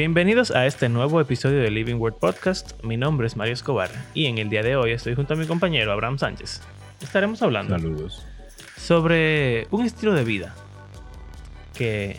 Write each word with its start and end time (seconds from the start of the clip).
Bienvenidos 0.00 0.50
a 0.50 0.64
este 0.64 0.88
nuevo 0.88 1.20
episodio 1.20 1.60
de 1.60 1.70
Living 1.70 1.96
Word 1.96 2.14
Podcast. 2.14 2.82
Mi 2.82 2.96
nombre 2.96 3.26
es 3.26 3.36
Mario 3.36 3.52
Escobar 3.52 3.90
y 4.14 4.24
en 4.24 4.38
el 4.38 4.48
día 4.48 4.62
de 4.62 4.74
hoy 4.74 4.92
estoy 4.92 5.14
junto 5.14 5.34
a 5.34 5.36
mi 5.36 5.44
compañero 5.46 5.92
Abraham 5.92 6.18
Sánchez. 6.18 6.62
Estaremos 7.02 7.42
hablando 7.42 7.76
Saludos. 7.78 8.24
sobre 8.78 9.66
un 9.70 9.84
estilo 9.84 10.14
de 10.14 10.24
vida 10.24 10.54
que 11.74 12.16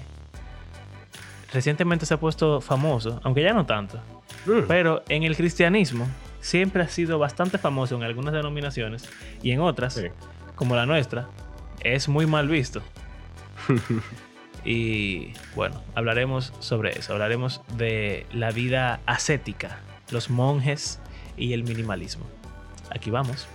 recientemente 1.51 2.05
se 2.05 2.13
ha 2.13 2.19
puesto 2.19 2.61
famoso, 2.61 3.19
aunque 3.23 3.41
ya 3.41 3.51
no 3.53 3.65
tanto, 3.65 3.99
Mm. 4.45 4.67
pero 4.67 5.01
en 5.09 5.23
el 5.23 5.35
cristianismo 5.35 6.07
siempre 6.39 6.83
ha 6.83 6.87
sido 6.87 7.17
bastante 7.17 7.57
famoso 7.57 7.95
en 7.95 8.03
algunas 8.03 8.33
denominaciones 8.35 9.09
y 9.41 9.49
en 9.53 9.59
otras, 9.59 9.95
Sí. 9.95 10.05
como 10.53 10.75
la 10.75 10.85
nuestra, 10.85 11.29
es 11.83 12.07
muy 12.07 12.27
mal 12.27 12.47
visto. 12.47 12.83
y 14.63 15.33
bueno, 15.55 15.81
hablaremos 15.95 16.53
sobre 16.59 16.91
eso, 16.91 17.13
hablaremos 17.13 17.61
de 17.77 18.25
la 18.31 18.51
vida 18.51 18.99
ascética, 19.05 19.79
los 20.11 20.29
monjes 20.29 20.99
y 21.37 21.53
el 21.53 21.63
minimalismo. 21.63 22.25
Aquí 22.89 23.09
vamos. 23.09 23.47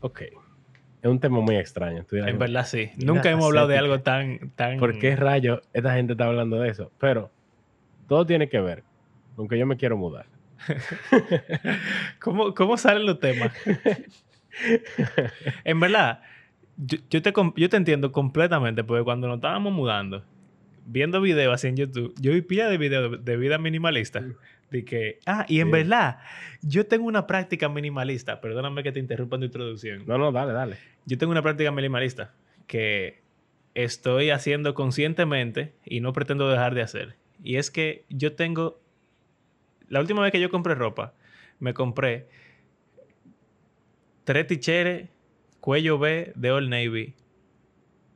Ok. 0.00 0.22
Es 1.02 1.10
un 1.10 1.18
tema 1.18 1.40
muy 1.40 1.56
extraño. 1.56 2.04
En 2.12 2.38
verdad 2.38 2.64
sí, 2.64 2.90
nunca 2.96 3.30
hemos 3.30 3.46
hablado 3.46 3.68
de 3.68 3.78
algo 3.78 4.00
tan... 4.00 4.50
tan... 4.50 4.78
¿Por 4.78 4.98
qué 4.98 5.16
rayos 5.16 5.60
esta 5.72 5.94
gente 5.94 6.12
está 6.12 6.26
hablando 6.26 6.60
de 6.60 6.68
eso? 6.68 6.92
Pero 6.98 7.30
todo 8.06 8.24
tiene 8.24 8.48
que 8.48 8.60
ver 8.60 8.84
con 9.34 9.48
que 9.48 9.58
yo 9.58 9.66
me 9.66 9.76
quiero 9.76 9.96
mudar. 9.96 10.26
¿Cómo, 12.20 12.54
cómo 12.54 12.76
salen 12.76 13.06
los 13.06 13.20
temas? 13.20 13.52
en 15.64 15.80
verdad, 15.80 16.22
yo, 16.76 16.98
yo 17.10 17.22
te, 17.22 17.32
yo 17.56 17.68
te 17.68 17.76
entiendo 17.76 18.12
completamente, 18.12 18.84
porque 18.84 19.04
cuando 19.04 19.28
nos 19.28 19.36
estábamos 19.36 19.72
mudando, 19.72 20.24
viendo 20.86 21.20
videos 21.20 21.54
así 21.54 21.68
en 21.68 21.76
YouTube, 21.76 22.14
yo 22.20 22.32
vi 22.32 22.42
pila 22.42 22.68
de 22.68 22.78
videos 22.78 23.10
de, 23.12 23.18
de 23.18 23.36
vida 23.36 23.58
minimalista. 23.58 24.22
De 24.70 24.86
que, 24.86 25.18
ah, 25.26 25.44
y 25.48 25.60
en 25.60 25.66
Sí. 25.66 25.72
verdad, 25.72 26.18
yo 26.62 26.86
tengo 26.86 27.04
una 27.06 27.26
práctica 27.26 27.68
minimalista. 27.68 28.40
Perdóname 28.40 28.82
que 28.82 28.90
te 28.90 29.00
interrumpa 29.00 29.36
en 29.36 29.40
tu 29.40 29.46
introducción. 29.46 30.04
No, 30.06 30.16
no, 30.16 30.32
dale, 30.32 30.52
dale. 30.54 30.76
Yo 31.04 31.18
tengo 31.18 31.30
una 31.30 31.42
práctica 31.42 31.70
minimalista 31.70 32.32
que 32.66 33.20
estoy 33.74 34.30
haciendo 34.30 34.72
conscientemente 34.74 35.74
y 35.84 36.00
no 36.00 36.14
pretendo 36.14 36.48
dejar 36.48 36.74
de 36.74 36.80
hacer. 36.82 37.16
Y 37.44 37.56
es 37.56 37.70
que 37.70 38.04
yo 38.08 38.34
tengo... 38.34 38.80
La 39.92 40.00
última 40.00 40.22
vez 40.22 40.32
que 40.32 40.40
yo 40.40 40.48
compré 40.48 40.74
ropa, 40.74 41.12
me 41.60 41.74
compré 41.74 42.26
tres 44.24 44.46
ticheres 44.46 45.10
cuello 45.60 45.98
B 45.98 46.32
de 46.34 46.50
Old 46.50 46.70
Navy 46.70 47.14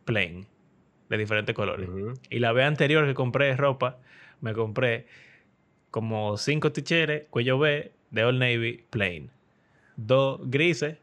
plain, 0.06 0.46
de 1.10 1.18
diferentes 1.18 1.54
colores. 1.54 1.86
Y 2.30 2.38
la 2.38 2.52
vez 2.52 2.64
anterior 2.64 3.06
que 3.06 3.12
compré 3.12 3.54
ropa, 3.56 3.98
me 4.40 4.54
compré 4.54 5.04
como 5.90 6.38
cinco 6.38 6.72
ticheres, 6.72 7.28
cuello 7.28 7.58
B, 7.58 7.92
de 8.10 8.24
Old 8.24 8.38
Navy, 8.38 8.86
plain. 8.88 9.30
Dos 9.96 10.40
grises 10.48 10.96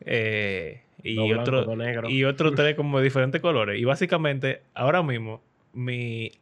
eh, 0.00 0.82
y, 1.04 1.32
otro, 1.32 1.64
dos 1.64 1.76
negros. 1.76 2.10
y 2.10 2.24
otros 2.24 2.54
tres 2.56 2.74
como 2.74 2.98
de 2.98 3.04
diferentes 3.04 3.40
colores. 3.40 3.80
Y 3.80 3.84
básicamente, 3.84 4.62
ahora 4.74 5.04
mismo, 5.04 5.44
mi, 5.72 6.32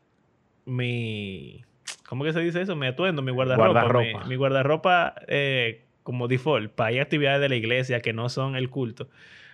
mi, 0.64 1.62
¿cómo 2.08 2.24
que 2.24 2.32
se 2.32 2.40
dice 2.40 2.60
eso? 2.60 2.76
Mi 2.76 2.86
atuendo, 2.86 3.22
mi 3.22 3.32
guardarropa. 3.32 3.68
Guardarropa. 3.68 4.24
Mi, 4.24 4.28
mi 4.30 4.36
guardarropa 4.36 5.14
eh, 5.28 5.84
como 6.02 6.28
default 6.28 6.72
para 6.72 6.92
ir 6.92 7.00
a 7.00 7.02
actividades 7.02 7.40
de 7.40 7.48
la 7.48 7.56
iglesia 7.56 8.00
que 8.00 8.12
no 8.12 8.28
son 8.28 8.56
el 8.56 8.70
culto. 8.70 9.08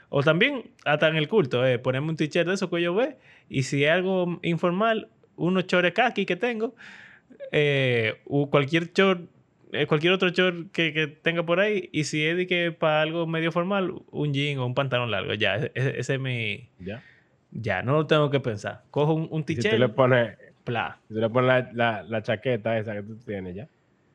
O 0.09 0.22
también, 0.22 0.71
hasta 0.84 1.09
en 1.09 1.16
el 1.16 1.28
culto, 1.28 1.66
eh, 1.66 1.78
ponerme 1.78 2.10
un 2.10 2.16
t-shirt 2.16 2.47
de 2.47 2.55
eso 2.55 2.71
que 2.71 2.81
yo 2.81 2.94
ve. 2.94 3.16
Y 3.49 3.65
si 3.65 3.84
es 3.84 3.91
algo 3.91 4.38
informal, 4.43 5.09
unos 5.37 5.66
chores 5.66 5.93
kaki 5.93 6.27
que 6.27 6.37
tengo, 6.37 6.75
eh, 7.53 8.21
o 8.27 8.49
cualquier 8.49 8.93
short, 8.93 9.22
eh, 9.72 9.87
cualquier 9.87 10.12
otro 10.12 10.28
short 10.28 10.71
que, 10.72 10.93
que 10.93 11.09
tenga 11.09 11.44
por 11.44 11.60
ahí. 11.60 11.89
Y 11.93 12.05
si 12.05 12.25
es 12.25 12.37
de 12.37 12.47
que 12.47 12.72
para 12.72 13.03
algo 13.03 13.27
medio 13.27 13.50
formal, 13.50 13.94
un 14.10 14.33
jean 14.33 14.59
o 14.59 14.66
un 14.66 14.75
pantalón 14.75 15.10
largo. 15.10 15.34
Ya, 15.34 15.56
ese, 15.56 15.99
ese 15.99 16.15
es 16.15 16.21
mi. 16.21 16.69
¿Ya? 16.78 17.03
Ya, 17.50 17.83
no 17.83 17.93
lo 17.93 18.06
tengo 18.06 18.31
que 18.31 18.41
pensar. 18.41 18.83
Cojo 18.91 19.15
un, 19.15 19.28
un 19.31 19.41
Y 19.43 19.55
Si 19.55 19.56
t-shirt, 19.56 19.75
tú 19.75 19.81
le 19.81 19.89
pones, 19.89 20.37
pla. 20.66 20.99
si 21.09 21.15
tú 21.15 21.21
le 21.21 21.31
pones 21.31 21.49
la, 21.49 21.71
la, 21.72 22.03
la 22.03 22.22
chaqueta 22.22 22.77
esa 22.78 22.93
que 22.94 23.03
tú 23.03 23.16
tienes 23.16 23.54
ya. 23.54 23.66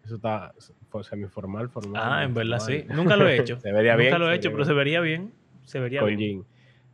Eso 0.06 0.16
está 0.16 0.54
fo- 0.92 1.04
semiformal, 1.04 1.70
formal. 1.70 2.02
Ah, 2.04 2.24
en 2.24 2.34
verdad 2.34 2.60
sí. 2.60 2.86
Nunca 2.90 3.16
lo 3.16 3.28
he 3.28 3.40
hecho. 3.40 3.60
se 3.62 3.72
vería 3.72 3.94
Nunca 3.94 4.04
bien. 4.10 4.20
lo 4.20 4.32
he 4.32 4.36
hecho, 4.36 4.52
pero 4.52 4.66
se 4.66 4.74
vería 4.74 5.00
bien. 5.02 5.32
Se 5.64 5.80
vería 5.80 6.02
Con 6.02 6.16
bien. 6.16 6.20
jean. 6.20 6.46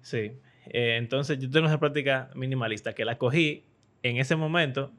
Sí. 0.02 0.32
Eh, 0.70 0.98
entonces 0.98 1.40
yo 1.40 1.50
tengo 1.50 1.68
esa 1.68 1.80
práctica 1.80 2.30
minimalista 2.36 2.94
que 2.94 3.04
la 3.06 3.18
cogí 3.18 3.64
en 4.04 4.18
ese 4.18 4.36
momento, 4.36 4.92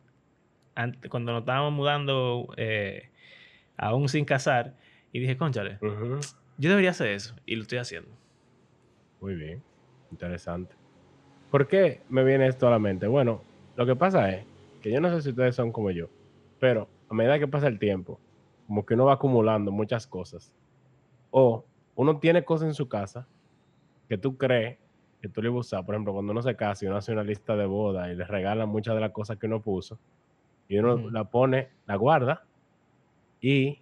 cuando 1.10 1.32
nos 1.32 1.40
estábamos 1.42 1.72
mudando 1.72 2.48
eh, 2.56 3.10
aún 3.76 4.08
sin 4.08 4.24
casar, 4.24 4.74
y 5.12 5.20
dije, 5.20 5.36
conchale, 5.36 5.78
yo 6.58 6.68
debería 6.70 6.90
hacer 6.90 7.08
eso. 7.08 7.34
Y 7.46 7.56
lo 7.56 7.62
estoy 7.62 7.78
haciendo. 7.78 8.10
Muy 9.20 9.34
bien, 9.34 9.62
interesante. 10.10 10.74
¿Por 11.50 11.66
qué 11.68 12.00
me 12.08 12.24
viene 12.24 12.46
esto 12.46 12.66
a 12.68 12.70
la 12.70 12.78
mente? 12.78 13.06
Bueno, 13.06 13.42
lo 13.78 13.86
que 13.86 13.94
pasa 13.94 14.28
es 14.30 14.44
que 14.82 14.90
yo 14.90 15.00
no 15.00 15.08
sé 15.08 15.22
si 15.22 15.28
ustedes 15.30 15.54
son 15.54 15.70
como 15.70 15.92
yo, 15.92 16.08
pero 16.58 16.88
a 17.08 17.14
medida 17.14 17.38
que 17.38 17.46
pasa 17.46 17.68
el 17.68 17.78
tiempo, 17.78 18.20
como 18.66 18.84
que 18.84 18.94
uno 18.94 19.04
va 19.04 19.12
acumulando 19.12 19.70
muchas 19.70 20.04
cosas. 20.04 20.52
O 21.30 21.64
uno 21.94 22.18
tiene 22.18 22.44
cosas 22.44 22.66
en 22.66 22.74
su 22.74 22.88
casa 22.88 23.28
que 24.08 24.18
tú 24.18 24.36
crees 24.36 24.78
que 25.22 25.28
tú 25.28 25.40
le 25.42 25.48
vas 25.48 25.56
a 25.56 25.60
usar. 25.60 25.86
Por 25.86 25.94
ejemplo, 25.94 26.12
cuando 26.12 26.32
uno 26.32 26.42
se 26.42 26.56
casa 26.56 26.84
y 26.84 26.88
uno 26.88 26.96
hace 26.96 27.12
una 27.12 27.22
lista 27.22 27.54
de 27.54 27.66
boda 27.66 28.10
y 28.10 28.16
le 28.16 28.24
regalan 28.24 28.68
muchas 28.68 28.96
de 28.96 29.00
las 29.00 29.12
cosas 29.12 29.38
que 29.38 29.46
uno 29.46 29.62
puso, 29.62 30.00
y 30.66 30.78
uno 30.78 30.94
Ujú. 30.94 31.10
la 31.10 31.24
pone, 31.30 31.68
la 31.86 31.94
guarda, 31.94 32.44
y 33.40 33.78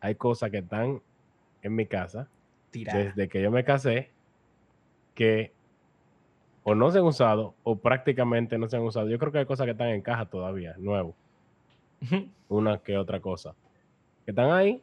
hay 0.00 0.14
cosas 0.14 0.50
que 0.50 0.58
están 0.58 1.02
en 1.60 1.74
mi 1.74 1.84
casa 1.86 2.30
Tirar. 2.70 2.96
desde 2.96 3.28
que 3.28 3.42
yo 3.42 3.50
me 3.50 3.64
casé 3.64 4.10
que 5.14 5.53
o 6.64 6.74
no 6.74 6.90
se 6.90 6.98
han 6.98 7.04
usado 7.04 7.54
o 7.62 7.76
prácticamente 7.78 8.58
no 8.58 8.68
se 8.68 8.76
han 8.76 8.82
usado. 8.82 9.08
Yo 9.08 9.18
creo 9.18 9.30
que 9.30 9.38
hay 9.38 9.46
cosas 9.46 9.66
que 9.66 9.72
están 9.72 9.88
en 9.90 10.02
caja 10.02 10.26
todavía, 10.26 10.74
nuevo, 10.78 11.14
una 12.48 12.78
que 12.78 12.96
otra 12.98 13.20
cosa, 13.20 13.54
que 14.24 14.32
están 14.32 14.50
ahí, 14.50 14.82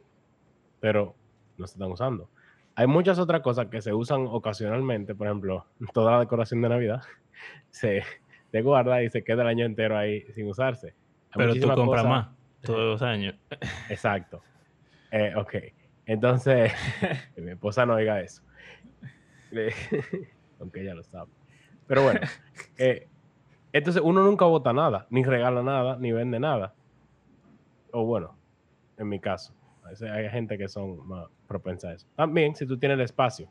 pero 0.80 1.14
no 1.58 1.66
se 1.66 1.74
están 1.74 1.90
usando. 1.92 2.28
Hay 2.74 2.86
muchas 2.86 3.18
otras 3.18 3.42
cosas 3.42 3.66
que 3.66 3.82
se 3.82 3.92
usan 3.92 4.26
ocasionalmente, 4.28 5.14
por 5.14 5.26
ejemplo, 5.26 5.66
toda 5.92 6.12
la 6.12 6.20
decoración 6.20 6.62
de 6.62 6.68
Navidad 6.70 7.02
se, 7.70 8.02
se 8.50 8.62
guarda 8.62 9.02
y 9.02 9.10
se 9.10 9.22
queda 9.22 9.42
el 9.42 9.48
año 9.48 9.66
entero 9.66 9.98
ahí 9.98 10.22
sin 10.32 10.48
usarse. 10.48 10.94
Hay 11.30 11.36
Pero 11.36 11.54
tú 11.54 11.68
compras 11.68 12.02
cosas- 12.02 12.06
más 12.06 12.28
todos 12.62 12.78
los 12.92 13.02
años. 13.02 13.34
Exacto. 13.90 14.40
Eh, 15.10 15.32
ok. 15.36 15.54
Entonces, 16.06 16.72
mi 17.36 17.50
esposa 17.50 17.84
no 17.84 17.94
oiga 17.94 18.20
eso. 18.20 18.42
Aunque 20.60 20.80
ella 20.82 20.94
lo 20.94 21.02
sabe. 21.02 21.30
Pero 21.92 22.04
bueno, 22.04 22.20
eh, 22.78 23.06
entonces 23.70 24.00
uno 24.02 24.24
nunca 24.24 24.46
vota 24.46 24.72
nada, 24.72 25.06
ni 25.10 25.22
regala 25.24 25.62
nada, 25.62 25.98
ni 25.98 26.10
vende 26.10 26.40
nada. 26.40 26.72
O 27.92 28.06
bueno, 28.06 28.34
en 28.96 29.10
mi 29.10 29.20
caso. 29.20 29.52
Hay 29.84 30.30
gente 30.30 30.56
que 30.56 30.68
son 30.68 31.06
más 31.06 31.26
propensas 31.46 31.90
a 31.90 31.92
eso. 31.92 32.06
También, 32.16 32.54
si 32.56 32.64
tú 32.64 32.78
tienes 32.78 32.94
el 32.94 33.02
espacio 33.02 33.46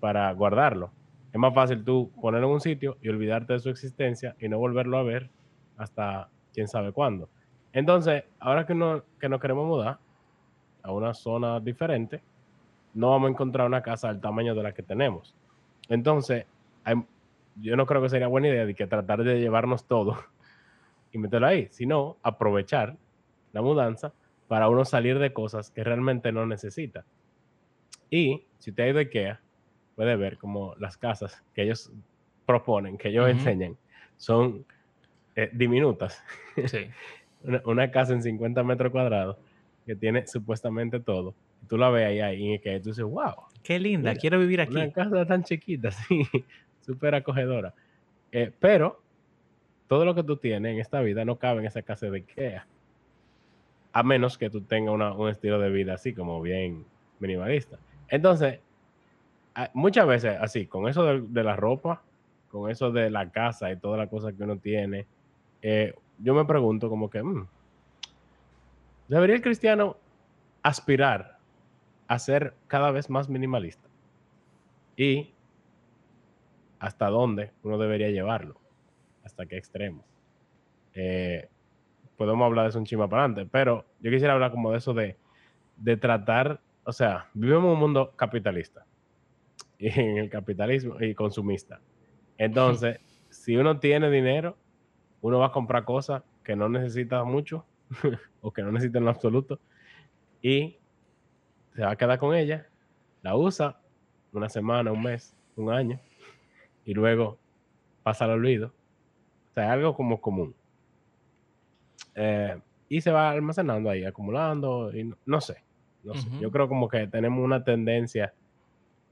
para 0.00 0.32
guardarlo, 0.32 0.90
es 1.30 1.38
más 1.38 1.52
fácil 1.52 1.84
tú 1.84 2.10
ponerlo 2.18 2.46
en 2.46 2.54
un 2.54 2.60
sitio 2.62 2.96
y 3.02 3.10
olvidarte 3.10 3.52
de 3.52 3.58
su 3.58 3.68
existencia 3.68 4.34
y 4.40 4.48
no 4.48 4.56
volverlo 4.56 4.96
a 4.96 5.02
ver 5.02 5.28
hasta 5.76 6.30
quién 6.54 6.68
sabe 6.68 6.92
cuándo. 6.92 7.28
Entonces, 7.74 8.24
ahora 8.40 8.64
que, 8.64 8.74
no, 8.74 9.02
que 9.20 9.28
nos 9.28 9.42
queremos 9.42 9.66
mudar 9.66 9.98
a 10.82 10.90
una 10.90 11.12
zona 11.12 11.60
diferente, 11.60 12.22
no 12.94 13.10
vamos 13.10 13.28
a 13.28 13.32
encontrar 13.32 13.66
una 13.66 13.82
casa 13.82 14.08
del 14.08 14.22
tamaño 14.22 14.54
de 14.54 14.62
la 14.62 14.72
que 14.72 14.82
tenemos. 14.82 15.34
Entonces, 15.90 16.46
hay- 16.82 17.04
yo 17.60 17.76
no 17.76 17.86
creo 17.86 18.02
que 18.02 18.08
sería 18.08 18.26
buena 18.26 18.48
idea 18.48 18.66
de 18.66 18.74
que 18.74 18.86
tratar 18.86 19.24
de 19.24 19.40
llevarnos 19.40 19.86
todo 19.86 20.16
y 21.12 21.18
meterlo 21.18 21.46
ahí, 21.46 21.68
sino 21.70 22.16
aprovechar 22.22 22.96
la 23.52 23.62
mudanza 23.62 24.12
para 24.46 24.68
uno 24.68 24.84
salir 24.84 25.18
de 25.18 25.32
cosas 25.32 25.70
que 25.70 25.84
realmente 25.84 26.32
no 26.32 26.46
necesita. 26.46 27.04
Y 28.10 28.44
si 28.58 28.72
te 28.72 28.82
ha 28.82 28.88
ido 28.88 28.98
a 28.98 29.02
IKEA, 29.02 29.40
puede 29.96 30.16
ver 30.16 30.38
como 30.38 30.74
las 30.76 30.96
casas 30.96 31.42
que 31.54 31.62
ellos 31.62 31.92
proponen, 32.46 32.96
que 32.96 33.08
ellos 33.08 33.28
enseñan, 33.28 33.76
son 34.16 34.64
eh, 35.36 35.50
diminutas. 35.52 36.22
Sí. 36.66 36.88
una, 37.42 37.62
una 37.66 37.90
casa 37.90 38.12
en 38.14 38.22
50 38.22 38.62
metros 38.64 38.90
cuadrados 38.90 39.36
que 39.84 39.94
tiene 39.96 40.26
supuestamente 40.26 41.00
todo. 41.00 41.34
Y 41.62 41.66
tú 41.66 41.76
la 41.76 41.90
ves 41.90 42.06
ahí, 42.06 42.20
ahí 42.20 42.54
y 42.54 42.58
que 42.58 42.78
tú 42.80 42.90
dices, 42.90 43.04
wow, 43.04 43.34
Qué 43.62 43.78
linda, 43.78 44.10
Mira, 44.10 44.20
quiero 44.20 44.38
vivir 44.38 44.60
aquí. 44.60 44.76
una 44.76 44.90
casa 44.90 45.26
tan 45.26 45.44
chiquita, 45.44 45.90
sí, 46.08 46.22
súper 46.88 47.14
acogedora. 47.14 47.74
Eh, 48.32 48.50
pero 48.58 49.02
todo 49.88 50.06
lo 50.06 50.14
que 50.14 50.22
tú 50.22 50.38
tienes 50.38 50.72
en 50.72 50.80
esta 50.80 51.00
vida 51.02 51.24
no 51.26 51.38
cabe 51.38 51.60
en 51.60 51.66
esa 51.66 51.82
casa 51.82 52.06
de 52.06 52.18
Ikea. 52.18 52.66
A 53.92 54.02
menos 54.02 54.38
que 54.38 54.48
tú 54.48 54.62
tengas 54.62 54.94
una- 54.94 55.12
un 55.12 55.28
estilo 55.28 55.58
de 55.58 55.68
vida 55.70 55.94
así 55.94 56.14
como 56.14 56.40
bien 56.40 56.86
minimalista. 57.20 57.78
Entonces, 58.08 58.60
muchas 59.74 60.06
veces 60.06 60.36
así, 60.40 60.66
con 60.66 60.88
eso 60.88 61.04
de, 61.04 61.20
de 61.28 61.44
la 61.44 61.56
ropa, 61.56 62.02
con 62.50 62.70
eso 62.70 62.90
de 62.90 63.10
la 63.10 63.30
casa 63.30 63.70
y 63.70 63.76
todas 63.78 63.98
las 63.98 64.08
cosas 64.08 64.32
que 64.34 64.42
uno 64.44 64.58
tiene, 64.58 65.06
eh, 65.60 65.94
yo 66.18 66.32
me 66.34 66.46
pregunto 66.46 66.88
como 66.88 67.10
que, 67.10 67.22
mm, 67.22 67.46
¿debería 69.08 69.36
el 69.36 69.42
cristiano 69.42 69.96
aspirar 70.62 71.36
a 72.06 72.18
ser 72.18 72.54
cada 72.66 72.90
vez 72.92 73.10
más 73.10 73.28
minimalista? 73.28 73.88
Y 74.96 75.34
hasta 76.78 77.08
dónde 77.08 77.52
uno 77.62 77.78
debería 77.78 78.10
llevarlo, 78.10 78.60
hasta 79.24 79.46
qué 79.46 79.56
extremo. 79.56 80.04
Eh, 80.94 81.48
podemos 82.16 82.46
hablar 82.46 82.64
de 82.64 82.70
eso 82.70 82.78
un 82.78 82.84
chima 82.84 83.08
para 83.08 83.24
adelante, 83.24 83.48
pero 83.50 83.84
yo 84.00 84.10
quisiera 84.10 84.34
hablar 84.34 84.50
como 84.50 84.72
de 84.72 84.78
eso 84.78 84.94
de, 84.94 85.16
de 85.76 85.96
tratar, 85.96 86.60
o 86.84 86.92
sea, 86.92 87.28
vivimos 87.34 87.64
en 87.64 87.70
un 87.70 87.78
mundo 87.78 88.12
capitalista, 88.16 88.86
y 89.78 89.88
en 89.88 90.18
el 90.18 90.30
capitalismo 90.30 91.00
y 91.00 91.14
consumista. 91.14 91.80
Entonces, 92.36 93.00
si 93.30 93.56
uno 93.56 93.78
tiene 93.78 94.10
dinero, 94.10 94.56
uno 95.20 95.38
va 95.38 95.46
a 95.46 95.52
comprar 95.52 95.84
cosas 95.84 96.22
que 96.42 96.56
no 96.56 96.68
necesita 96.68 97.24
mucho 97.24 97.64
o 98.40 98.52
que 98.52 98.62
no 98.62 98.72
necesita 98.72 98.98
en 98.98 99.04
lo 99.04 99.10
absoluto 99.10 99.60
y 100.40 100.78
se 101.74 101.82
va 101.82 101.92
a 101.92 101.96
quedar 101.96 102.18
con 102.18 102.34
ella, 102.34 102.66
la 103.22 103.36
usa 103.36 103.80
una 104.32 104.48
semana, 104.48 104.92
un 104.92 105.02
mes, 105.02 105.36
un 105.56 105.70
año 105.70 106.00
y 106.88 106.94
luego 106.94 107.38
pasa 108.02 108.24
al 108.24 108.30
olvido. 108.30 108.72
O 109.50 109.52
sea, 109.52 109.70
algo 109.70 109.94
como 109.94 110.22
común. 110.22 110.54
Eh, 112.14 112.58
y 112.88 113.02
se 113.02 113.12
va 113.12 113.28
almacenando 113.28 113.90
ahí, 113.90 114.06
acumulando, 114.06 114.90
y 114.96 115.12
no, 115.26 115.40
sé. 115.42 115.62
No 116.02 116.14
sé. 116.14 116.26
Yo 116.40 116.50
creo 116.50 116.66
como 116.66 116.88
que 116.88 117.06
tenemos 117.06 117.44
una 117.44 117.62
tendencia, 117.62 118.32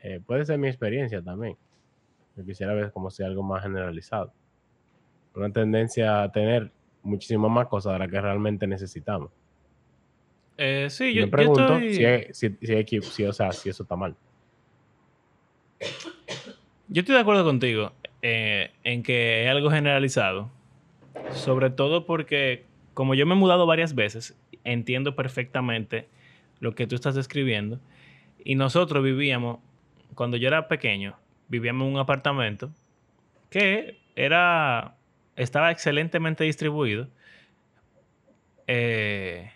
eh, 0.00 0.22
puede 0.24 0.46
ser 0.46 0.58
mi 0.58 0.68
experiencia 0.68 1.20
también. 1.20 1.58
Yo 2.34 2.46
quisiera 2.46 2.72
ver 2.72 2.92
como 2.92 3.10
si 3.10 3.22
algo 3.22 3.42
más 3.42 3.62
generalizado. 3.62 4.32
Una 5.34 5.52
tendencia 5.52 6.22
a 6.22 6.32
tener 6.32 6.72
muchísimas 7.02 7.50
más 7.50 7.66
cosas 7.66 7.92
de 7.92 7.98
las 7.98 8.08
que 8.08 8.20
realmente 8.22 8.66
necesitamos. 8.66 9.30
Eh, 10.56 10.86
sí, 10.88 11.12
yo, 11.12 11.26
me 11.26 11.28
pregunto 11.28 11.78
yo 11.78 11.90
si, 11.90 12.02
estoy... 12.02 12.56
si, 12.62 12.84
si, 12.86 13.02
si, 13.02 13.24
o 13.26 13.34
sea, 13.34 13.52
si 13.52 13.68
eso 13.68 13.82
está 13.82 13.96
mal. 13.96 14.16
Yo 16.88 17.00
estoy 17.00 17.16
de 17.16 17.20
acuerdo 17.20 17.44
contigo 17.44 17.92
eh, 18.22 18.70
en 18.84 19.02
que 19.02 19.44
es 19.44 19.50
algo 19.50 19.70
generalizado. 19.70 20.50
Sobre 21.32 21.70
todo 21.70 22.06
porque, 22.06 22.64
como 22.94 23.14
yo 23.14 23.26
me 23.26 23.34
he 23.34 23.36
mudado 23.36 23.66
varias 23.66 23.94
veces, 23.94 24.38
entiendo 24.62 25.16
perfectamente 25.16 26.06
lo 26.60 26.74
que 26.74 26.86
tú 26.86 26.94
estás 26.94 27.14
describiendo. 27.14 27.80
Y 28.44 28.54
nosotros 28.54 29.02
vivíamos, 29.02 29.58
cuando 30.14 30.36
yo 30.36 30.46
era 30.46 30.68
pequeño, 30.68 31.16
vivíamos 31.48 31.88
en 31.88 31.94
un 31.94 31.98
apartamento 31.98 32.70
que 33.50 33.98
era, 34.14 34.94
estaba 35.34 35.72
excelentemente 35.72 36.44
distribuido. 36.44 37.08
Eh, 38.68 39.50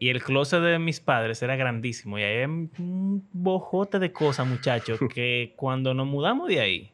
y 0.00 0.08
el 0.08 0.22
closet 0.22 0.62
de 0.62 0.78
mis 0.78 0.98
padres 0.98 1.42
era 1.42 1.56
grandísimo. 1.56 2.18
Y 2.18 2.22
hay 2.22 2.44
un 2.44 3.28
bojote 3.34 3.98
de 3.98 4.10
cosas, 4.10 4.46
muchachos, 4.46 4.98
que 5.14 5.52
cuando 5.56 5.92
nos 5.92 6.06
mudamos 6.06 6.48
de 6.48 6.58
ahí, 6.58 6.90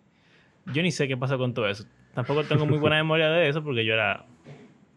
yo 0.67 0.82
ni 0.82 0.91
sé 0.91 1.06
qué 1.06 1.17
pasó 1.17 1.38
con 1.38 1.55
todo 1.55 1.69
eso. 1.69 1.85
Tampoco 2.14 2.43
tengo 2.43 2.67
muy 2.67 2.79
buena 2.79 2.97
memoria 3.05 3.31
de 3.31 3.49
eso 3.49 3.62
porque 3.62 3.85
yo 3.85 3.94
era, 3.94 4.26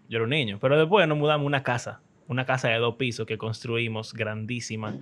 yo 0.10 0.18
era 0.18 0.24
un 0.24 0.32
niño. 0.32 0.58
Pero 0.60 0.76
después 0.76 1.08
nos 1.08 1.20
mudamos 1.20 1.46
a 1.46 1.48
una 1.48 1.62
casa, 1.62 2.02
una 2.28 2.48
casa 2.48 2.70
de 2.70 2.80
dos 2.80 2.96
pisos 2.96 3.28
que 3.28 3.38
construimos, 3.38 4.16
grandísima, 4.16 4.96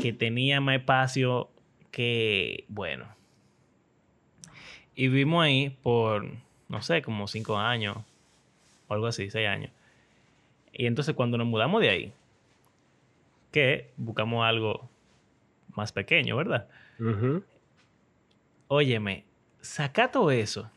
que 0.00 0.14
tenía 0.14 0.58
más 0.62 0.76
espacio 0.76 1.50
que, 1.90 2.64
bueno. 2.68 3.04
Y 4.94 5.08
vivimos 5.08 5.44
ahí 5.44 5.76
por, 5.82 6.24
no 6.68 6.80
sé, 6.80 7.02
como 7.02 7.26
cinco 7.26 7.58
años 7.58 7.98
o 8.88 8.94
algo 8.94 9.06
así, 9.06 9.28
seis 9.28 9.46
años. 9.46 9.70
Y 10.78 10.86
entonces 10.86 11.14
cuando 11.14 11.38
nos 11.38 11.46
mudamos 11.46 11.80
de 11.80 11.88
ahí, 11.88 12.12
que 13.50 13.90
buscamos 13.96 14.44
algo 14.44 14.88
más 15.74 15.90
pequeño, 15.92 16.36
¿verdad? 16.36 16.68
Óyeme, 18.68 19.24
saca 19.60 20.10
todo 20.10 20.30
eso 20.30 20.70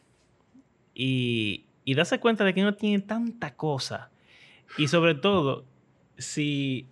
y, 0.93 1.65
y 1.83 1.95
darse 1.95 2.19
cuenta 2.19 2.45
de 2.45 2.53
que 2.53 2.61
no 2.61 2.75
tiene 2.75 2.99
tanta 2.99 3.55
cosa. 3.55 4.09
Y 4.77 4.87
sobre 4.87 5.15
todo, 5.15 5.65
si... 6.17 6.87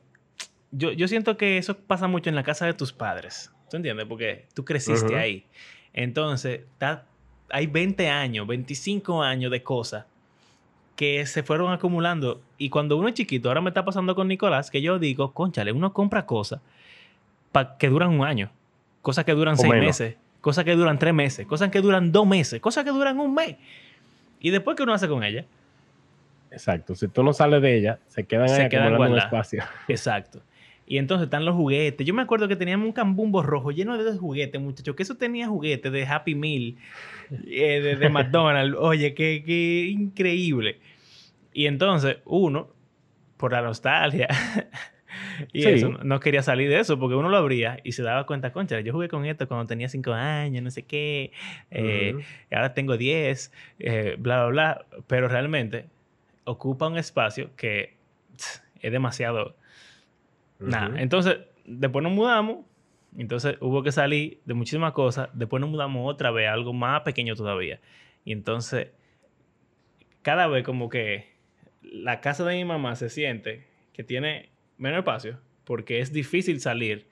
Yo, 0.71 0.91
yo 0.91 1.07
siento 1.07 1.37
que 1.37 1.57
eso 1.57 1.77
pasa 1.77 2.07
mucho 2.07 2.29
en 2.29 2.35
la 2.35 2.43
casa 2.43 2.65
de 2.65 2.73
tus 2.73 2.91
padres. 2.91 3.53
¿Tú 3.69 3.77
entiendes? 3.77 4.05
Porque 4.05 4.47
tú 4.53 4.65
creciste 4.65 5.15
ahí. 5.15 5.45
Entonces, 5.93 6.61
hay 7.49 7.67
20 7.67 8.09
años, 8.09 8.45
25 8.45 9.23
años 9.23 9.49
de 9.49 9.63
cosas 9.63 10.05
que 10.97 11.25
se 11.27 11.43
fueron 11.43 11.71
acumulando. 11.71 12.41
Y 12.57 12.69
cuando 12.69 12.97
uno 12.97 13.07
es 13.07 13.13
chiquito, 13.13 13.47
ahora 13.47 13.61
me 13.61 13.69
está 13.69 13.85
pasando 13.85 14.15
con 14.15 14.27
Nicolás, 14.27 14.69
que 14.69 14.81
yo 14.81 14.99
digo, 14.99 15.31
conchale, 15.31 15.71
uno 15.71 15.93
compra 15.93 16.25
cosas 16.25 16.59
que 17.77 17.87
duran 17.87 18.09
un 18.09 18.25
año, 18.25 18.51
cosas 19.01 19.23
que 19.23 19.31
duran 19.31 19.57
seis 19.57 19.73
meses, 19.73 20.15
cosas 20.41 20.65
que 20.65 20.75
duran 20.75 20.99
tres 20.99 21.13
meses, 21.13 21.45
cosas 21.45 21.69
que 21.69 21.81
duran 21.81 22.11
dos 22.11 22.27
meses, 22.27 22.59
cosas 22.59 22.83
que 22.83 22.89
duran 22.89 23.19
un 23.19 23.33
mes. 23.33 23.55
Y 24.39 24.49
después, 24.49 24.75
¿qué 24.75 24.83
uno 24.83 24.93
hace 24.93 25.07
con 25.07 25.23
ella? 25.23 25.45
Exacto. 26.51 26.95
Si 26.95 27.07
tú 27.07 27.23
no 27.23 27.31
sales 27.31 27.61
de 27.61 27.77
ella, 27.77 27.99
se 28.07 28.25
quedan 28.25 28.49
se 28.49 28.63
ahí 28.63 28.69
quedan 28.69 28.87
acumulando 28.87 29.17
un 29.17 29.21
espacio. 29.21 29.63
Exacto. 29.87 30.41
Y 30.89 30.97
entonces 30.97 31.25
están 31.25 31.43
los 31.43 31.53
juguetes. 31.55 32.07
Yo 32.07 32.13
me 32.13 32.21
acuerdo 32.21 32.47
que 32.47 32.55
teníamos 32.55 32.85
un 32.87 32.93
cambumbo 32.93 33.43
rojo 33.43 33.71
lleno 33.71 34.01
de 34.01 34.17
juguetes, 34.17 34.61
muchachos. 34.61 34.95
Que 34.95 35.03
eso 35.03 35.15
tenía 35.15 35.47
juguetes 35.47 35.91
de 35.91 36.05
Happy 36.07 36.33
Meal, 36.33 36.75
eh, 37.45 37.81
de, 37.81 37.95
de 37.97 38.09
McDonald's. 38.09 38.77
Oye, 38.79 39.13
qué, 39.13 39.43
qué 39.45 39.85
increíble. 39.89 40.79
Y 41.53 41.65
entonces 41.65 42.17
uno, 42.23 42.69
por 43.35 43.51
la 43.51 43.61
nostalgia, 43.61 44.29
y 45.53 45.61
Sí. 45.63 45.69
eso, 45.69 45.89
no 46.03 46.19
quería 46.21 46.41
salir 46.41 46.69
de 46.69 46.79
eso 46.79 46.97
porque 46.97 47.15
uno 47.15 47.27
lo 47.27 47.35
abría 47.37 47.79
y 47.83 47.91
se 47.91 48.01
daba 48.03 48.25
cuenta, 48.25 48.53
concha, 48.53 48.79
yo 48.79 48.93
jugué 48.93 49.09
con 49.09 49.25
esto 49.25 49.47
cuando 49.47 49.65
tenía 49.67 49.89
5 49.89 50.13
años, 50.13 50.63
no 50.63 50.71
sé 50.71 50.83
qué, 50.83 51.31
eh, 51.69 52.11
Ujú. 52.15 52.23
y 52.49 52.55
ahora 52.55 52.73
tengo 52.73 52.95
10, 52.95 53.51
eh, 53.79 54.15
bla, 54.19 54.45
bla, 54.45 54.85
bla. 54.87 55.01
Pero 55.07 55.27
realmente 55.27 55.85
ocupa 56.45 56.87
un 56.87 56.97
espacio 56.97 57.49
que 57.57 57.95
tss, 58.37 58.63
es 58.81 58.91
demasiado 58.91 59.55
Nada, 60.59 61.01
entonces 61.01 61.39
después 61.65 62.03
nos 62.03 62.11
mudamos, 62.11 62.65
entonces 63.17 63.57
hubo 63.61 63.83
que 63.83 63.91
salir 63.91 64.41
de 64.45 64.53
muchísimas 64.53 64.93
cosas, 64.93 65.29
después 65.33 65.61
nos 65.61 65.69
mudamos 65.69 66.11
otra 66.11 66.31
vez 66.31 66.47
a 66.47 66.53
algo 66.53 66.73
más 66.73 67.01
pequeño 67.01 67.35
todavía. 67.35 67.79
Y 68.25 68.31
entonces, 68.31 68.89
cada 70.21 70.47
vez 70.47 70.63
como 70.63 70.89
que 70.89 71.37
la 71.81 72.21
casa 72.21 72.43
de 72.43 72.55
mi 72.55 72.65
mamá 72.65 72.95
se 72.95 73.09
siente 73.09 73.67
que 73.93 74.03
tiene 74.03 74.49
menos 74.77 74.99
espacio, 74.99 75.39
porque 75.63 75.99
es 75.99 76.11
difícil 76.13 76.59
salir 76.59 77.07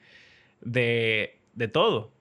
de, 0.62 1.40
de 1.54 1.68
todo. 1.68 2.12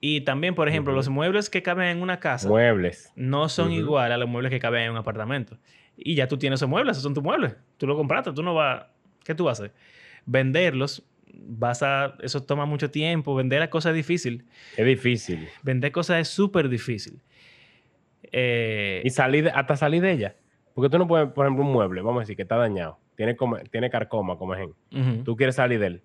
Y 0.00 0.20
también, 0.20 0.54
por 0.54 0.68
ejemplo, 0.68 0.92
los 0.92 1.08
muebles 1.08 1.48
que 1.48 1.62
caben 1.62 1.88
en 1.88 2.02
una 2.02 2.20
casa 2.20 2.48
Muebles. 2.48 3.10
no 3.16 3.48
son 3.48 3.68
Ujú. 3.68 3.80
igual 3.80 4.12
a 4.12 4.18
los 4.18 4.28
muebles 4.28 4.50
que 4.50 4.58
caben 4.58 4.82
en 4.82 4.90
un 4.90 4.98
apartamento. 4.98 5.56
Y 5.96 6.14
ya 6.14 6.28
tú 6.28 6.36
tienes 6.36 6.58
esos 6.58 6.68
muebles, 6.68 6.92
esos 6.92 7.04
son 7.04 7.14
tus 7.14 7.22
muebles. 7.22 7.56
Tú 7.78 7.86
lo 7.86 7.96
compraste, 7.96 8.32
tú 8.32 8.42
no 8.42 8.54
vas... 8.54 8.84
¿Qué 9.24 9.34
tú 9.34 9.44
vas 9.44 9.60
a 9.60 9.64
hacer? 9.64 9.74
Venderlos, 10.26 11.04
vas 11.32 11.82
a... 11.82 12.16
Eso 12.22 12.42
toma 12.42 12.64
mucho 12.66 12.90
tiempo. 12.90 13.34
Vender 13.34 13.60
las 13.60 13.68
cosas 13.68 13.90
es 13.90 13.96
difícil. 13.96 14.44
Es 14.76 14.86
difícil. 14.86 15.48
Vender 15.62 15.92
cosas 15.92 16.20
es 16.20 16.28
súper 16.28 16.68
difícil. 16.68 17.20
Eh, 18.32 19.02
Y 19.04 19.10
salir 19.10 19.44
de- 19.44 19.50
hasta 19.50 19.76
salir 19.76 20.02
de 20.02 20.12
ella. 20.12 20.36
Porque 20.74 20.88
tú 20.90 20.98
no 20.98 21.06
puedes, 21.06 21.28
por 21.30 21.46
ejemplo, 21.46 21.64
un 21.64 21.72
mueble, 21.72 22.00
vamos 22.00 22.20
a 22.20 22.22
decir, 22.22 22.36
que 22.36 22.42
está 22.42 22.56
dañado. 22.56 22.98
Tiene, 23.16 23.36
come- 23.36 23.62
tiene 23.70 23.90
carcoma, 23.90 24.36
como 24.36 24.54
ejemplo. 24.54 24.76
ujú. 24.92 25.22
Tú 25.24 25.36
quieres 25.36 25.54
salir 25.56 25.78
de 25.78 25.86
él. 25.86 26.02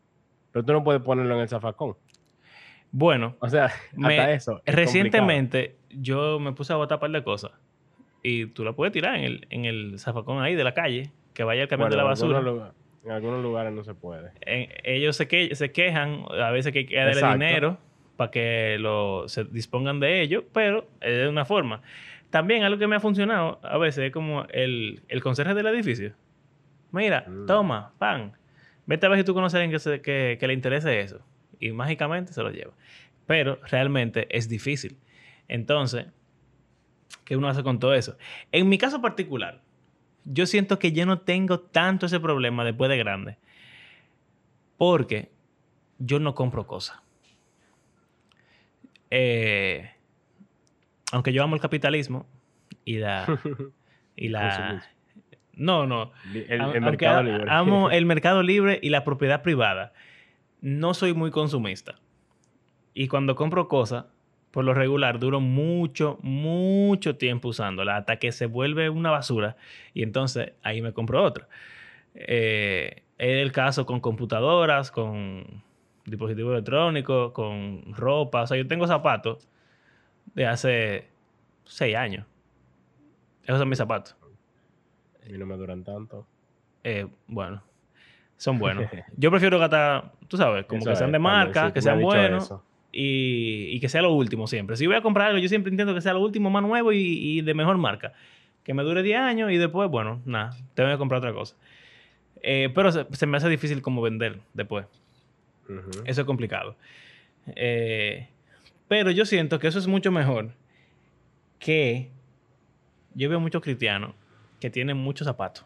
Pero 0.51 0.63
tú 0.65 0.73
no 0.73 0.83
puedes 0.83 1.01
ponerlo 1.01 1.35
en 1.35 1.41
el 1.41 1.47
zafacón. 1.47 1.95
Bueno, 2.91 3.35
O 3.39 3.49
sea, 3.49 3.71
Me- 3.93 4.17
hasta 4.19 4.31
eso. 4.31 4.61
es 4.65 4.73
recientemente 4.75 5.75
yo 5.91 6.39
me 6.39 6.53
puse 6.53 6.73
a 6.73 6.75
botar 6.75 6.97
un 6.97 7.01
par 7.01 7.11
de 7.11 7.23
cosas. 7.23 7.51
Y 8.23 8.47
tú 8.47 8.63
la 8.63 8.73
puedes 8.73 8.91
tirar 8.91 9.15
en 9.15 9.23
el, 9.23 9.47
en 9.49 9.65
el 9.65 9.97
zafacón 9.99 10.41
ahí 10.41 10.55
de 10.55 10.63
la 10.63 10.73
calle, 10.73 11.11
que 11.33 11.43
vaya 11.43 11.61
el 11.63 11.67
camión 11.67 11.89
de 11.89 11.97
la 11.97 12.03
basura. 12.03 12.41
En 13.05 13.11
algunos 13.11 13.41
lugares 13.41 13.71
no 13.73 13.83
se 13.83 13.93
puede. 13.93 14.31
en- 14.41 14.69
ellos 14.83 15.15
se, 15.15 15.27
que, 15.27 15.55
se 15.55 15.71
quejan, 15.71 16.25
a 16.29 16.51
veces 16.51 16.71
que 16.73 16.79
hay 16.79 16.85
que 16.85 16.95
darle 16.97 17.21
dinero 17.33 17.77
para 18.17 18.31
que 18.31 18.77
lo, 18.79 19.27
se 19.29 19.45
dispongan 19.45 19.99
de 19.99 20.21
ello, 20.21 20.45
pero 20.53 20.87
es 21.01 21.17
de 21.17 21.29
una 21.29 21.45
forma. 21.45 21.81
También 22.29 22.63
algo 22.63 22.77
que 22.77 22.87
me 22.87 22.95
ha 22.97 22.99
funcionado 22.99 23.59
a 23.63 23.77
veces 23.77 24.05
es 24.05 24.11
como 24.11 24.45
el, 24.49 25.01
el 25.07 25.21
conserje 25.23 25.53
del 25.53 25.67
edificio. 25.67 26.13
Mira, 26.91 27.23
Mm. 27.27 27.45
toma, 27.45 27.93
pan. 27.97 28.33
Vete 28.85 29.05
a 29.05 29.09
ver 29.09 29.19
si 29.19 29.23
tú 29.25 29.33
conoces 29.33 29.55
a 29.55 29.57
alguien 29.59 29.71
que, 29.71 29.79
se- 29.79 30.01
que, 30.01 30.37
que 30.39 30.47
le 30.47 30.53
interese 30.53 30.99
eso. 30.99 31.21
Y 31.59 31.71
mágicamente 31.71 32.33
se 32.33 32.41
lo 32.43 32.51
lleva. 32.51 32.73
Pero 33.25 33.59
realmente 33.69 34.27
es 34.35 34.49
difícil. 34.49 34.97
Entonces, 35.47 36.07
¿qué 37.25 37.35
uno 37.37 37.47
hace 37.47 37.63
con 37.63 37.79
todo 37.79 37.93
eso? 37.93 38.17
En 38.51 38.67
mi 38.69 38.77
caso 38.77 39.01
particular, 39.01 39.61
yo 40.25 40.45
siento 40.45 40.79
que 40.79 40.91
yo 40.91 41.05
no 41.05 41.19
tengo 41.19 41.59
tanto 41.59 42.05
ese 42.05 42.19
problema 42.19 42.63
después 42.63 42.89
de 42.89 42.97
grande. 42.97 43.37
Porque 44.77 45.31
yo 45.97 46.19
no 46.19 46.35
compro 46.35 46.65
cosas. 46.67 46.97
eh, 49.11 49.91
aunque 51.11 51.33
yo 51.33 51.43
amo 51.43 51.55
el 51.55 51.61
capitalismo 51.61 52.27
y 52.85 52.97
la... 52.97 53.39
Y 54.15 54.27
la 54.27 54.83
no, 55.53 55.85
no. 55.85 56.11
El, 56.33 56.61
el 56.61 56.81
mercado 56.81 57.23
libre. 57.23 57.45
Amo 57.47 57.89
el 57.91 58.05
mercado 58.05 58.43
libre 58.43 58.79
y 58.81 58.89
la 58.89 59.03
propiedad 59.03 59.41
privada. 59.41 59.93
No 60.61 60.93
soy 60.93 61.13
muy 61.13 61.31
consumista. 61.31 61.95
Y 62.93 63.07
cuando 63.07 63.35
compro 63.35 63.67
cosas, 63.67 64.05
por 64.51 64.65
lo 64.65 64.73
regular, 64.73 65.19
duro 65.19 65.39
mucho, 65.39 66.17
mucho 66.21 67.17
tiempo 67.17 67.49
usándola 67.49 67.97
hasta 67.97 68.17
que 68.17 68.31
se 68.31 68.47
vuelve 68.47 68.89
una 68.89 69.11
basura. 69.11 69.57
Y 69.93 70.03
entonces 70.03 70.53
ahí 70.63 70.81
me 70.81 70.93
compro 70.93 71.23
otra. 71.23 71.47
Eh, 72.15 73.03
es 73.17 73.41
el 73.41 73.51
caso 73.51 73.85
con 73.85 73.99
computadoras, 73.99 74.91
con 74.91 75.63
dispositivos 76.05 76.53
electrónicos, 76.53 77.31
con 77.31 77.93
ropa. 77.93 78.43
O 78.43 78.47
sea, 78.47 78.57
yo 78.57 78.67
tengo 78.67 78.87
zapatos 78.87 79.47
de 80.33 80.47
hace 80.47 81.07
seis 81.65 81.95
años. 81.95 82.25
Esos 83.43 83.59
son 83.59 83.69
mis 83.69 83.77
zapatos. 83.77 84.15
A 85.23 85.31
mí 85.31 85.37
no 85.37 85.45
me 85.45 85.55
duran 85.57 85.83
tanto. 85.83 86.25
Eh, 86.83 87.07
bueno, 87.27 87.61
son 88.37 88.57
buenos. 88.57 88.89
Yo 89.15 89.29
prefiero 89.29 89.59
gastar, 89.59 90.13
tú 90.27 90.37
sabes, 90.37 90.65
como 90.65 90.81
Eso 90.81 90.89
que 90.89 90.95
sean 90.95 91.11
de 91.11 91.19
marca, 91.19 91.67
sí, 91.67 91.73
que 91.73 91.81
sean 91.81 92.01
buenos 92.01 92.45
eso. 92.45 92.63
Y, 92.91 93.67
y 93.71 93.79
que 93.79 93.89
sea 93.89 94.01
lo 94.01 94.13
último 94.13 94.47
siempre. 94.47 94.75
Si 94.75 94.87
voy 94.87 94.95
a 94.95 95.01
comprar 95.01 95.27
algo, 95.27 95.39
yo 95.39 95.49
siempre 95.49 95.71
intento 95.71 95.93
que 95.93 96.01
sea 96.01 96.13
lo 96.13 96.21
último, 96.21 96.49
más 96.49 96.63
nuevo 96.63 96.91
y, 96.91 96.97
y 96.99 97.41
de 97.41 97.53
mejor 97.53 97.77
marca. 97.77 98.13
Que 98.63 98.73
me 98.73 98.83
dure 98.83 99.03
10 99.03 99.19
años 99.19 99.51
y 99.51 99.57
después, 99.57 99.89
bueno, 99.89 100.21
nada, 100.25 100.51
tengo 100.73 100.89
que 100.89 100.97
comprar 100.97 101.19
otra 101.19 101.33
cosa. 101.33 101.55
Eh, 102.41 102.69
pero 102.73 102.91
se, 102.91 103.05
se 103.11 103.25
me 103.25 103.37
hace 103.37 103.49
difícil 103.49 103.81
como 103.81 104.01
vender 104.01 104.39
después. 104.53 104.85
Eso 106.05 106.21
es 106.21 106.27
complicado. 106.27 106.75
Eh, 107.55 108.27
pero 108.87 109.11
yo 109.11 109.25
siento 109.25 109.59
que 109.59 109.67
eso 109.67 109.79
es 109.79 109.87
mucho 109.87 110.11
mejor 110.11 110.51
que 111.59 112.09
yo 113.13 113.29
veo 113.29 113.39
muchos 113.39 113.61
cristianos 113.61 114.15
que 114.59 114.69
tienen 114.69 114.97
muchos 114.97 115.25
zapatos. 115.25 115.65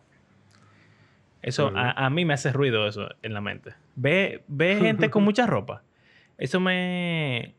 Eso 1.41 1.71
a 1.75 2.09
mí 2.09 2.23
me 2.23 2.33
hace 2.33 2.53
ruido 2.53 2.87
eso 2.87 3.09
en 3.21 3.33
la 3.33 3.41
mente. 3.41 3.73
Ve, 3.95 4.43
ve 4.47 4.77
gente 4.77 5.09
con 5.09 5.23
mucha 5.25 5.45
ropa. 5.45 5.83
Eso 6.37 6.59
me... 6.59 7.55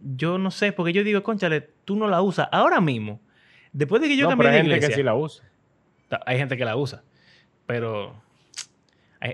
Yo 0.00 0.38
no 0.38 0.50
sé, 0.50 0.72
porque 0.72 0.92
yo 0.92 1.02
digo, 1.04 1.22
conchale, 1.22 1.60
tú 1.84 1.96
no 1.96 2.06
la 2.08 2.20
usas 2.22 2.48
ahora 2.52 2.80
mismo. 2.80 3.20
Después 3.72 4.02
de 4.02 4.08
que 4.08 4.16
yo 4.16 4.24
no, 4.24 4.30
cambié 4.30 4.44
pero 4.46 4.56
hay 4.56 4.62
de 4.62 4.70
gente 4.74 4.86
que 4.88 4.94
sí 4.94 5.02
la 5.02 5.14
usa. 5.14 5.44
hay 6.24 6.38
gente 6.38 6.56
que 6.56 6.64
la 6.64 6.76
usa, 6.76 7.02
pero 7.66 8.22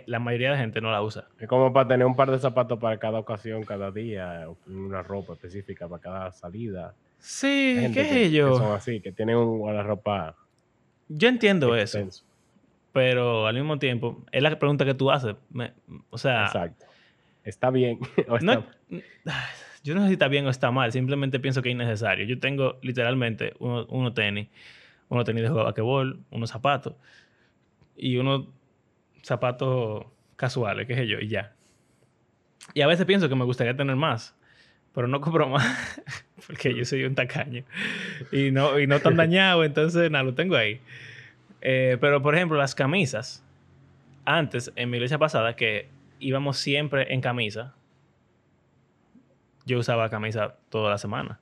la 0.06 0.18
mayoría 0.20 0.52
de 0.52 0.58
gente 0.58 0.80
no 0.80 0.90
la 0.90 1.02
usa. 1.02 1.28
Es 1.38 1.48
como 1.48 1.72
para 1.72 1.88
tener 1.88 2.06
un 2.06 2.16
par 2.16 2.30
de 2.30 2.38
zapatos 2.38 2.78
para 2.78 2.96
cada 2.98 3.18
ocasión, 3.18 3.62
cada 3.64 3.90
día, 3.90 4.46
una 4.66 5.02
ropa 5.02 5.34
específica 5.34 5.88
para 5.88 6.00
cada 6.00 6.32
salida. 6.32 6.88
Hay 6.88 6.94
Sí, 7.18 7.74
gente 7.80 8.02
¿qué 8.02 8.08
que- 8.08 8.22
es 8.24 8.30
que 8.30 8.36
yo? 8.36 8.54
son 8.58 8.72
así, 8.74 9.00
que 9.00 9.12
tienen 9.12 9.36
un 9.36 9.58
guardarropa 9.58 10.34
Yo 11.08 11.28
entiendo 11.28 11.76
eso, 11.76 11.98
pero 12.92 13.46
al 13.46 13.54
mismo 13.54 13.78
tiempo, 13.78 14.24
es 14.32 14.42
la 14.42 14.58
pregunta 14.58 14.84
que 14.84 14.94
tú 14.94 15.10
haces. 15.10 15.36
Me- 15.50 15.72
o 16.10 16.18
sea, 16.18 16.46
Exacto. 16.46 16.86
Está 17.44 17.70
bien. 17.70 17.98
o 18.28 18.38
no- 18.38 18.64
está- 18.90 19.48
yo 19.84 19.94
no 19.94 20.02
sé 20.02 20.08
si 20.08 20.12
está 20.14 20.28
bien 20.28 20.46
o 20.46 20.50
está 20.50 20.70
mal, 20.70 20.92
simplemente 20.92 21.40
pienso 21.40 21.60
que 21.62 21.68
es 21.70 21.74
innecesario. 21.74 22.24
Yo 22.26 22.38
tengo 22.38 22.78
literalmente 22.82 23.54
uno- 23.58 23.84
unos 23.86 24.14
tenis, 24.14 24.48
unos 25.08 25.24
tenis 25.24 25.42
de 25.42 25.48
juego 25.48 25.60
de 25.60 25.64
basquetbol, 25.66 26.20
unos 26.30 26.50
zapatos 26.50 26.94
y 27.96 28.16
unos 28.16 28.46
zapatos 29.22 30.06
casuales, 30.36 30.86
qué 30.86 30.94
sé 30.94 31.06
yo, 31.06 31.18
y 31.18 31.28
ya. 31.28 31.52
Y 32.74 32.80
a 32.80 32.86
veces 32.86 33.06
pienso 33.06 33.28
que 33.28 33.34
me 33.34 33.44
gustaría 33.44 33.76
tener 33.76 33.96
más, 33.96 34.36
pero 34.94 35.08
no 35.08 35.20
compro 35.20 35.48
más 35.48 36.00
porque 36.46 36.74
yo 36.74 36.84
soy 36.84 37.04
un 37.04 37.14
tacaño 37.14 37.64
y 38.30 38.50
no, 38.50 38.78
y 38.78 38.86
no 38.86 39.00
tan 39.00 39.16
dañado, 39.16 39.64
entonces 39.64 40.10
nada, 40.10 40.24
lo 40.24 40.34
tengo 40.34 40.56
ahí. 40.56 40.80
Eh, 41.60 41.96
pero 42.00 42.22
por 42.22 42.34
ejemplo, 42.34 42.56
las 42.56 42.74
camisas, 42.74 43.44
antes 44.24 44.72
en 44.76 44.90
mi 44.90 44.96
iglesia 44.96 45.18
pasada, 45.18 45.54
que 45.56 45.88
íbamos 46.22 46.58
siempre 46.58 47.12
en 47.12 47.20
camisa, 47.20 47.74
yo 49.64 49.78
usaba 49.78 50.10
camisa 50.10 50.56
toda 50.70 50.90
la 50.90 50.98
semana 50.98 51.40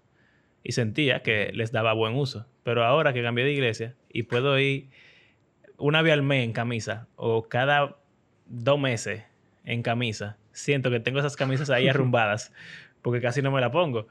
y 0.63 0.73
sentía 0.73 1.23
que 1.23 1.53
les 1.55 1.73
daba 1.73 1.93
buen 1.93 2.15
uso. 2.15 2.47
Pero 2.63 2.85
ahora 2.85 3.13
que 3.13 3.23
cambié 3.23 3.45
de 3.45 3.53
iglesia 3.53 3.97
y 4.13 4.25
puedo 4.25 4.59
ir 4.59 4.91
una 5.79 6.03
vez 6.03 6.13
al 6.13 6.23
mes 6.23 6.45
en 6.45 6.53
camisa 6.53 7.09
o 7.17 7.49
cada 7.49 7.97
dos 8.47 8.79
meses 8.79 9.25
en 9.65 9.83
camisa, 9.83 10.37
siento 10.53 10.91
que 10.91 11.01
tengo 11.01 11.19
esas 11.21 11.37
camisas 11.37 11.71
ahí 11.71 11.89
arrumbadas 11.89 12.53
porque 13.03 13.21
casi 13.21 13.41
no 13.43 13.51
me 13.51 13.61
la 13.61 13.71
pongo. 13.71 14.09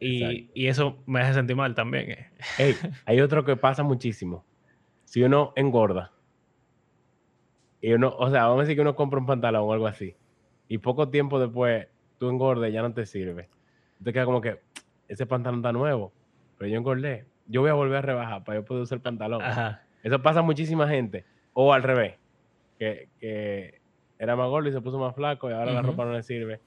Y, 0.00 0.50
y 0.52 0.66
eso 0.66 1.02
me 1.06 1.20
hace 1.20 1.34
sentir 1.34 1.56
mal 1.56 1.74
también. 1.74 2.10
eh. 2.10 2.30
Ey, 2.58 2.74
hay 3.06 3.20
otro 3.22 3.44
que 3.44 3.56
pasa 3.56 3.82
muchísimo. 3.82 4.44
Si 5.06 5.22
uno 5.22 5.52
engorda, 5.56 6.12
y 7.84 7.92
uno, 7.92 8.14
o 8.16 8.30
sea, 8.30 8.44
vamos 8.44 8.60
a 8.60 8.62
decir 8.62 8.76
que 8.76 8.80
uno 8.80 8.96
compra 8.96 9.20
un 9.20 9.26
pantalón 9.26 9.68
o 9.68 9.72
algo 9.74 9.86
así, 9.86 10.16
y 10.68 10.78
poco 10.78 11.10
tiempo 11.10 11.38
después 11.38 11.86
tú 12.16 12.30
engordes 12.30 12.70
y 12.70 12.72
ya 12.72 12.80
no 12.80 12.94
te 12.94 13.04
sirve. 13.04 13.50
Te 14.02 14.10
queda 14.10 14.24
como 14.24 14.40
que 14.40 14.60
ese 15.06 15.26
pantalón 15.26 15.60
está 15.60 15.70
nuevo, 15.70 16.10
pero 16.56 16.70
yo 16.70 16.78
engordé. 16.78 17.26
Yo 17.46 17.60
voy 17.60 17.68
a 17.68 17.74
volver 17.74 17.98
a 17.98 18.00
rebajar 18.00 18.42
para 18.42 18.60
yo 18.60 18.64
poder 18.64 18.84
usar 18.84 18.96
el 18.96 19.02
pantalón. 19.02 19.42
Ajá. 19.42 19.82
Eso 20.02 20.22
pasa 20.22 20.40
a 20.40 20.42
muchísima 20.42 20.88
gente. 20.88 21.26
O 21.52 21.74
al 21.74 21.82
revés, 21.82 22.14
que, 22.78 23.10
que 23.20 23.82
era 24.18 24.34
más 24.34 24.48
gordo 24.48 24.70
y 24.70 24.72
se 24.72 24.80
puso 24.80 24.98
más 24.98 25.14
flaco 25.14 25.50
y 25.50 25.52
ahora 25.52 25.72
la 25.72 25.82
ropa 25.82 26.06
no 26.06 26.14
le 26.14 26.22
sirve. 26.22 26.60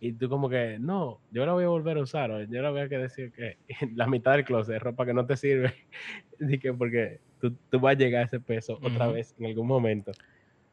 Y 0.00 0.14
tú 0.14 0.28
como 0.28 0.48
que, 0.48 0.78
no, 0.80 1.20
yo 1.30 1.46
la 1.46 1.52
voy 1.52 1.62
a 1.62 1.68
volver 1.68 1.98
a 1.98 2.02
usar. 2.02 2.32
o 2.32 2.42
yo 2.42 2.62
la 2.62 2.70
voy 2.70 2.80
a 2.80 2.88
que 2.88 2.98
decir 2.98 3.30
que 3.30 3.58
la 3.94 4.08
mitad 4.08 4.32
del 4.32 4.44
closet 4.44 4.74
es 4.74 4.82
ropa 4.82 5.06
que 5.06 5.14
no 5.14 5.24
te 5.24 5.36
sirve. 5.36 5.72
Así 6.44 6.58
que 6.58 6.72
porque 6.72 7.20
tú, 7.40 7.54
tú 7.70 7.78
vas 7.78 7.94
a 7.94 7.98
llegar 7.98 8.22
a 8.22 8.24
ese 8.24 8.40
peso 8.40 8.80
otra 8.82 9.06
vez 9.06 9.36
en 9.38 9.46
algún 9.46 9.68
momento. 9.68 10.10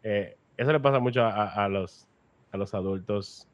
Eh, 0.08 0.38
eso 0.56 0.72
le 0.72 0.80
pasa 0.80 1.00
mucho 1.00 1.24
a, 1.24 1.66
a- 1.66 1.68
los, 1.68 2.08
a 2.52 2.58
los 2.58 2.74
adultos 2.76 3.48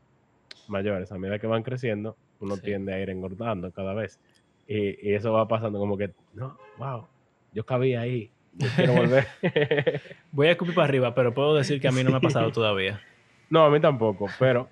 mayores. 0.68 1.12
A 1.12 1.18
medida 1.18 1.40
que 1.40 1.48
van 1.48 1.64
creciendo, 1.64 2.16
uno 2.42 2.56
Sí. 2.58 2.62
tiende 2.64 2.94
a 2.94 3.00
ir 3.00 3.10
engordando 3.10 3.72
cada 3.72 3.94
vez. 3.94 4.20
Y, 4.68 5.10
y 5.10 5.14
eso 5.16 5.32
va 5.34 5.48
pasando 5.48 5.80
como 5.80 5.98
que, 5.98 6.12
no, 6.34 6.58
wow, 6.78 7.08
yo 7.54 7.66
cabía 7.66 8.02
ahí. 8.02 8.30
Yo 8.54 8.68
quiero 8.76 8.94
volver. 8.94 9.28
Voy 10.34 10.48
a 10.48 10.52
escupir 10.52 10.76
para 10.76 10.86
arriba, 10.86 11.16
pero 11.16 11.34
puedo 11.34 11.56
decir 11.56 11.80
que 11.80 11.88
a 11.88 11.92
mí 11.92 12.04
no 12.04 12.12
me 12.12 12.18
ha 12.18 12.22
pasado 12.22 12.52
todavía. 12.52 13.02
no, 13.50 13.64
a 13.64 13.70
mí 13.70 13.80
tampoco, 13.80 14.28
pero, 14.38 14.68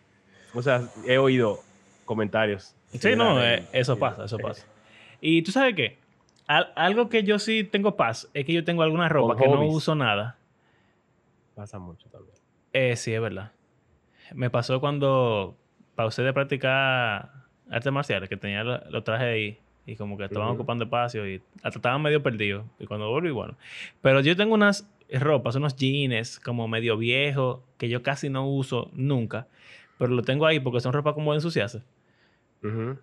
o 0.54 0.62
sea, 0.62 0.84
he 1.08 1.18
oído 1.18 1.60
comentarios. 2.06 2.76
Sí, 2.92 3.16
no, 3.16 3.42
eh, 3.42 3.66
eso 3.72 3.98
pasa, 3.98 4.26
eso 4.26 4.38
eh, 4.38 4.42
pasa. 4.42 4.68
Y 5.22 5.42
tú 5.44 5.52
sabes 5.52 5.76
qué? 5.76 5.98
Al- 6.48 6.74
algo 6.76 7.08
que 7.08 7.24
yo 7.24 7.40
sí 7.40 7.64
tengo 7.64 7.96
paz 7.96 8.30
es 8.34 8.46
que 8.46 8.52
yo 8.54 8.64
tengo 8.66 8.84
alguna 8.84 9.08
ropa 9.08 9.36
Con 9.36 9.44
que 9.44 9.48
no 9.48 9.66
uso 9.66 9.96
nada. 9.96 10.36
Pasa 11.60 11.78
mucho 11.78 12.08
también. 12.08 12.34
Eh, 12.72 12.96
sí, 12.96 13.14
es 13.14 13.20
verdad. 13.20 13.52
Me 14.34 14.50
pasó 14.50 14.80
cuando 14.80 15.58
pausé 15.96 16.24
de 16.24 16.32
practicar 16.32 17.32
artes 17.70 17.92
marciales, 17.92 18.30
que 18.30 18.38
tenía 18.38 18.64
lo- 18.64 18.90
los 18.90 19.04
trajes 19.04 19.28
ahí 19.28 19.60
y 19.86 19.98
como 19.98 20.18
que 20.18 20.24
estaban 20.24 20.48
ocupando 20.56 20.86
espacio 20.86 21.28
y 21.28 21.42
hasta 21.62 21.80
estaban 21.80 22.02
medio 22.02 22.24
perdidos. 22.24 22.66
Y 22.80 22.86
cuando 22.86 23.10
volví, 23.10 23.30
bueno. 23.32 23.58
Pero 24.02 24.22
yo 24.22 24.38
tengo 24.38 24.54
unas 24.54 24.90
ropas, 25.12 25.56
unos 25.56 25.76
jeans 25.76 26.40
como 26.40 26.70
medio 26.70 26.96
viejos 26.96 27.60
que 27.78 27.90
yo 27.90 28.04
casi 28.04 28.30
no 28.30 28.48
uso 28.48 28.90
nunca, 28.94 29.48
pero 29.98 30.14
lo 30.14 30.22
tengo 30.22 30.46
ahí 30.46 30.62
porque 30.62 30.80
son 30.80 30.94
ropas 30.94 31.14
como 31.14 31.34
de 31.34 31.40
ensuciarse. 31.40 31.82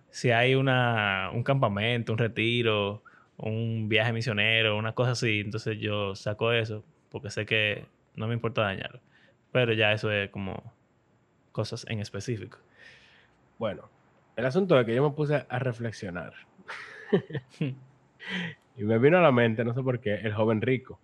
Si 0.09 0.31
hay 0.31 0.55
una, 0.55 1.29
un 1.31 1.43
campamento, 1.43 2.11
un 2.11 2.17
retiro, 2.17 3.03
un 3.37 3.87
viaje 3.87 4.13
misionero, 4.13 4.77
una 4.77 4.93
cosa 4.93 5.11
así, 5.11 5.41
entonces 5.41 5.77
yo 5.79 6.15
saco 6.15 6.51
eso 6.53 6.83
porque 7.11 7.29
sé 7.29 7.45
que 7.45 7.85
no 8.17 8.27
me 8.27 8.33
importa 8.33 8.63
dañarlo. 8.63 8.99
Pero 9.53 9.71
ya 9.73 9.93
eso 9.93 10.11
es 10.11 10.29
como 10.29 10.73
cosas 11.53 11.85
en 11.87 11.99
específico. 11.99 12.59
Bueno, 13.57 13.89
el 14.35 14.45
asunto 14.45 14.79
es 14.79 14.85
que 14.85 14.93
yo 14.93 15.09
me 15.09 15.15
puse 15.15 15.45
a 15.47 15.59
reflexionar. 15.59 16.33
y 17.59 18.83
me 18.83 18.99
vino 18.99 19.17
a 19.17 19.21
la 19.21 19.31
mente, 19.31 19.63
no 19.63 19.73
sé 19.73 19.81
por 19.81 19.99
qué, 19.99 20.15
el 20.15 20.33
joven 20.33 20.61
rico. 20.61 20.99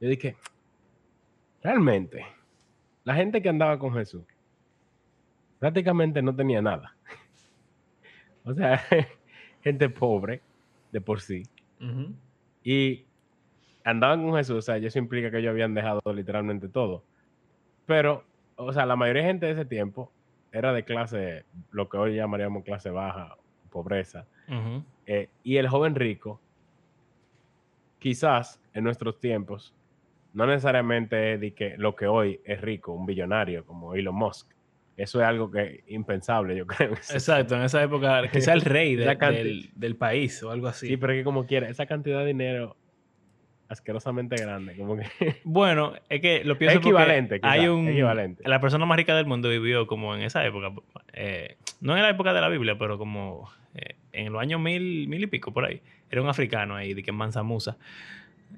Yo 0.00 0.08
dije, 0.08 0.36
realmente, 1.62 2.24
la 3.04 3.14
gente 3.14 3.42
que 3.42 3.48
andaba 3.48 3.78
con 3.78 3.92
Jesús 3.94 4.24
prácticamente 5.58 6.22
no 6.22 6.34
tenía 6.34 6.62
nada. 6.62 6.96
o 8.44 8.54
sea, 8.54 8.82
gente 9.62 9.88
pobre 9.88 10.42
de 10.92 11.00
por 11.00 11.20
sí. 11.20 11.42
Y 12.62 13.05
andaban 13.86 14.22
con 14.22 14.36
Jesús, 14.36 14.56
o 14.58 14.62
sea, 14.62 14.76
eso 14.76 14.98
implica 14.98 15.30
que 15.30 15.38
ellos 15.38 15.50
habían 15.50 15.72
dejado 15.74 16.00
literalmente 16.12 16.68
todo. 16.68 17.04
Pero, 17.86 18.24
o 18.56 18.72
sea, 18.72 18.84
la 18.84 18.96
mayoría 18.96 19.22
de 19.22 19.28
gente 19.28 19.46
de 19.46 19.52
ese 19.52 19.64
tiempo 19.64 20.12
era 20.52 20.72
de 20.72 20.84
clase, 20.84 21.44
lo 21.70 21.88
que 21.88 21.96
hoy 21.96 22.16
llamaríamos 22.16 22.64
clase 22.64 22.90
baja, 22.90 23.36
pobreza. 23.70 24.26
Ujú. 24.48 24.82
Eh, 25.06 25.28
y 25.44 25.56
el 25.58 25.68
joven 25.68 25.94
rico, 25.94 26.40
quizás 27.98 28.60
en 28.74 28.84
nuestros 28.84 29.20
tiempos, 29.20 29.72
no 30.32 30.46
necesariamente 30.46 31.34
es 31.34 31.40
de 31.40 31.54
que 31.54 31.76
lo 31.78 31.94
que 31.96 32.06
hoy 32.06 32.40
es 32.44 32.60
rico, 32.60 32.92
un 32.92 33.06
billonario 33.06 33.64
como 33.64 33.94
Elon 33.94 34.14
Musk, 34.14 34.48
Eso 34.96 35.20
es 35.20 35.26
algo 35.26 35.50
que 35.50 35.84
impensable, 35.88 36.56
yo 36.56 36.66
creo. 36.66 36.92
Exacto, 36.92 37.54
en 37.54 37.62
esa 37.62 37.82
época, 37.82 38.28
quizá 38.30 38.52
el 38.52 38.62
rey 38.62 38.96
de- 38.96 39.14
del, 39.14 39.70
del 39.74 39.96
país 39.96 40.42
o 40.42 40.50
algo 40.50 40.68
así. 40.68 40.88
Sí, 40.88 40.96
pero 40.96 41.12
que 41.12 41.22
como 41.24 41.46
quiera, 41.46 41.68
esa 41.68 41.86
cantidad 41.86 42.20
de 42.20 42.26
dinero 42.26 42.76
asquerosamente 43.68 44.36
grande, 44.36 44.76
como 44.76 44.96
que... 44.96 45.04
Bueno, 45.44 45.94
es 46.08 46.20
que 46.20 46.44
lo 46.44 46.58
pienso 46.58 46.80
porque 46.80 46.88
equivalente, 46.88 47.40
quizá, 47.40 47.50
hay 47.50 47.68
un 47.68 47.88
equivalente. 47.88 48.42
la 48.48 48.60
persona 48.60 48.86
más 48.86 48.96
rica 48.96 49.16
del 49.16 49.26
mundo 49.26 49.48
vivió 49.48 49.86
como 49.86 50.14
en 50.14 50.22
esa 50.22 50.44
época, 50.46 50.72
eh, 51.12 51.56
no 51.80 51.96
en 51.96 52.02
la 52.02 52.10
época 52.10 52.32
de 52.32 52.40
la 52.40 52.48
Biblia, 52.48 52.76
pero 52.78 52.98
como 52.98 53.50
eh, 53.74 53.96
en 54.12 54.32
los 54.32 54.40
años 54.40 54.60
mil, 54.60 55.08
mil 55.08 55.22
y 55.22 55.26
pico 55.26 55.52
por 55.52 55.64
ahí. 55.64 55.80
Era 56.10 56.22
un 56.22 56.28
africano 56.28 56.76
ahí, 56.76 56.94
de 56.94 57.02
que 57.02 57.12
Mansa 57.12 57.42
Musa. 57.42 57.76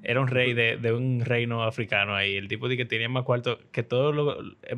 Era 0.03 0.21
un 0.21 0.27
rey 0.27 0.53
de, 0.53 0.77
de 0.77 0.93
un 0.93 1.25
reino 1.25 1.63
africano 1.63 2.15
ahí. 2.15 2.35
El 2.35 2.47
tipo 2.47 2.69
de 2.69 2.77
que 2.77 2.85
tenía 2.85 3.09
más 3.09 3.23
cuarto 3.23 3.59
que 3.71 3.83
todo 3.83 4.11
lo, 4.11 4.37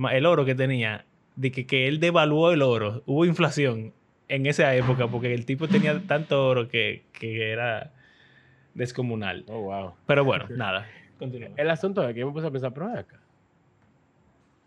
el 0.10 0.26
oro 0.26 0.46
que 0.46 0.56
tenía, 0.56 1.06
de 1.36 1.52
que, 1.52 1.66
que 1.66 1.88
él 1.88 2.00
devaluó 2.00 2.52
el 2.52 2.62
oro. 2.62 3.04
Hubo 3.06 3.26
inflación 3.26 3.94
en 4.30 4.46
esa 4.46 4.74
época 4.76 5.08
porque 5.08 5.34
el 5.34 5.46
tipo 5.46 5.68
tenía 5.68 6.00
tanto 6.08 6.48
oro 6.48 6.70
que, 6.70 7.04
que 7.12 7.52
era 7.52 7.92
descomunal. 8.74 9.46
Oh, 9.48 9.62
wow. 9.62 9.94
Pero 10.06 10.26
bueno, 10.26 10.46
nada. 10.50 10.88
Continuemos. 11.20 11.60
El 11.60 11.70
asunto 11.70 12.08
es 12.08 12.14
que 12.14 12.22
yo 12.22 12.28
me 12.28 12.34
puse 12.34 12.48
a 12.48 12.52
pensar, 12.52 12.74
pero 12.74 12.88
acá. 12.88 13.20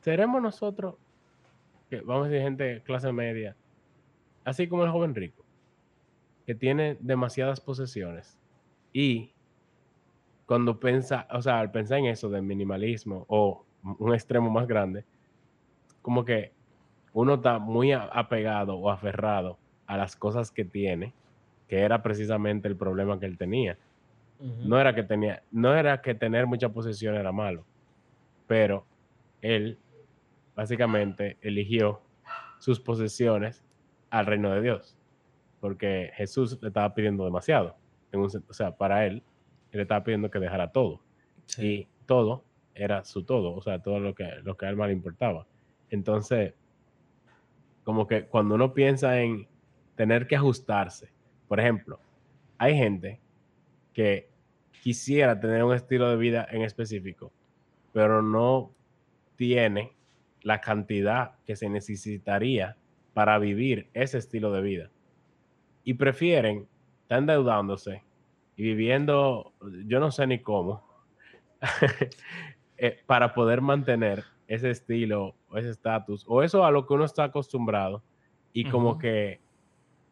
¿Seremos 0.01 0.43
nosotros, 0.43 0.97
que 1.89 2.01
vamos 2.01 2.27
a 2.27 2.29
decir 2.29 2.45
gente 2.45 2.83
clase 2.83 3.11
media, 3.13 3.57
así 4.45 4.69
como 4.69 4.85
el 4.85 4.91
joven 4.91 5.15
rico, 5.15 5.45
que 6.47 6.55
tiene 6.55 6.97
demasiadas 7.01 7.61
posesiones 7.61 8.39
y 8.93 9.33
cuando 10.47 10.79
piensa, 10.79 11.27
o 11.31 11.41
sea, 11.41 11.59
al 11.61 11.71
pensar 11.71 11.99
en 11.99 12.07
eso 12.07 12.29
del 12.29 12.43
minimalismo 12.43 13.25
o 13.29 13.65
un 13.99 14.15
extremo 14.15 14.51
más 14.51 14.67
grande, 14.67 15.05
como 16.03 16.25
que 16.25 16.53
uno 17.15 17.35
está 17.35 17.59
muy 17.59 17.93
apegado 17.93 18.77
o 18.77 18.91
aferrado 18.91 19.59
a 19.87 19.97
las 19.97 20.17
cosas 20.17 20.51
que 20.51 20.65
tiene, 20.65 21.15
que 21.69 21.81
era 21.81 22.03
precisamente 22.03 22.69
el 22.69 22.77
problema 22.77 23.19
que 23.19 23.27
él 23.27 23.39
tenía. 23.39 23.79
No 24.41 24.79
era 24.79 24.95
que 24.95 25.03
tenía, 25.03 25.43
no 25.50 25.75
era 25.75 26.03
que 26.03 26.14
tener 26.14 26.47
mucha 26.47 26.69
posesión 26.69 27.14
era 27.14 27.33
malo, 27.33 27.64
pero 28.47 28.85
él 29.41 29.79
básicamente 30.55 31.38
eligió 31.41 32.03
sus 32.59 32.79
posesiones 32.81 33.64
al 34.11 34.26
reino 34.26 34.50
de 34.50 34.61
Dios, 34.61 34.99
porque 35.61 36.11
Jesús 36.14 36.59
le 36.61 36.69
estaba 36.69 36.95
pidiendo 36.95 37.25
demasiado. 37.25 37.76
en 38.12 38.21
un 38.21 38.26
o 38.26 38.53
sea, 38.53 38.76
para 38.76 39.07
él, 39.07 39.14
él 39.73 39.79
le 39.79 39.83
estaba 39.83 40.05
pidiendo 40.05 40.31
que 40.31 40.38
dejara 40.38 40.71
todo 40.71 41.00
Sí. 41.47 41.67
y 41.67 41.88
todo 42.07 42.45
era 42.75 43.05
su 43.05 43.25
todo, 43.25 43.55
o 43.55 43.62
sea, 43.62 43.81
todo 43.81 43.99
lo 44.00 44.14
que, 44.14 44.29
lo 44.43 44.57
que 44.57 44.67
a 44.67 44.71
él 44.71 44.76
más 44.76 44.88
le 44.88 44.95
importaba. 44.95 45.47
Entonces, 45.91 46.55
como 47.85 48.07
que 48.07 48.26
cuando 48.26 48.55
uno 48.55 48.73
piensa 48.73 49.21
en 49.21 49.47
tener 49.97 50.26
que 50.26 50.37
ajustarse, 50.37 51.11
por 51.49 51.61
ejemplo, 51.61 51.99
hay 52.59 52.76
gente 52.76 53.21
que 53.95 54.29
quisiera 54.83 55.41
tener 55.41 55.65
un 55.65 55.75
estilo 55.75 56.11
de 56.11 56.17
vida 56.17 56.47
en 56.51 56.63
específico, 56.63 57.33
pero 57.93 58.21
no 58.21 58.71
tiene 59.37 59.93
la 60.43 60.61
cantidad 60.61 61.37
que 61.47 61.57
se 61.57 61.71
necesitaría 61.71 62.77
para 63.15 63.39
vivir 63.39 63.89
ese 63.95 64.19
estilo 64.19 64.53
de 64.53 64.61
vida. 64.61 64.91
Y 65.85 65.95
prefieren 65.95 66.69
estar 67.03 67.19
endeudándose 67.19 68.03
y 68.57 68.63
viviendo, 68.63 69.53
yo 69.87 70.01
no 70.01 70.11
sé 70.11 70.27
ni 70.27 70.40
cómo, 70.40 70.87
eh, 72.77 73.01
para 73.07 73.33
poder 73.33 73.61
mantener 73.61 74.25
ese 74.49 74.71
estilo 74.71 75.35
o 75.49 75.57
ese 75.57 75.71
estatus 75.71 76.25
o 76.29 76.42
eso 76.42 76.64
a 76.64 76.71
lo 76.71 76.87
que 76.87 76.95
uno 76.95 77.05
está 77.05 77.25
acostumbrado 77.25 78.03
y 78.53 78.68
como 78.68 78.99
que 78.99 79.40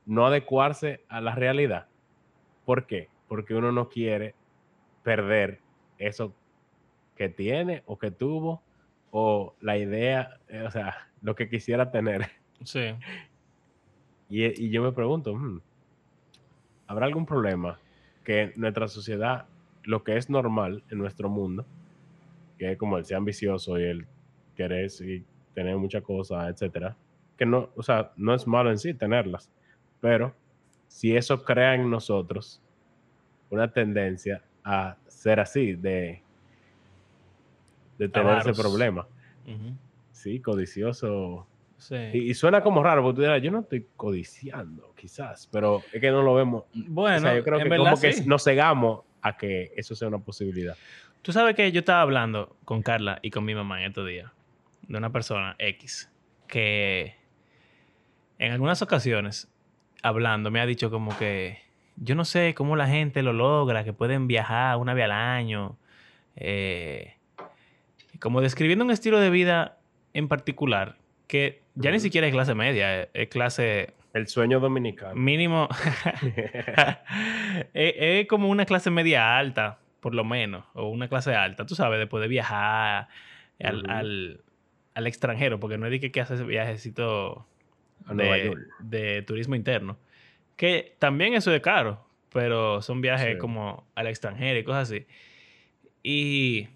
no 0.06 0.26
adecuarse 0.26 1.04
a 1.08 1.20
la 1.20 1.34
realidad. 1.34 1.88
¿Por 2.64 2.86
qué? 2.86 3.08
Porque 3.32 3.54
uno 3.54 3.72
no 3.72 3.88
quiere 3.88 4.34
perder 5.02 5.60
eso 5.96 6.34
que 7.16 7.30
tiene 7.30 7.82
o 7.86 7.98
que 7.98 8.10
tuvo 8.10 8.60
o 9.10 9.54
la 9.62 9.78
idea, 9.78 10.38
eh, 10.48 10.60
o 10.66 10.70
sea, 10.70 11.08
lo 11.22 11.34
que 11.34 11.48
quisiera 11.48 11.90
tener. 11.90 12.26
Sí. 12.62 12.94
Y, 14.28 14.66
y 14.66 14.68
yo 14.68 14.82
me 14.82 14.92
pregunto, 14.92 15.34
hmm, 15.34 15.62
¿habrá 16.86 17.06
algún 17.06 17.24
problema 17.24 17.78
que 18.22 18.52
nuestra 18.56 18.86
sociedad, 18.86 19.46
lo 19.82 20.04
que 20.04 20.18
es 20.18 20.28
normal 20.28 20.84
en 20.90 20.98
nuestro 20.98 21.30
mundo, 21.30 21.64
que 22.58 22.72
es 22.72 22.76
como 22.76 22.98
el 22.98 23.06
ser 23.06 23.16
ambicioso 23.16 23.80
y 23.80 23.84
el 23.84 24.06
querer 24.56 24.90
y 25.00 25.24
tener 25.54 25.78
muchas 25.78 26.02
cosas, 26.02 26.50
etcétera, 26.50 26.98
que 27.38 27.46
no, 27.46 27.70
o 27.76 27.82
sea, 27.82 28.12
no 28.14 28.34
es 28.34 28.46
malo 28.46 28.70
en 28.70 28.76
sí 28.76 28.92
tenerlas, 28.92 29.50
pero 30.02 30.34
si 30.86 31.16
eso 31.16 31.42
crea 31.42 31.74
en 31.76 31.88
nosotros 31.88 32.60
una 33.52 33.70
tendencia 33.70 34.42
a 34.64 34.96
ser 35.06 35.38
así, 35.40 35.74
de, 35.74 36.22
de 37.98 38.08
tener 38.08 38.38
ese 38.38 38.52
problema, 38.54 39.06
sí, 40.10 40.40
codicioso. 40.40 41.46
Sí. 41.76 41.96
Y, 42.12 42.30
y 42.30 42.34
suena 42.34 42.62
como 42.62 42.82
raro, 42.82 43.02
porque 43.02 43.16
tú 43.16 43.22
dirás, 43.22 43.42
yo 43.42 43.50
no 43.50 43.60
estoy 43.60 43.86
codiciando, 43.96 44.94
quizás, 44.96 45.48
pero 45.50 45.82
es 45.92 46.00
que 46.00 46.10
no 46.10 46.22
lo 46.22 46.34
vemos. 46.34 46.64
Bueno, 46.72 47.16
o 47.16 47.20
sea, 47.20 47.36
yo 47.36 47.44
creo 47.44 47.58
en 47.58 47.64
que 47.64 47.68
verdad 47.68 47.90
como 47.90 48.00
que 48.00 48.12
sí. 48.12 48.24
nos 48.26 48.44
cegamos 48.44 49.02
a 49.20 49.36
que 49.36 49.72
eso 49.76 49.94
sea 49.94 50.08
una 50.08 50.18
posibilidad. 50.18 50.76
Tú 51.22 51.32
sabes 51.32 51.54
que 51.54 51.70
yo 51.72 51.80
estaba 51.80 52.00
hablando 52.00 52.56
con 52.64 52.82
Carla 52.82 53.18
y 53.20 53.30
con 53.30 53.44
mi 53.44 53.54
mamá 53.54 53.80
en 53.80 53.88
estos 53.88 54.06
días 54.06 54.30
de 54.88 54.96
una 54.96 55.10
persona 55.10 55.56
X 55.58 56.10
que 56.46 57.14
en 58.38 58.52
algunas 58.52 58.82
ocasiones 58.82 59.48
hablando 60.02 60.50
me 60.50 60.60
ha 60.60 60.66
dicho 60.66 60.90
como 60.90 61.16
que 61.18 61.58
yo 61.96 62.14
no 62.14 62.24
sé 62.24 62.54
cómo 62.54 62.76
la 62.76 62.86
gente 62.88 63.22
lo 63.22 63.32
logra, 63.32 63.84
que 63.84 63.92
pueden 63.92 64.26
viajar 64.26 64.76
una 64.78 64.94
vez 64.94 65.04
al 65.04 65.12
año, 65.12 65.76
eh, 66.36 67.14
como 68.20 68.40
describiendo 68.40 68.84
un 68.84 68.90
estilo 68.90 69.18
de 69.20 69.30
vida 69.30 69.78
en 70.14 70.28
particular 70.28 70.96
que 71.26 71.62
ya 71.74 71.90
ni 71.90 72.00
siquiera 72.00 72.26
es 72.26 72.32
clase 72.32 72.54
media, 72.54 73.02
es- 73.02 73.08
es 73.14 73.28
clase 73.28 73.94
El 74.12 74.26
sueño 74.28 74.60
dominicano. 74.60 75.14
mínimo, 75.14 75.68
es, 77.74 77.94
es 77.96 78.26
como 78.26 78.48
una 78.48 78.66
clase 78.66 78.90
media 78.90 79.36
alta, 79.38 79.78
por 80.00 80.14
lo 80.14 80.24
menos, 80.24 80.64
o 80.74 80.88
una 80.88 81.08
clase 81.08 81.34
alta, 81.34 81.64
tú 81.66 81.74
sabes, 81.74 81.98
después 81.98 82.20
de 82.20 82.28
viajar 82.28 83.08
al, 83.62 83.82
al- 83.88 84.40
al 84.94 85.06
extranjero, 85.06 85.58
porque 85.60 85.78
no 85.78 85.86
es 85.86 85.92
de 85.92 86.00
que, 86.00 86.12
que 86.12 86.20
haces 86.20 86.44
viajecito 86.44 87.46
de, 88.10 88.54
de 88.80 89.22
turismo 89.22 89.54
interno, 89.54 89.96
que 90.62 90.94
también 91.00 91.34
eso 91.34 91.52
es 91.52 91.60
caro, 91.60 92.06
pero 92.32 92.80
son 92.82 93.00
viajes 93.00 93.32
Sí. 93.32 93.38
como 93.38 93.84
al 93.96 94.06
extranjero 94.06 94.60
y 94.60 94.62
cosas 94.62 94.88
así. 94.92 95.06
Y 96.04 96.68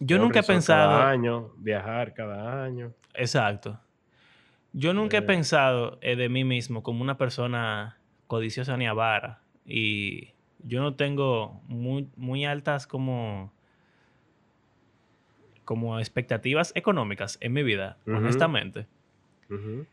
yo 0.00 0.16
Un 0.16 0.22
nunca 0.22 0.40
he 0.40 0.42
pensado... 0.42 0.88
Cada 0.98 1.10
año, 1.10 1.52
viajar 1.58 2.14
cada 2.14 2.64
año. 2.64 2.94
Exacto. 3.12 3.78
Yo 4.72 4.94
nunca 4.94 5.18
he 5.18 5.20
Eh. 5.20 5.22
pensado 5.22 5.98
eh, 6.00 6.16
de 6.16 6.30
mí 6.30 6.44
mismo 6.44 6.82
como 6.82 7.02
una 7.02 7.18
persona 7.18 7.98
codiciosa 8.26 8.74
ni 8.78 8.86
avara. 8.86 9.42
Y 9.66 10.32
yo 10.60 10.80
no 10.80 10.94
tengo 10.94 11.60
muy, 11.68 12.08
muy 12.16 12.46
altas 12.46 12.86
como, 12.86 13.52
como 15.66 15.98
expectativas 15.98 16.72
económicas 16.74 17.36
en 17.42 17.52
mi 17.52 17.62
vida, 17.62 17.98
honestamente. 18.06 18.86
Ujú. 19.50 19.84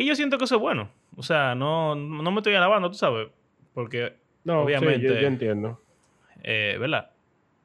Y 0.00 0.06
yo 0.06 0.14
siento 0.16 0.38
que 0.38 0.44
eso 0.44 0.54
es 0.56 0.60
bueno. 0.60 0.88
O 1.16 1.22
sea, 1.22 1.54
no, 1.54 1.94
no 1.94 2.30
me 2.30 2.38
estoy 2.38 2.54
alabando, 2.54 2.88
tú 2.90 2.96
sabes. 2.96 3.28
Porque, 3.74 4.14
No, 4.44 4.52
sí, 4.54 4.56
yo- 4.58 4.64
Obviamente. 4.64 5.06
yo, 5.20 5.26
entiendo. 5.26 5.80
eh, 6.42 6.76
¿verdad? 6.80 7.10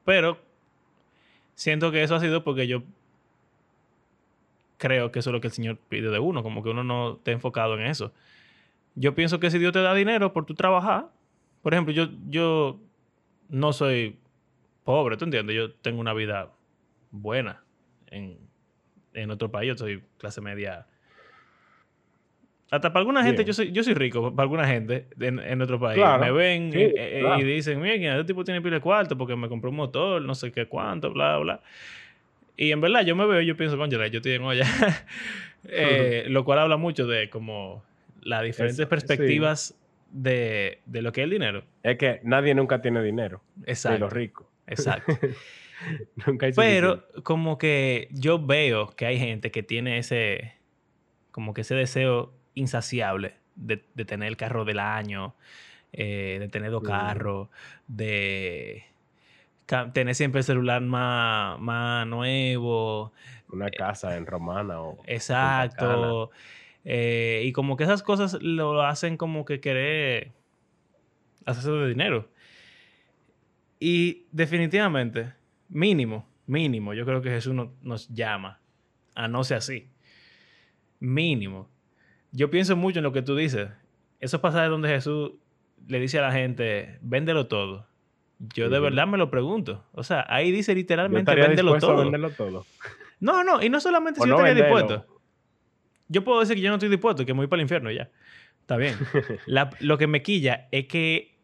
Pero 0.04 0.38
siento 1.54 1.90
que 1.90 2.02
eso 2.02 2.14
ha 2.14 2.20
sido 2.20 2.44
porque 2.44 2.66
yo 2.66 2.82
creo 4.78 5.10
que 5.10 5.20
eso 5.20 5.30
es 5.30 5.32
lo 5.34 5.40
que 5.40 5.46
el 5.48 5.52
Señor 5.52 5.78
pide 5.88 6.10
de 6.10 6.18
uno, 6.18 6.42
como 6.42 6.62
que 6.62 6.68
uno 6.70 6.84
no 6.84 7.14
esté 7.14 7.32
enfocado 7.32 7.74
en 7.78 7.86
eso. 7.86 8.12
Yo 8.94 9.14
pienso 9.14 9.40
que 9.40 9.50
si 9.50 9.58
Dios 9.58 9.72
te 9.72 9.80
da 9.80 9.94
dinero 9.94 10.32
por 10.32 10.44
tu 10.44 10.54
trabajar, 10.54 11.08
por 11.62 11.72
ejemplo, 11.72 11.92
yo, 11.94 12.08
yo 12.28 12.78
no 13.48 13.72
soy 13.72 14.18
pobre, 14.84 15.16
¿tú 15.16 15.24
entiendes? 15.24 15.56
Yo 15.56 15.72
tengo 15.72 16.00
una 16.00 16.12
vida 16.12 16.50
buena 17.10 17.62
en, 18.08 18.38
en 19.14 19.30
otro 19.30 19.50
país, 19.50 19.68
yo 19.68 19.76
soy 19.78 20.02
clase 20.18 20.40
media. 20.40 20.86
Hasta 22.70 22.92
para 22.92 23.00
alguna 23.00 23.22
gente, 23.22 23.38
Bien. 23.42 23.46
yo 23.46 23.52
soy, 23.52 23.70
yo 23.72 23.84
soy 23.84 23.94
rico, 23.94 24.34
para 24.34 24.42
alguna 24.44 24.66
gente 24.66 25.06
en, 25.20 25.38
en 25.38 25.62
otro 25.62 25.78
país. 25.78 25.96
Claro, 25.96 26.24
Me 26.24 26.32
ven 26.32 26.72
sí, 26.72 26.78
eh, 26.80 26.94
eh, 26.96 27.20
claro. 27.20 27.40
y 27.40 27.44
dicen, 27.44 27.80
mira, 27.80 28.14
este 28.14 28.24
tipo 28.24 28.42
tiene 28.42 28.60
pila 28.60 28.76
de 28.76 28.80
cuarto 28.80 29.16
porque 29.16 29.36
me 29.36 29.48
compró 29.48 29.70
un 29.70 29.76
motor, 29.76 30.20
no 30.22 30.34
sé 30.34 30.50
qué 30.50 30.66
cuánto, 30.66 31.12
bla, 31.12 31.38
bla. 31.38 31.60
Y 32.56 32.72
en 32.72 32.80
verdad 32.80 33.02
yo 33.04 33.14
me 33.14 33.24
veo 33.26 33.40
y 33.40 33.46
yo 33.46 33.56
pienso, 33.56 33.76
concha, 33.78 34.04
yo 34.08 34.18
estoy 34.18 34.32
en 34.32 34.42
olla. 34.42 34.64
Eh, 35.68 36.26
Lo 36.28 36.44
cual 36.44 36.60
habla 36.60 36.76
mucho 36.76 37.08
de 37.08 37.28
como 37.28 37.82
las 38.22 38.44
diferentes 38.44 38.86
perspectivas 38.86 39.74
de, 40.12 40.78
de 40.86 41.02
lo 41.02 41.10
que 41.10 41.22
es 41.22 41.24
el 41.24 41.30
dinero. 41.30 41.64
Es 41.82 41.98
que 41.98 42.20
nadie 42.22 42.54
nunca 42.54 42.80
tiene 42.80 43.02
dinero, 43.02 43.42
Exacto. 43.64 43.98
los 43.98 44.12
ricos. 44.12 44.46
Exacto. 44.68 45.18
Nunca 46.26 46.46
hay 46.46 46.52
Pero 46.52 46.92
suficiente. 46.94 47.22
como 47.24 47.58
que 47.58 48.08
yo 48.12 48.38
veo 48.38 48.94
que 48.94 49.06
hay 49.06 49.18
gente 49.18 49.50
que 49.50 49.62
tiene 49.64 49.98
ese, 49.98 50.54
como 51.32 51.52
que 51.52 51.62
ese 51.62 51.74
deseo 51.74 52.32
insaciable 52.56 53.36
de, 53.54 53.84
de 53.94 54.04
tener 54.04 54.26
el 54.28 54.36
carro 54.36 54.64
del 54.64 54.80
año, 54.80 55.34
eh, 55.92 56.38
de 56.40 56.48
tener 56.48 56.72
dos 56.72 56.82
carros, 56.82 57.48
de 57.86 58.84
tener 59.92 60.14
siempre 60.14 60.40
el 60.40 60.44
celular 60.44 60.80
más, 60.82 61.58
más 61.60 62.06
nuevo, 62.06 63.12
Una 63.52 63.70
casa 63.70 64.16
en 64.16 64.26
Romana 64.26 64.80
o 64.80 64.98
exacto. 65.06 66.30
eh, 66.84 67.42
y 67.44 67.52
como 67.52 67.76
que 67.76 67.84
esas 67.84 68.02
cosas 68.02 68.36
lo 68.42 68.82
hacen 68.82 69.16
como 69.16 69.44
que 69.44 69.60
querer 69.60 70.32
hacerse 71.44 71.70
de 71.70 71.88
dinero. 71.88 72.28
Y 73.78 74.24
definitivamente, 74.32 75.32
mínimo, 75.68 76.26
mínimo, 76.46 76.94
yo 76.94 77.04
creo 77.04 77.20
que 77.22 77.30
Jesús 77.30 77.54
no- 77.54 77.72
nos 77.82 78.08
llama 78.08 78.60
a 79.14 79.28
no 79.28 79.44
ser 79.44 79.58
así. 79.58 79.88
Mínimo. 81.00 81.68
Yo 82.36 82.50
pienso 82.50 82.76
mucho 82.76 82.98
en 82.98 83.04
lo 83.04 83.12
que 83.12 83.22
tú 83.22 83.34
dices. 83.34 83.70
Esos 84.20 84.40
pasajes 84.40 84.68
donde 84.68 84.90
Jesús 84.90 85.32
le 85.88 85.98
dice 85.98 86.18
a 86.18 86.22
la 86.22 86.32
gente, 86.32 86.98
véndelo 87.00 87.46
todo. 87.46 87.86
Yo 88.54 88.68
de 88.68 88.78
verdad 88.78 89.06
me 89.06 89.16
lo 89.16 89.30
pregunto. 89.30 89.82
O 89.92 90.02
sea, 90.02 90.26
ahí 90.28 90.52
dice 90.52 90.74
literalmente, 90.74 91.34
véndelo 91.34 91.78
todo. 91.78 92.02
a 92.02 92.30
todo. 92.30 92.66
No, 93.20 93.42
no, 93.42 93.62
y 93.62 93.70
no 93.70 93.80
solamente 93.80 94.20
O 94.20 94.24
si 94.24 94.28
yo 94.28 94.36
estaría 94.36 94.54
dispuesto. 94.54 95.06
Yo 96.08 96.24
puedo 96.24 96.40
decir 96.40 96.56
que 96.56 96.60
yo 96.60 96.68
no 96.68 96.74
estoy 96.74 96.90
dispuesto, 96.90 97.24
que 97.24 97.32
me 97.32 97.38
voy 97.38 97.46
para 97.46 97.60
el 97.60 97.64
infierno 97.64 97.90
ya. 97.90 98.10
Está 98.60 98.76
bien. 98.76 98.96
La- 99.46 99.70
lo 99.80 99.96
que 99.96 100.06
me 100.06 100.22
quilla 100.22 100.68
es 100.72 100.86
que 100.88 101.38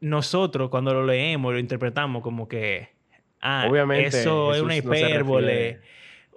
nosotros 0.00 0.70
cuando 0.70 0.94
lo 0.94 1.04
leemos 1.04 1.52
lo 1.52 1.58
interpretamos 1.58 2.22
como 2.22 2.48
que 2.48 2.88
ah, 3.42 3.66
Obviamente, 3.68 4.06
eso 4.06 4.54
es 4.54 4.62
una 4.62 4.68
no 4.68 4.78
hipérbole 4.78 5.80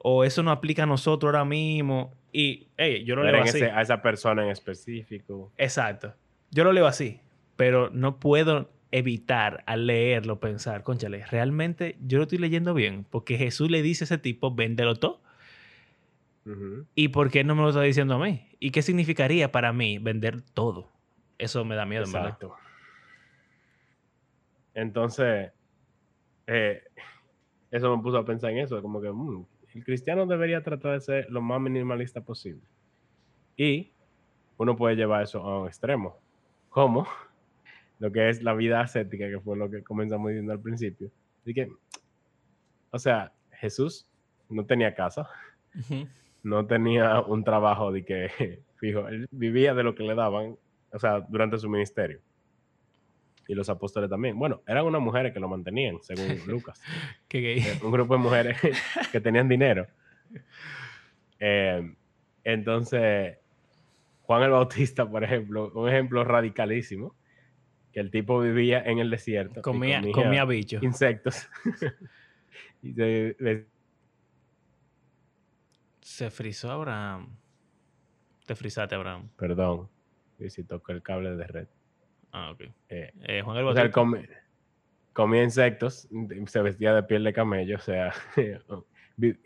o 0.03 0.25
eso 0.25 0.43
no 0.43 0.51
aplica 0.51 0.83
a 0.83 0.87
nosotros 0.87 1.29
ahora 1.29 1.45
mismo 1.45 2.13
y 2.31 2.67
hey, 2.77 3.03
yo 3.05 3.15
lo 3.15 3.23
leo 3.23 3.41
así. 3.41 3.57
ese- 3.57 3.71
a 3.71 3.81
esa 3.81 4.01
persona 4.01 4.43
en 4.43 4.49
específico. 4.49 5.51
Exacto. 5.57 6.13
Yo 6.51 6.63
lo 6.63 6.71
leo 6.73 6.87
así, 6.87 7.19
pero 7.55 7.89
no 7.91 8.19
puedo 8.19 8.69
evitar 8.91 9.63
al 9.67 9.87
leerlo 9.87 10.39
pensar, 10.39 10.83
conchale, 10.83 11.25
realmente 11.25 11.95
yo 12.05 12.17
lo 12.17 12.23
estoy 12.23 12.39
leyendo 12.39 12.73
bien 12.73 13.05
porque 13.09 13.37
Jesús 13.37 13.71
le 13.71 13.81
dice 13.81 14.03
a 14.03 14.05
ese 14.05 14.17
tipo, 14.17 14.53
véndelo 14.53 14.95
todo. 14.95 15.21
¿Y 16.95 17.09
por 17.09 17.29
qué 17.31 17.43
no 17.43 17.55
me 17.55 17.61
lo 17.61 17.69
está 17.69 17.81
diciendo 17.81 18.15
a 18.15 18.19
mí? 18.19 18.49
¿Y 18.59 18.71
qué 18.71 18.81
significaría 18.81 19.51
para 19.51 19.71
mí 19.71 19.97
vender 19.99 20.41
todo? 20.41 20.91
Eso 21.37 21.63
me 21.63 21.75
da 21.75 21.85
miedo, 21.85 22.03
en 22.05 22.11
¿verdad? 22.11 22.27
Exacto. 22.29 22.55
Entonces, 24.73 25.51
eh, 26.47 26.81
eso 27.71 27.95
me 27.95 28.01
puso 28.03 28.17
a 28.17 28.25
pensar 28.25 28.51
en 28.51 28.59
eso, 28.59 28.81
como 28.81 29.01
que 29.01 29.09
mm, 29.11 29.45
el 29.73 29.83
cristiano 29.83 30.25
debería 30.25 30.61
tratar 30.61 30.93
de 30.93 31.01
ser 31.01 31.29
lo 31.29 31.41
más 31.41 31.61
minimalista 31.61 32.21
posible. 32.21 32.61
Y 33.55 33.91
uno 34.57 34.75
puede 34.75 34.95
llevar 34.95 35.23
eso 35.23 35.39
a 35.39 35.61
un 35.61 35.67
extremo, 35.67 36.19
como 36.69 37.07
lo 37.99 38.11
que 38.11 38.29
es 38.29 38.43
la 38.43 38.53
vida 38.53 38.81
ascética, 38.81 39.27
que 39.29 39.39
fue 39.39 39.57
lo 39.57 39.69
que 39.69 39.83
comenzamos 39.83 40.29
diciendo 40.29 40.53
al 40.53 40.59
principio. 40.59 41.11
Así 41.41 41.53
que, 41.53 41.69
o 42.91 42.99
sea, 42.99 43.31
Jesús 43.51 44.07
no 44.49 44.65
tenía 44.65 44.93
casa, 44.93 45.29
no 46.43 46.65
tenía 46.65 47.21
un 47.21 47.43
trabajo 47.43 47.91
de 47.91 48.03
que 48.03 48.61
fijo, 48.75 49.07
él 49.07 49.27
vivía 49.31 49.73
de 49.73 49.83
lo 49.83 49.95
que 49.95 50.03
le 50.03 50.15
daban, 50.15 50.57
o 50.91 50.99
sea, 50.99 51.21
durante 51.21 51.57
su 51.57 51.69
ministerio. 51.69 52.19
Y 53.47 53.53
los 53.55 53.69
apóstoles 53.69 54.09
también. 54.09 54.37
Bueno, 54.37 54.61
eran 54.67 54.85
unas 54.85 55.01
mujeres 55.01 55.33
que 55.33 55.39
lo 55.39 55.47
mantenían, 55.49 55.97
según 56.01 56.25
Lucas. 56.47 56.81
Qué 57.27 57.41
gay. 57.41 57.59
Eh, 57.59 57.79
Un 57.83 57.91
grupo 57.91 58.13
de 58.15 58.19
mujeres 58.19 58.57
que 59.11 59.19
tenían 59.19 59.49
dinero. 59.49 59.87
Eh, 61.39 61.95
entonces, 62.43 63.37
Juan 64.23 64.43
el 64.43 64.51
Bautista, 64.51 65.09
por 65.09 65.23
ejemplo, 65.23 65.71
un 65.73 65.89
ejemplo 65.89 66.23
radicalísimo, 66.23 67.15
que 67.91 67.99
el 67.99 68.09
tipo 68.11 68.39
vivía 68.39 68.81
en 68.83 68.99
el 68.99 69.09
desierto. 69.09 69.61
Comía, 69.61 70.01
comía 70.13 70.45
bicho. 70.45 70.79
insectos. 70.81 71.49
y 72.81 72.93
se- 72.93 73.35
se- 73.39 73.67
Se 76.01 76.29
frizó 76.29 76.71
Abraham. 76.71 77.35
Te 78.45 78.55
frizaste, 78.55 78.95
Abraham. 78.95 79.29
perdón, 79.37 79.89
y 80.39 80.49
si 80.49 80.63
tocó 80.63 80.91
el 80.91 81.01
cable 81.01 81.35
de 81.35 81.47
red. 81.47 81.67
Ah, 82.31 82.51
ok. 82.51 82.61
Eh, 82.89 83.11
Eh, 83.23 83.41
Juan 83.41 83.57
el 83.57 83.65
O 83.65 83.73
sea, 83.73 83.83
él 83.83 83.89
Bautista. 83.89 83.91
come- 83.91 84.29
comía 85.13 85.43
insectos, 85.43 86.07
se 86.47 86.61
vestía 86.61 86.93
de 86.93 87.03
piel 87.03 87.23
de 87.23 87.33
camello, 87.33 87.75
o 87.75 87.81
sea, 87.81 88.13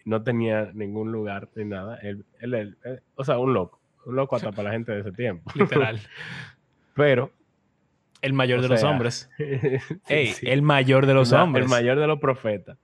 no 0.05 0.23
tenía 0.23 0.71
ningún 0.73 1.11
lugar 1.11 1.49
ni 1.55 1.65
nada. 1.65 1.97
Él, 1.97 2.25
él- 2.39 2.53
él- 2.53 2.77
él- 2.83 3.01
o 3.15 3.23
sea, 3.23 3.39
un 3.39 3.53
loco, 3.53 3.79
un 4.05 4.15
loco 4.15 4.35
hasta 4.35 4.51
para 4.51 4.69
la 4.69 4.71
gente 4.75 4.91
de 4.91 5.01
ese 5.01 5.11
tiempo. 5.11 5.51
Literal. 5.55 5.99
Pero, 6.93 7.31
El 8.21 8.33
mayor 8.33 8.61
de 8.61 8.69
los 8.69 8.83
hombres. 8.83 9.29
Ey, 10.07 10.27
sí, 10.27 10.45
el 10.47 10.61
mayor 10.61 11.05
de 11.07 11.13
los 11.13 11.31
hombres. 11.33 11.65
el 11.65 11.69
mayor 11.69 11.99
de 11.99 12.07
los 12.07 12.19
profetas. 12.19 12.77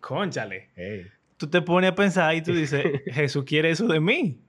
Conchale. 0.00 0.70
Ey, 0.76 1.06
Tú 1.36 1.48
te 1.48 1.60
pones 1.62 1.90
a 1.90 1.94
pensar 1.94 2.34
y 2.34 2.42
tú 2.42 2.52
dices, 2.52 2.84
Jesús 3.06 3.44
quiere 3.44 3.70
eso 3.70 3.86
de 3.86 4.00
mí. 4.00 4.40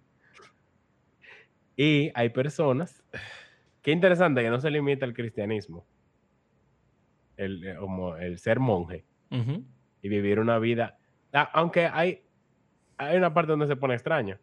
Y 1.78 2.12
hay 2.16 2.30
personas, 2.30 3.04
qué 3.86 3.92
interesante 3.92 4.42
que 4.42 4.50
no 4.50 4.60
se 4.60 4.72
limita 4.72 5.06
al 5.06 5.14
cristianismo, 5.14 5.86
el, 7.38 7.64
eh, 7.64 7.76
como 7.80 8.16
el 8.18 8.40
ser 8.40 8.60
monje. 8.60 9.06
Y 10.02 10.10
vivir 10.10 10.40
una 10.40 10.58
vida. 10.58 10.98
Aunque 11.54 11.86
hay, 11.86 12.24
hay 12.98 13.16
una 13.16 13.32
parte 13.32 13.52
donde 13.52 13.68
se 13.68 13.76
pone 13.76 13.94
extraño. 13.94 14.40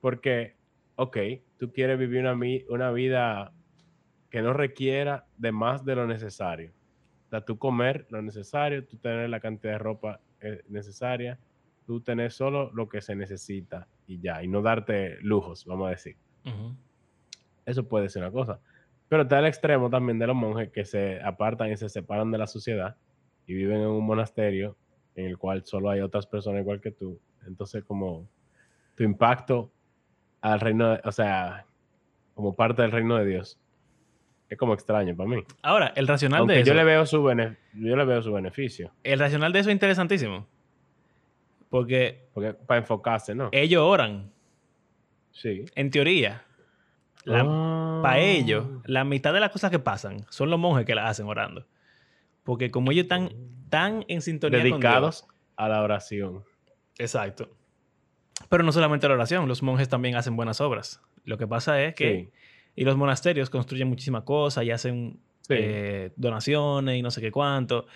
Porque, 0.00 0.56
ok, 0.94 1.18
tú 1.58 1.72
quieres 1.72 1.98
vivir 1.98 2.22
una, 2.22 2.38
una 2.70 2.90
vida 2.90 3.52
que 4.30 4.40
no 4.40 4.54
requiera 4.54 5.26
de 5.36 5.52
más 5.52 5.84
de 5.84 5.94
lo 5.94 6.06
necesario. 6.06 6.72
O 7.26 7.28
sea, 7.28 7.42
tú 7.42 7.58
comer 7.58 8.06
lo 8.08 8.22
necesario, 8.22 8.86
tú 8.86 8.96
tener 8.96 9.28
la 9.28 9.40
cantidad 9.40 9.74
de 9.74 9.78
ropa 9.78 10.20
eh, 10.40 10.62
necesaria, 10.68 11.38
tú 11.86 12.00
tener 12.00 12.32
solo 12.32 12.70
lo 12.72 12.88
que 12.88 13.02
se 13.02 13.14
necesita 13.14 13.88
y 14.06 14.20
ya, 14.20 14.42
y 14.42 14.48
no 14.48 14.62
darte 14.62 15.18
lujos, 15.20 15.66
vamos 15.66 15.88
a 15.88 15.90
decir. 15.90 16.16
Eso 17.66 17.86
puede 17.86 18.08
ser 18.08 18.22
una 18.22 18.32
cosa. 18.32 18.58
Pero 19.08 19.22
está 19.22 19.38
el 19.38 19.46
extremo 19.46 19.88
también 19.90 20.18
de 20.18 20.26
los 20.26 20.34
monjes 20.36 20.70
que 20.70 20.84
se 20.84 21.20
apartan 21.22 21.70
y 21.70 21.76
se 21.76 21.88
separan 21.88 22.30
de 22.30 22.38
la 22.38 22.46
sociedad 22.46 22.96
y 23.46 23.54
viven 23.54 23.80
en 23.80 23.86
un 23.88 24.04
monasterio 24.04 24.76
en 25.14 25.26
el 25.26 25.38
cual 25.38 25.64
solo 25.64 25.90
hay 25.90 26.00
otras 26.00 26.26
personas 26.26 26.60
igual 26.62 26.80
que 26.80 26.90
tú. 26.90 27.18
Entonces, 27.46 27.84
como 27.84 28.28
tu 28.96 29.04
impacto 29.04 29.70
al 30.40 30.58
reino, 30.60 30.90
de- 30.92 31.00
o 31.04 31.12
sea, 31.12 31.64
como 32.34 32.54
parte 32.54 32.82
del 32.82 32.90
reino 32.92 33.16
de 33.16 33.26
Dios, 33.26 33.58
es 34.48 34.58
como 34.58 34.74
extraño 34.74 35.16
para 35.16 35.28
mí. 35.28 35.42
Ahora, 35.62 35.92
el 35.96 36.06
racional 36.06 36.40
Aunque 36.40 36.54
de 36.56 36.60
eso. 36.60 36.68
yo 36.70 36.74
le 36.74 36.84
veo 36.84 37.06
su 37.06 37.22
bene- 37.22 37.56
yo 37.74 37.96
le 37.96 38.04
veo 38.04 38.20
su 38.22 38.32
beneficio, 38.32 38.92
El 39.04 39.18
racional 39.20 39.52
de 39.52 39.60
eso 39.60 39.70
es 39.70 39.74
interesantísimo. 39.74 40.46
Porque 41.70 42.28
porque 42.32 42.54
para 42.54 42.80
enfocarse, 42.80 43.34
¿no? 43.34 43.48
ellos 43.52 43.82
oran, 43.82 44.30
sí. 45.32 45.64
en 45.74 45.90
teoría. 45.90 46.42
Para 47.26 48.12
Ah. 48.14 48.18
ellos, 48.18 48.66
la 48.84 49.04
mitad 49.04 49.32
de 49.32 49.40
las 49.40 49.50
cosas 49.50 49.70
que 49.70 49.78
pasan 49.78 50.24
son 50.30 50.48
los 50.50 50.58
monjes 50.58 50.86
que 50.86 50.94
las 50.94 51.10
hacen 51.10 51.26
orando. 51.26 51.66
Porque 52.44 52.70
como 52.70 52.92
ellos 52.92 53.04
están 53.04 53.30
tan 53.68 54.04
en 54.08 54.20
sintonía 54.22 54.60
dedicados 54.60 55.22
con 55.22 55.34
a 55.56 55.68
la 55.68 55.82
oración. 55.82 56.44
Exacto. 56.98 57.50
Pero 58.48 58.62
no 58.62 58.70
solamente 58.72 59.08
la 59.08 59.14
oración, 59.14 59.48
los 59.48 59.62
monjes 59.62 59.88
también 59.88 60.14
hacen 60.16 60.36
buenas 60.36 60.60
obras. 60.60 61.00
Lo 61.24 61.38
que 61.38 61.46
pasa 61.46 61.82
es 61.82 61.94
que... 61.94 62.30
Sí. 62.32 62.40
Y 62.78 62.84
los 62.84 62.96
monasterios 62.96 63.48
construyen 63.48 63.88
muchísimas 63.88 64.22
cosas 64.24 64.64
y 64.64 64.70
hacen 64.70 65.18
Sí. 65.40 65.54
eh, 65.56 66.12
donaciones 66.16 66.96
y 66.98 67.02
no 67.02 67.10
sé 67.10 67.20
qué 67.22 67.30
cuánto. 67.32 67.86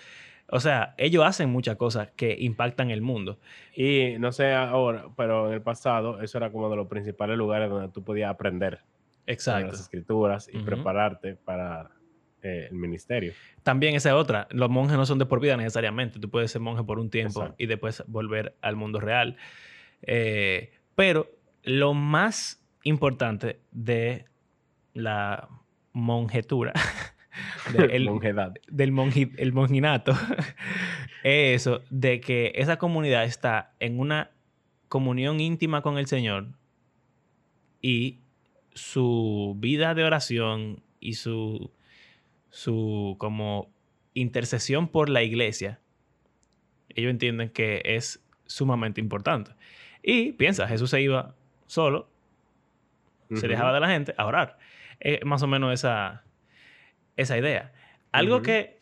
O 0.47 0.59
sea, 0.59 0.95
ellos 0.97 1.23
hacen 1.23 1.49
muchas 1.49 1.75
cosas 1.77 2.09
que 2.15 2.35
impactan 2.39 2.89
el 2.91 3.01
mundo. 3.01 3.37
Y 3.75 4.15
no 4.19 4.31
sé 4.31 4.53
ahora, 4.53 5.05
pero 5.15 5.47
en 5.47 5.53
el 5.53 5.61
pasado 5.61 6.19
eso 6.21 6.37
era 6.37 6.51
como 6.51 6.69
de 6.69 6.75
los 6.77 6.87
principales 6.87 7.37
lugares 7.37 7.69
donde 7.69 7.89
tú 7.89 8.03
podías 8.03 8.29
aprender 8.29 8.81
Exacto. 9.27 9.71
las 9.71 9.81
escrituras 9.81 10.49
y 10.51 10.59
prepararte 10.59 11.35
para 11.35 11.91
eh, 12.41 12.67
el 12.71 12.75
ministerio. 12.77 13.33
También 13.63 13.95
esa 13.95 14.09
es 14.09 14.15
otra. 14.15 14.47
Los 14.51 14.69
monjes 14.69 14.97
no 14.97 15.05
son 15.05 15.19
de 15.19 15.25
por 15.25 15.39
vida 15.39 15.55
necesariamente. 15.57 16.19
Tú 16.19 16.29
puedes 16.29 16.51
ser 16.51 16.61
monje 16.61 16.83
por 16.83 16.99
un 16.99 17.09
tiempo 17.09 17.41
Exacto. 17.41 17.55
y 17.63 17.67
después 17.67 18.03
volver 18.07 18.55
al 18.61 18.75
mundo 18.75 18.99
real. 18.99 19.37
Eh, 20.01 20.71
pero 20.95 21.29
lo 21.63 21.93
más 21.93 22.65
importante 22.83 23.59
de 23.71 24.25
la 24.93 25.47
monjetura, 25.93 26.73
de 27.77 27.85
el- 27.95 28.05
Monjedad. 28.05 28.53
del 28.67 28.91
monji- 28.91 29.33
el 29.37 29.53
monjinato, 29.53 30.13
es 31.23 31.61
eso, 31.61 31.81
de 31.91 32.19
que 32.19 32.51
esa 32.55 32.77
comunidad 32.77 33.23
está 33.25 33.73
en 33.79 33.99
una 33.99 34.31
comunión 34.89 35.39
íntima 35.39 35.81
con 35.83 35.97
el 35.99 36.07
Señor 36.07 36.47
y 37.81 38.19
su 38.73 39.55
vida 39.57 39.93
de 39.93 40.03
oración 40.03 40.83
y 40.99 41.13
su, 41.13 41.71
su 42.49 43.15
como 43.19 43.71
intercesión 44.13 44.87
por 44.87 45.09
la 45.09 45.23
iglesia 45.23 45.81
ellos 46.95 47.11
entienden 47.11 47.49
que 47.49 47.81
es 47.83 48.23
sumamente 48.45 49.01
importante. 49.01 49.51
Y 50.03 50.33
piensa, 50.33 50.67
Jesús 50.67 50.89
se 50.89 51.01
iba 51.01 51.35
solo, 51.67 52.09
se 53.33 53.47
dejaba 53.47 53.73
de 53.73 53.79
la 53.79 53.87
gente 53.87 54.13
a 54.17 54.25
orar. 54.25 54.57
Es 54.99 55.23
más 55.23 55.41
o 55.43 55.47
menos 55.47 55.73
esa, 55.73 56.23
esa 57.15 57.37
idea. 57.37 57.71
Algo 58.11 58.41
que 58.41 58.79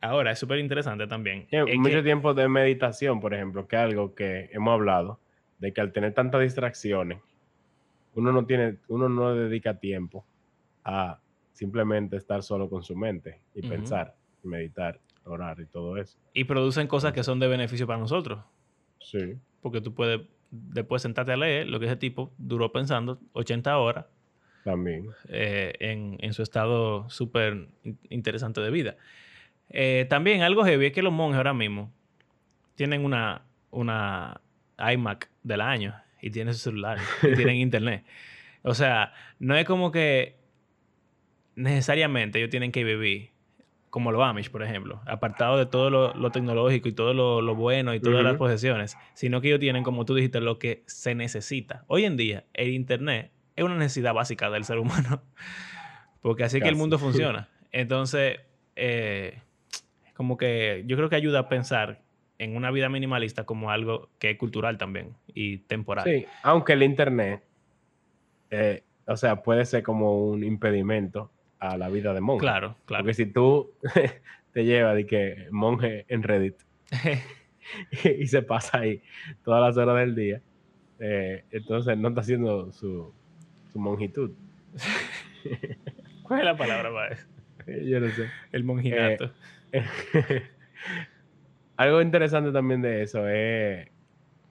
ahora 0.00 0.32
es 0.32 0.38
súper 0.38 0.58
interesante 0.58 1.06
también. 1.06 1.46
mucho 1.78 2.02
tiempo 2.02 2.34
de 2.34 2.48
meditación, 2.48 3.20
por 3.20 3.32
ejemplo, 3.32 3.66
que 3.66 3.76
es 3.76 3.82
algo 3.82 4.14
que 4.14 4.50
hemos 4.52 4.72
hablado, 4.72 5.20
de 5.58 5.72
que 5.72 5.80
al 5.80 5.92
tener 5.92 6.12
tantas 6.12 6.42
distracciones, 6.42 7.20
uno 8.14 8.32
no 8.32 8.46
tiene, 8.46 8.78
uno 8.88 9.08
no 9.08 9.34
dedica 9.34 9.78
tiempo 9.78 10.24
a 10.84 11.20
simplemente 11.52 12.16
estar 12.16 12.42
solo 12.42 12.68
con 12.68 12.82
su 12.82 12.96
mente 12.96 13.40
y 13.54 13.62
pensar, 13.62 14.16
y 14.42 14.48
meditar, 14.48 15.00
orar 15.24 15.60
y 15.60 15.66
todo 15.66 15.96
eso. 15.96 16.18
Y 16.32 16.44
producen 16.44 16.86
cosas 16.86 17.12
que 17.12 17.22
son 17.22 17.38
de 17.38 17.48
beneficio 17.48 17.86
para 17.86 17.98
nosotros. 17.98 18.42
Sí. 19.00 19.36
Porque 19.60 19.80
tú 19.80 19.94
puedes 19.94 20.22
después 20.50 21.02
sentarte 21.02 21.32
a 21.32 21.36
leer 21.36 21.68
lo 21.68 21.78
que 21.78 21.86
ese 21.86 21.96
tipo 21.96 22.32
duró 22.38 22.72
pensando 22.72 23.20
80 23.32 23.78
horas. 23.78 24.06
También. 24.64 25.08
Eh, 25.28 25.72
en, 25.80 26.16
en, 26.20 26.32
su 26.32 26.42
estado 26.42 27.08
súper 27.08 27.68
interesante 28.08 28.60
de 28.60 28.70
vida. 28.70 28.96
Eh, 29.68 30.06
también 30.10 30.42
algo 30.42 30.64
heavy 30.64 30.86
es 30.86 30.92
que 30.92 31.02
los 31.02 31.12
monjes 31.12 31.36
ahora 31.36 31.54
mismo 31.54 31.92
tienen 32.74 33.04
una, 33.04 33.42
una 33.70 34.40
iMac 34.78 35.30
del 35.42 35.60
año 35.60 35.94
y 36.22 36.30
tienen 36.30 36.54
su 36.54 36.60
celular 36.60 36.98
y 37.22 37.34
tienen 37.34 37.56
internet. 37.56 38.04
O 38.62 38.74
sea, 38.74 39.12
no 39.38 39.56
es 39.56 39.64
como 39.64 39.90
que 39.90 40.38
necesariamente 41.54 42.38
ellos 42.38 42.50
tienen 42.50 42.72
que 42.72 42.84
vivir 42.84 43.30
como 43.90 44.12
los 44.12 44.22
Amish, 44.22 44.50
por 44.50 44.62
ejemplo, 44.62 45.02
apartado 45.04 45.58
de 45.58 45.66
todo 45.66 45.90
lo, 45.90 46.30
tecnológico 46.30 46.88
y 46.88 46.92
todo 46.92 47.12
lo, 47.12 47.54
bueno 47.56 47.92
y 47.92 48.00
todas 48.00 48.22
las 48.22 48.36
posesiones, 48.36 48.96
sino 49.14 49.40
que 49.40 49.48
ellos 49.48 49.58
tienen, 49.58 49.82
como 49.82 50.04
tú 50.04 50.14
dijiste, 50.14 50.40
lo 50.40 50.58
que 50.58 50.84
se 50.86 51.16
necesita. 51.16 51.84
Hoy 51.88 52.04
en 52.04 52.16
día, 52.16 52.44
el 52.54 52.68
Internet 52.68 53.32
es 53.56 53.64
una 53.64 53.76
necesidad 53.76 54.14
básica 54.14 54.48
del 54.48 54.64
ser 54.64 54.78
humano, 54.78 55.22
porque 56.22 56.44
así 56.44 56.58
es 56.58 56.62
que 56.62 56.68
el 56.68 56.76
mundo 56.76 56.98
funciona. 57.00 57.48
Entonces, 57.72 58.38
eh, 58.76 59.40
como 60.14 60.36
que 60.36 60.84
yo 60.86 60.96
creo 60.96 61.08
que 61.08 61.16
ayuda 61.16 61.40
a 61.40 61.48
pensar 61.48 62.00
en 62.40 62.56
una 62.56 62.70
vida 62.70 62.88
minimalista 62.88 63.44
como 63.44 63.70
algo 63.70 64.08
que 64.18 64.30
es 64.30 64.38
cultural 64.38 64.78
también 64.78 65.14
y 65.34 65.58
temporal. 65.58 66.06
Sí, 66.06 66.24
aunque 66.42 66.72
el 66.72 66.82
Internet, 66.82 67.42
eh, 68.50 68.82
o 69.06 69.14
sea, 69.18 69.42
puede 69.42 69.66
ser 69.66 69.82
como 69.82 70.24
un 70.24 70.42
impedimento 70.42 71.30
a 71.58 71.76
la 71.76 71.90
vida 71.90 72.14
de 72.14 72.22
monje. 72.22 72.40
Claro, 72.40 72.76
claro. 72.86 73.04
Porque 73.04 73.12
si 73.12 73.26
tú 73.26 73.70
te 74.54 74.64
llevas 74.64 74.96
de 74.96 75.06
que 75.06 75.48
monje 75.50 76.06
en 76.08 76.22
Reddit 76.22 76.54
y 78.18 78.26
se 78.26 78.40
pasa 78.40 78.78
ahí 78.78 79.02
todas 79.44 79.60
las 79.60 79.76
horas 79.76 79.98
del 79.98 80.14
día, 80.14 80.40
eh, 80.98 81.44
entonces 81.50 81.98
no 81.98 82.08
está 82.08 82.22
haciendo 82.22 82.72
su, 82.72 83.12
su 83.70 83.78
monjitud. 83.78 84.30
¿Cuál 86.22 86.40
es 86.40 86.46
la 86.46 86.56
palabra 86.56 86.90
para 86.90 87.12
eso? 87.12 87.26
Yo 87.84 88.00
no 88.00 88.08
sé. 88.08 88.30
El 88.50 88.64
monjinato. 88.64 89.30
Eh, 89.72 89.84
algo 91.80 92.02
interesante 92.02 92.52
también 92.52 92.82
de 92.82 93.02
eso 93.02 93.26
es, 93.26 93.88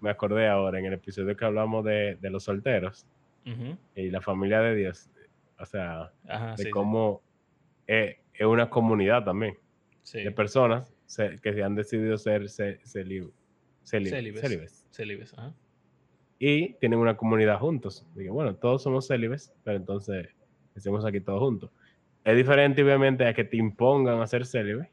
me 0.02 0.10
acordé 0.10 0.48
ahora 0.48 0.80
en 0.80 0.86
el 0.86 0.94
episodio 0.94 1.38
que 1.38 1.46
hablamos 1.46 1.86
de, 1.86 2.18
los 2.24 2.44
solteros 2.44 3.06
y 3.96 4.10
la 4.10 4.20
familia 4.20 4.62
de 4.62 4.76
Dios, 4.76 5.12
o 5.60 5.66
sea, 5.66 6.12
de 6.58 6.72
cómo 6.72 7.22
Es, 7.86 8.18
una 8.42 8.72
comunidad 8.72 9.26
también 9.26 9.56
de 10.12 10.32
personas 10.32 10.92
que 11.44 11.54
se 11.54 11.62
han 11.62 11.76
decidido 11.76 12.18
ser 12.18 12.50
celibes. 12.50 13.32
Célibes. 13.84 15.36
Y 16.40 16.74
tienen 16.76 16.98
una 16.98 17.16
comunidad 17.16 17.60
juntos. 17.60 18.08
Digo, 18.16 18.34
bueno, 18.34 18.56
todos 18.56 18.82
somos 18.82 19.08
célibes, 19.08 19.54
pero 19.64 19.78
entonces 19.78 20.30
estemos 20.76 21.06
aquí 21.06 21.22
todos 21.22 21.42
juntos. 21.42 21.70
Es 22.24 22.36
diferente, 22.36 22.84
obviamente, 22.84 23.28
a 23.28 23.36
que 23.36 23.44
te 23.44 23.58
impongan 23.58 24.20
a 24.20 24.26
ser 24.26 24.48
célibe, 24.48 24.90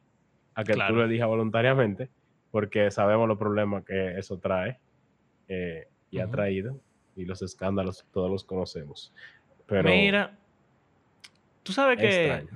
a 0.55 0.65
que 0.65 0.75
tú 0.75 0.95
lo 0.95 1.05
elijas 1.05 1.29
voluntariamente, 1.29 2.11
porque 2.57 2.91
sabemos 2.91 3.29
los 3.29 3.37
problemas 3.37 3.85
que 3.85 4.17
eso 4.19 4.39
trae 4.39 4.79
eh, 5.47 5.89
y 6.11 6.21
ha 6.21 6.27
traído, 6.31 6.81
y 7.15 7.27
los 7.27 7.43
escándalos 7.43 8.07
todos 8.15 8.31
los 8.31 8.45
conocemos. 8.45 9.13
Pero, 9.67 9.91
Mira, 9.91 10.39
Tú 11.63 11.75
sabes 11.75 11.99
que 11.99 12.47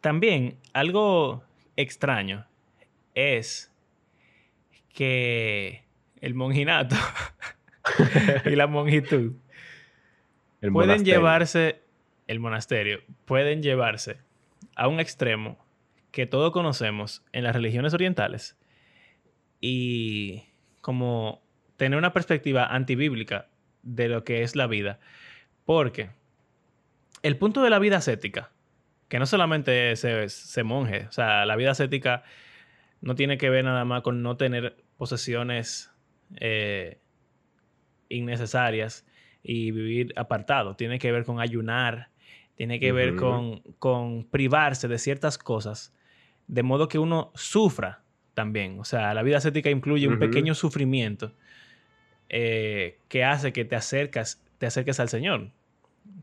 también 0.00 0.56
algo 0.72 1.42
extraño 1.74 2.46
es 3.16 3.74
que 4.94 5.82
el 6.20 6.34
monjinato 6.34 6.94
y 8.44 8.50
la 8.50 8.68
monjitud 8.68 9.32
pueden 10.72 11.04
llevarse, 11.04 11.82
el 12.28 12.38
monasterio, 12.38 13.00
pueden 13.24 13.64
llevarse 13.64 14.18
a 14.76 14.86
un 14.86 15.00
extremo 15.00 15.58
que 16.12 16.26
todos 16.26 16.52
conocemos 16.52 17.24
en 17.32 17.42
las 17.42 17.52
religiones 17.52 17.92
orientales 17.92 18.56
y 19.60 20.44
como 20.80 21.42
tener 21.76 21.98
una 21.98 22.12
perspectiva 22.12 22.66
antibíblica 22.66 23.48
de 23.82 24.08
lo 24.08 24.24
que 24.24 24.42
es 24.42 24.56
la 24.56 24.66
vida. 24.66 24.98
Porque 25.64 26.10
el 27.22 27.36
punto 27.36 27.62
de 27.62 27.70
la 27.70 27.78
vida 27.78 27.98
ascética, 27.98 28.50
que 29.08 29.18
no 29.18 29.26
solamente 29.26 29.94
se, 29.96 30.62
monje, 30.62 31.06
o 31.08 31.12
sea, 31.12 31.46
la 31.46 31.56
vida 31.56 31.72
ascética 31.72 32.22
no 33.00 33.14
tiene 33.14 33.38
que 33.38 33.50
ver 33.50 33.64
nada 33.64 33.84
más 33.84 34.02
con 34.02 34.22
no 34.22 34.36
tener 34.36 34.76
posesiones 34.96 35.92
eh, 36.40 36.98
innecesarias 38.08 39.06
y 39.42 39.70
vivir 39.70 40.12
apartado, 40.16 40.74
tiene 40.74 40.98
que 40.98 41.12
ver 41.12 41.24
con 41.24 41.40
ayunar, 41.40 42.10
tiene 42.56 42.80
que 42.80 42.90
ver 42.92 43.16
con, 43.16 44.26
privarse 44.30 44.88
de 44.88 44.98
ciertas 44.98 45.38
cosas, 45.38 45.94
de 46.48 46.62
modo 46.62 46.88
que 46.88 46.98
uno 46.98 47.30
sufra 47.34 48.02
también. 48.36 48.78
O 48.78 48.84
sea, 48.84 49.14
la 49.14 49.24
vida 49.24 49.38
ascética 49.38 49.70
incluye 49.70 50.06
un 50.06 50.20
pequeño 50.20 50.54
sufrimiento 50.54 51.32
eh, 52.28 52.98
que 53.08 53.24
hace 53.24 53.52
que 53.52 53.64
te 53.64 53.74
acercas, 53.74 54.44
te 54.58 54.66
acerques 54.66 55.00
al 55.00 55.08
Señor 55.08 55.50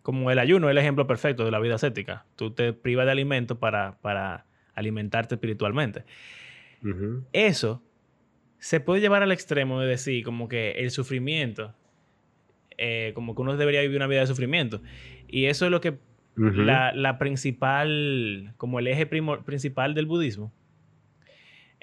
como 0.01 0.29
el 0.31 0.39
ayuno 0.39 0.67
es 0.67 0.71
el 0.71 0.77
ejemplo 0.77 1.07
perfecto 1.07 1.45
de 1.45 1.51
la 1.51 1.59
vida 1.59 1.75
ascética. 1.75 2.25
Tú 2.35 2.51
te 2.51 2.73
privas 2.73 3.05
de 3.05 3.11
alimento 3.11 3.59
para, 3.59 3.97
para 4.01 4.45
alimentarte 4.75 5.35
espiritualmente. 5.35 6.03
Eso 7.31 7.81
se 8.59 8.81
puede 8.81 8.99
llevar 8.99 9.23
al 9.23 9.31
extremo 9.31 9.79
de 9.79 9.87
decir 9.87 10.23
como 10.25 10.49
que 10.49 10.71
el 10.71 10.91
sufrimiento, 10.91 11.73
eh, 12.77 13.13
como 13.15 13.35
que 13.35 13.41
uno 13.41 13.55
debería 13.55 13.81
vivir 13.81 13.97
una 13.97 14.07
vida 14.07 14.19
de 14.19 14.27
sufrimiento. 14.27 14.81
Y 15.29 15.45
eso 15.45 15.65
es 15.65 15.71
lo 15.71 15.79
que 15.79 15.97
la, 16.35 16.91
la, 16.93 17.17
principal, 17.17 18.53
como 18.57 18.79
el 18.79 18.87
eje 18.87 19.05
principal 19.05 19.93
del 19.93 20.07
budismo, 20.07 20.51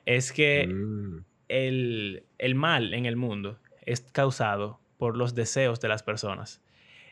es 0.06 0.32
que 0.32 0.66
mm. 0.66 1.24
el, 1.48 2.24
el 2.38 2.54
mal 2.54 2.94
en 2.94 3.06
el 3.06 3.16
mundo 3.16 3.58
es 3.82 4.00
causado 4.00 4.80
por 4.98 5.16
los 5.16 5.34
deseos 5.34 5.80
de 5.80 5.88
las 5.88 6.02
personas. 6.02 6.62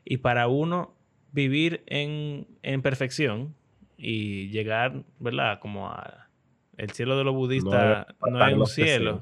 Y 0.05 0.19
para 0.19 0.47
uno 0.49 0.95
vivir 1.33 1.83
en, 1.87 2.47
perfección 2.83 3.55
y 3.97 4.49
llegar, 4.51 5.05
¿verdad? 5.19 5.59
Como 5.61 5.89
a 5.89 6.29
el 6.77 6.91
cielo 6.91 7.17
de 7.19 7.25
los 7.25 7.35
budistas 7.35 8.07
no, 8.31 8.47
es 8.47 8.55
un 8.55 8.67
cielo. 8.67 9.21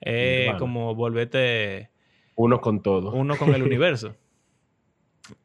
Es 0.00 0.54
como 0.56 0.94
volverte... 0.94 1.90
Uno 2.34 2.60
con 2.60 2.82
todo. 2.82 3.12
Uno 3.12 3.36
con 3.36 3.54
el 3.54 3.62
universo. 3.70 4.16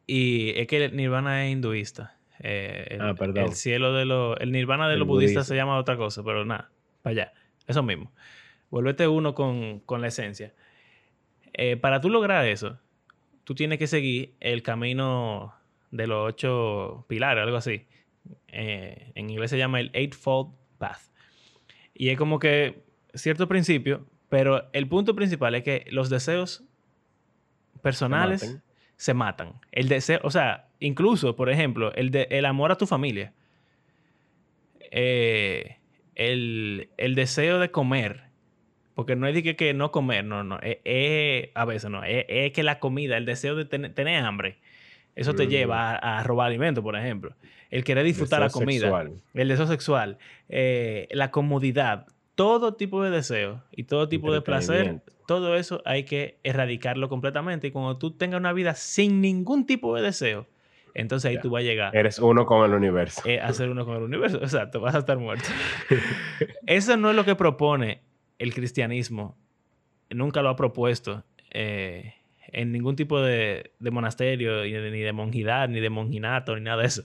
Y 0.07 0.51
es 0.59 0.67
que 0.67 0.85
el 0.85 0.95
nirvana 0.95 1.45
es 1.45 1.51
hinduista. 1.51 2.17
Eh, 2.39 2.87
el, 2.91 3.01
ah, 3.01 3.15
perdón. 3.15 3.45
El 3.45 3.53
cielo 3.53 3.93
de 3.93 4.05
los... 4.05 4.37
El 4.39 4.51
nirvana 4.51 4.89
de 4.89 4.97
los 4.97 5.07
budistas 5.07 5.47
se 5.47 5.55
llama 5.55 5.77
otra 5.77 5.95
cosa, 5.95 6.23
pero 6.23 6.43
nada, 6.43 6.71
para 7.01 7.11
allá. 7.11 7.33
Eso 7.71 7.83
mismo. 7.83 8.11
Volvete 8.69 9.07
uno 9.07 9.33
con, 9.33 9.81
la 10.01 10.07
esencia. 10.07 10.53
Eh, 11.53 11.77
para 11.77 12.01
tú 12.01 12.09
lograr 12.09 12.45
eso, 12.45 12.79
tú 13.45 13.55
tienes 13.55 13.79
que 13.79 13.87
seguir 13.87 14.35
el 14.39 14.61
camino 14.61 15.53
de 15.89 16.07
los 16.07 16.27
ocho 16.27 17.05
pilares, 17.07 17.43
algo 17.43 17.57
así. 17.57 17.85
Eh, 18.49 19.11
en 19.15 19.29
inglés 19.29 19.49
se 19.49 19.57
llama 19.57 19.79
el 19.79 19.89
Eightfold 19.93 20.53
Path. 20.77 20.99
Y 21.93 22.09
es 22.09 22.17
como 22.17 22.39
que 22.39 22.83
cierto 23.13 23.47
principio, 23.47 24.05
pero 24.27 24.69
el 24.73 24.87
punto 24.87 25.15
principal 25.15 25.55
es 25.55 25.63
que 25.63 25.85
los 25.89 26.09
deseos 26.09 26.63
personales 27.81 28.59
se 28.97 29.13
matan. 29.13 29.53
El 29.71 29.87
deseo, 29.87 30.19
o 30.23 30.29
sea, 30.29 30.67
incluso, 30.79 31.37
por 31.37 31.49
ejemplo, 31.49 31.93
el, 31.93 32.11
de, 32.11 32.27
el 32.31 32.45
amor 32.45 32.71
a 32.71 32.77
tu 32.77 32.85
familia. 32.85 33.33
Eh, 34.91 35.77
el, 36.15 36.89
el 36.97 37.15
deseo 37.15 37.59
de 37.59 37.71
comer 37.71 38.31
porque 38.95 39.15
no 39.15 39.27
es 39.27 39.33
de 39.33 39.55
que, 39.55 39.73
no 39.73 39.91
comer, 39.91 40.25
no, 40.25 40.43
no. 40.43 40.59
Es, 40.61 41.49
a 41.55 41.65
veces 41.65 41.89
no. 41.89 42.03
Es, 42.03 42.51
que 42.51 42.63
la 42.63 42.79
comida, 42.79 43.17
el 43.17 43.25
deseo 43.25 43.55
de 43.55 43.65
tener 43.65 44.23
hambre, 44.23 44.59
eso 45.15 45.33
te 45.33 45.47
lleva 45.47 45.95
a, 45.95 46.23
robar 46.23 46.47
alimentos, 46.47 46.83
por 46.83 46.95
ejemplo. 46.95 47.35
El 47.69 47.83
querer 47.83 48.03
disfrutar 48.03 48.41
la 48.41 48.49
comida. 48.49 49.09
El 49.33 49.47
deseo 49.47 49.65
sexual. 49.67 50.17
Eh, 50.49 51.07
la 51.11 51.31
comodidad. 51.31 52.05
todo 52.35 52.75
tipo 52.75 53.03
de 53.03 53.09
deseo 53.09 53.63
y 53.71 53.85
todo 53.85 54.09
tipo 54.09 54.33
de 54.33 54.41
placer, 54.41 55.01
todo 55.25 55.55
eso 55.55 55.81
hay 55.85 56.03
que 56.03 56.37
erradicarlo 56.43 57.07
completamente. 57.07 57.67
Y 57.67 57.71
cuando 57.71 57.97
tú 57.97 58.11
tengas 58.11 58.39
una 58.39 58.53
vida 58.53 58.75
sin 58.75 59.21
ningún 59.21 59.65
tipo 59.65 59.95
de 59.95 60.01
deseo, 60.01 60.47
entonces 60.93 61.29
ahí 61.29 61.35
Ya. 61.35 61.41
tú 61.41 61.49
vas 61.49 61.61
a 61.61 61.63
llegar 61.63 61.95
Eres 61.95 62.19
uno 62.19 62.45
con 62.45 62.65
el 62.69 62.75
universo. 62.75 63.21
eh, 63.25 63.39
a 63.39 63.51
ser 63.53 63.69
uno 63.69 63.85
con 63.85 63.95
el 63.97 64.03
universo. 64.03 64.37
Exacto, 64.41 64.79
vas 64.81 64.95
a 64.95 64.99
estar 64.99 65.17
muerto. 65.17 65.47
Eso 66.65 66.97
no 66.97 67.09
es 67.09 67.15
lo 67.15 67.25
que 67.25 67.35
propone 67.35 68.01
el 68.39 68.53
cristianismo. 68.53 69.37
Nunca 70.09 70.41
lo 70.41 70.49
ha 70.49 70.55
propuesto 70.55 71.23
eh, 71.51 72.15
en 72.47 72.71
ningún 72.71 72.95
tipo 72.95 73.21
de, 73.21 73.71
de 73.79 73.91
monasterio, 73.91 74.63
ni 74.63 74.71
de, 74.71 74.91
ni 74.91 74.99
de 74.99 75.13
monjidad, 75.13 75.69
ni 75.69 75.79
de 75.79 75.89
monjinato, 75.89 76.55
ni 76.55 76.61
nada 76.61 76.81
de 76.81 76.87
eso. 76.87 77.03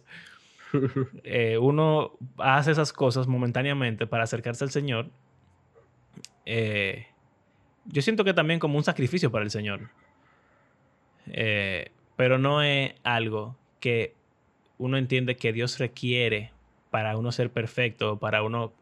Eh, 1.25 1.57
uno 1.59 2.13
hace 2.39 2.73
esas 2.73 2.93
cosas 2.93 3.29
momentáneamente 3.29 4.07
para 4.07 4.25
acercarse 4.25 4.65
al 4.65 4.71
Señor. 4.71 5.09
Eh, 6.45 7.07
yo 7.87 8.03
siento 8.03 8.25
que 8.25 8.35
también 8.35 8.59
como 8.59 8.77
un 8.77 8.85
sacrificio 8.85 9.31
para 9.31 9.45
el 9.45 9.51
Señor. 9.51 9.89
Eh, 11.29 11.91
pero 12.17 12.39
no 12.39 12.63
es 12.63 12.95
algo 13.05 13.57
que 13.87 14.15
uno 14.79 14.97
entiende 14.99 15.37
que 15.37 15.53
Dios 15.53 15.79
requiere 15.79 16.51
para 16.91 17.17
uno 17.17 17.31
ser 17.31 17.51
perfecto, 17.53 18.19
para 18.19 18.43
uno 18.43 18.73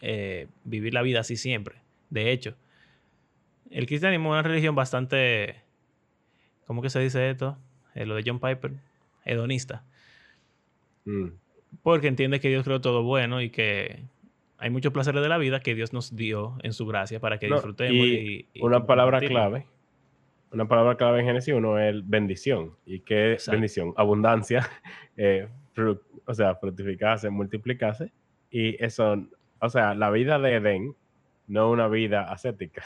eh, 0.00 0.46
vivir 0.62 0.94
la 0.94 1.02
vida 1.02 1.18
así 1.18 1.36
siempre. 1.36 1.80
De 2.10 2.30
hecho, 2.30 2.54
el 3.70 3.86
cristianismo 3.86 4.28
es 4.28 4.32
una 4.40 4.48
religión 4.48 4.76
bastante, 4.76 5.56
¿cómo 6.64 6.80
que 6.80 6.90
se 6.90 7.00
dice 7.00 7.28
esto? 7.30 7.58
Eh, 7.96 8.06
lo 8.06 8.14
de 8.14 8.22
John 8.24 8.38
Piper, 8.38 8.72
hedonista. 9.24 9.82
Mm, 11.06 11.28
Porque 11.82 12.06
entiende 12.06 12.38
que 12.38 12.48
Dios 12.48 12.62
creó 12.62 12.80
todo 12.80 13.02
bueno 13.02 13.40
y 13.42 13.50
que 13.50 14.04
hay 14.58 14.70
muchos 14.70 14.92
placeres 14.92 15.22
de 15.22 15.28
la 15.28 15.38
vida 15.38 15.58
que 15.58 15.74
Dios 15.74 15.92
nos 15.92 16.14
dio 16.14 16.56
en 16.62 16.72
su 16.72 16.86
gracia 16.86 17.18
para 17.18 17.38
que 17.38 17.48
No, 17.48 17.56
disfrutemos. 17.56 18.06
y 18.06 18.14
y- 18.14 18.46
y 18.54 18.62
una 18.62 18.86
palabra 18.86 19.18
clave. 19.20 19.66
Una 20.52 20.68
palabra 20.68 20.96
clave 20.96 21.20
en 21.20 21.26
Génesis 21.26 21.54
1 21.54 21.78
es 21.78 22.08
bendición. 22.08 22.76
¿Y 22.84 23.00
qué 23.00 23.32
es 23.32 23.34
Exacto. 23.40 23.52
bendición? 23.52 23.94
Abundancia. 23.96 24.68
eh, 25.16 25.48
o 26.26 26.34
sea, 26.34 26.54
fructificarse, 26.56 27.30
multiplicarse. 27.30 28.12
Y 28.50 28.82
eso, 28.84 29.16
o 29.60 29.68
sea, 29.70 29.94
la 29.94 30.10
vida 30.10 30.38
de 30.38 30.54
Edén 30.56 30.94
no 31.46 31.68
es 31.68 31.72
una 31.72 31.88
vida 31.88 32.30
ascética. 32.30 32.82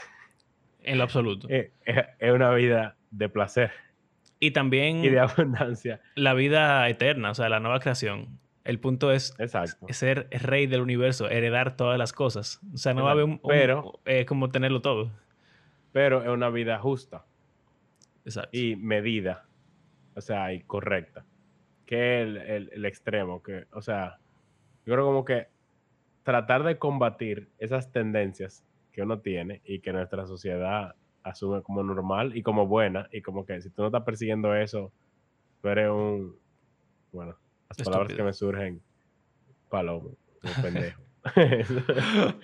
En 0.83 0.97
lo 0.97 1.03
absoluto. 1.03 1.47
Es, 1.49 1.71
es- 1.85 2.05
es 2.19 2.31
una 2.31 2.51
vida 2.51 2.95
de 3.11 3.29
placer 3.29 3.71
y 4.39 4.51
también 4.51 5.03
y 5.03 5.09
de 5.09 5.19
abundancia. 5.19 5.99
la 6.15 6.33
vida 6.35 6.87
eterna, 6.89 7.31
o 7.31 7.33
sea, 7.33 7.49
la 7.49 7.59
nueva 7.59 7.79
creación. 7.79 8.39
El 8.63 8.79
punto 8.79 9.11
es 9.11 9.33
Exacto. 9.39 9.87
ser 9.89 10.27
rey 10.31 10.67
del 10.67 10.81
universo, 10.81 11.29
heredar 11.29 11.75
todas 11.77 11.97
las 11.97 12.11
cosas. 12.13 12.59
O 12.73 12.77
sea, 12.77 12.93
no 12.93 13.03
va 13.03 13.09
a 13.09 13.11
haber 13.13 13.23
un... 13.25 13.31
un- 13.31 13.39
Pero- 13.49 13.99
eh, 14.05 14.25
como 14.25 14.49
tenerlo 14.49 14.81
todo. 14.81 15.09
Pero 15.93 16.21
es 16.21 16.27
una 16.29 16.49
vida 16.49 16.77
justa 16.79 17.25
Exacto. 18.27 18.49
y 18.57 18.75
medida. 18.75 19.45
O 20.15 20.21
sea, 20.21 20.53
y 20.53 20.61
correcta. 20.63 21.25
Que 21.85 22.21
es 22.21 22.27
el, 22.27 22.37
el- 22.37 22.69
el 22.73 22.85
extremo. 22.85 23.41
Que, 23.41 23.65
o 23.71 23.81
sea, 23.81 24.19
yo 24.85 24.93
creo 24.93 25.05
como 25.05 25.23
que 25.25 25.47
tratar 26.23 26.63
de 26.63 26.77
combatir 26.77 27.49
esas 27.57 27.91
tendencias 27.91 28.63
que 28.91 29.01
uno 29.01 29.19
tiene 29.19 29.61
y 29.63 29.79
que 29.79 29.93
nuestra 29.93 30.25
sociedad 30.27 30.95
asume 31.23 31.61
como 31.61 31.83
normal 31.83 32.35
y 32.35 32.43
como 32.43 32.67
buena. 32.67 33.07
Y 33.11 33.21
como 33.21 33.45
que 33.45 33.61
si 33.61 33.69
tú 33.69 33.81
no 33.83 33.87
estás 33.87 34.03
persiguiendo 34.03 34.53
eso, 34.55 34.91
tú 35.61 35.69
eres 35.69 35.89
un. 35.89 36.35
Bueno, 37.11 37.37
las 37.69 37.77
palabras 37.87 38.13
que 38.13 38.23
me 38.23 38.33
surgen, 38.33 38.81
palomo, 39.69 40.09
un 40.43 40.53
pendejo. 40.61 41.01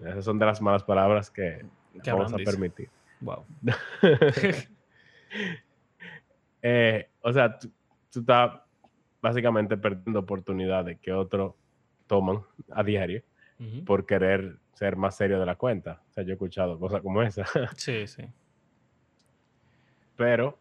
Esas 0.00 0.24
son 0.24 0.38
de 0.38 0.46
las 0.46 0.60
malas 0.60 0.82
palabras 0.84 1.30
que 1.30 1.64
Que 2.02 2.10
vamos 2.12 2.32
a 2.32 2.36
dice. 2.36 2.50
permitir. 2.50 2.90
Wow. 3.24 3.44
Eh, 6.66 7.08
o 7.20 7.30
sea, 7.32 7.58
tú, 7.58 7.70
tú 8.10 8.20
estás 8.20 8.52
básicamente 9.20 9.76
perdiendo 9.76 10.20
oportunidades 10.20 10.98
que 10.98 11.12
otros 11.12 11.54
toman 12.06 12.38
a 12.70 12.82
diario 12.82 13.22
por 13.84 14.04
querer 14.06 14.56
ser 14.72 14.96
más 14.96 15.16
serio 15.16 15.38
de 15.40 15.46
la 15.46 15.56
cuenta. 15.56 16.02
O 16.08 16.12
sea, 16.12 16.22
yo 16.24 16.30
he 16.30 16.32
escuchado 16.34 16.78
cosas 16.78 17.02
como 17.02 17.22
esa. 17.22 17.44
Sí, 17.76 18.06
sí. 18.06 18.22
Pero, 20.16 20.58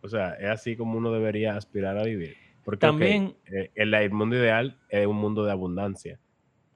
o 0.00 0.08
sea, 0.08 0.34
es 0.34 0.48
así 0.50 0.76
como 0.76 0.98
uno 0.98 1.12
debería 1.12 1.56
aspirar 1.56 1.98
a 1.98 2.02
vivir. 2.04 2.36
Porque 2.64 2.78
También- 2.86 3.36
eh, 3.46 3.70
el, 3.74 3.92
el 3.94 4.10
mundo 4.10 4.36
ideal 4.36 4.78
es 4.88 5.06
un 5.06 5.16
mundo 5.16 5.44
de 5.44 5.52
abundancia, 5.52 6.18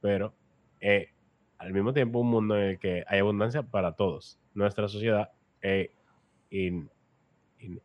pero 0.01 0.35
eh, 0.81 1.11
al 1.67 1.73
mismo 1.73 1.93
tiempo 1.93 2.21
un 2.21 2.29
mundo 2.31 2.57
en 2.57 2.63
el 2.71 2.79
que 2.79 3.05
hay 3.07 3.19
abundancia 3.19 3.63
para 3.63 3.93
todos. 3.93 4.39
Nuestra 4.55 4.89
sociedad 4.89 5.31
es 5.61 5.91
in, 6.51 6.89
in- 7.61 7.81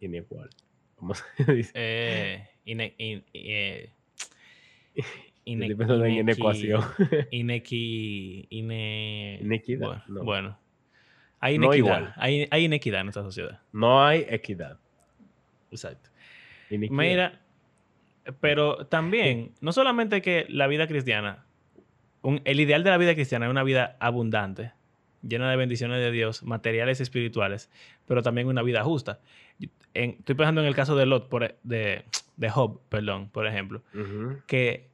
inigual. 0.00 0.50
¿Cómo 0.96 1.14
se 1.14 1.24
dice? 1.52 1.72
Eh, 1.74 2.48
ine- 2.64 2.94
in- 2.98 3.24
eh, 3.34 3.90
ine- 5.44 5.66
inequi- 5.68 6.20
inecuación. 6.20 6.82
Inequi... 7.30 8.46
ine- 8.50 9.38
Inequidad, 9.42 9.86
Bueno, 9.86 10.02
no. 10.08 10.24
bueno. 10.24 10.58
Hay 11.40 11.58
No 11.58 11.66
inequidad. 11.74 11.78
igual. 11.98 12.12
Hay, 12.16 12.46
hay 12.50 12.64
inequidad 12.64 13.00
en 13.00 13.06
nuestra 13.06 13.22
sociedad. 13.22 13.60
No 13.72 14.04
hay 14.04 14.26
equidad. 14.28 14.78
Exacto. 15.70 16.10
Iniquidad. 16.68 16.96
Mira, 16.98 17.40
pero 18.40 18.86
también, 18.86 19.54
no 19.60 19.72
solamente 19.72 20.20
que 20.22 20.44
la 20.50 20.66
vida 20.66 20.86
cristiana, 20.86 21.46
un- 22.22 22.40
el 22.44 22.60
ideal 22.60 22.82
de 22.84 22.90
la 22.90 22.98
vida 22.98 23.14
cristiana 23.14 23.46
es 23.46 23.50
una 23.50 23.62
vida 23.62 23.96
abundante, 24.00 24.72
llena 25.22 25.50
de 25.50 25.56
bendiciones 25.56 25.98
de 25.98 26.10
Dios, 26.10 26.42
materiales 26.42 27.00
y 27.00 27.02
espirituales, 27.02 27.70
pero 28.06 28.22
también 28.22 28.46
una 28.48 28.62
vida 28.62 28.82
justa. 28.84 29.20
En- 29.94 30.10
estoy 30.18 30.34
pensando 30.34 30.60
en 30.60 30.66
el 30.66 30.74
caso 30.74 30.96
de 30.96 31.06
Lot, 31.06 31.28
por, 31.28 31.44
e- 31.44 31.56
de, 31.62 32.04
de 32.36 32.50
Job, 32.50 32.80
perdón, 32.88 33.28
por 33.30 33.46
ejemplo, 33.46 33.82
que 34.46 34.88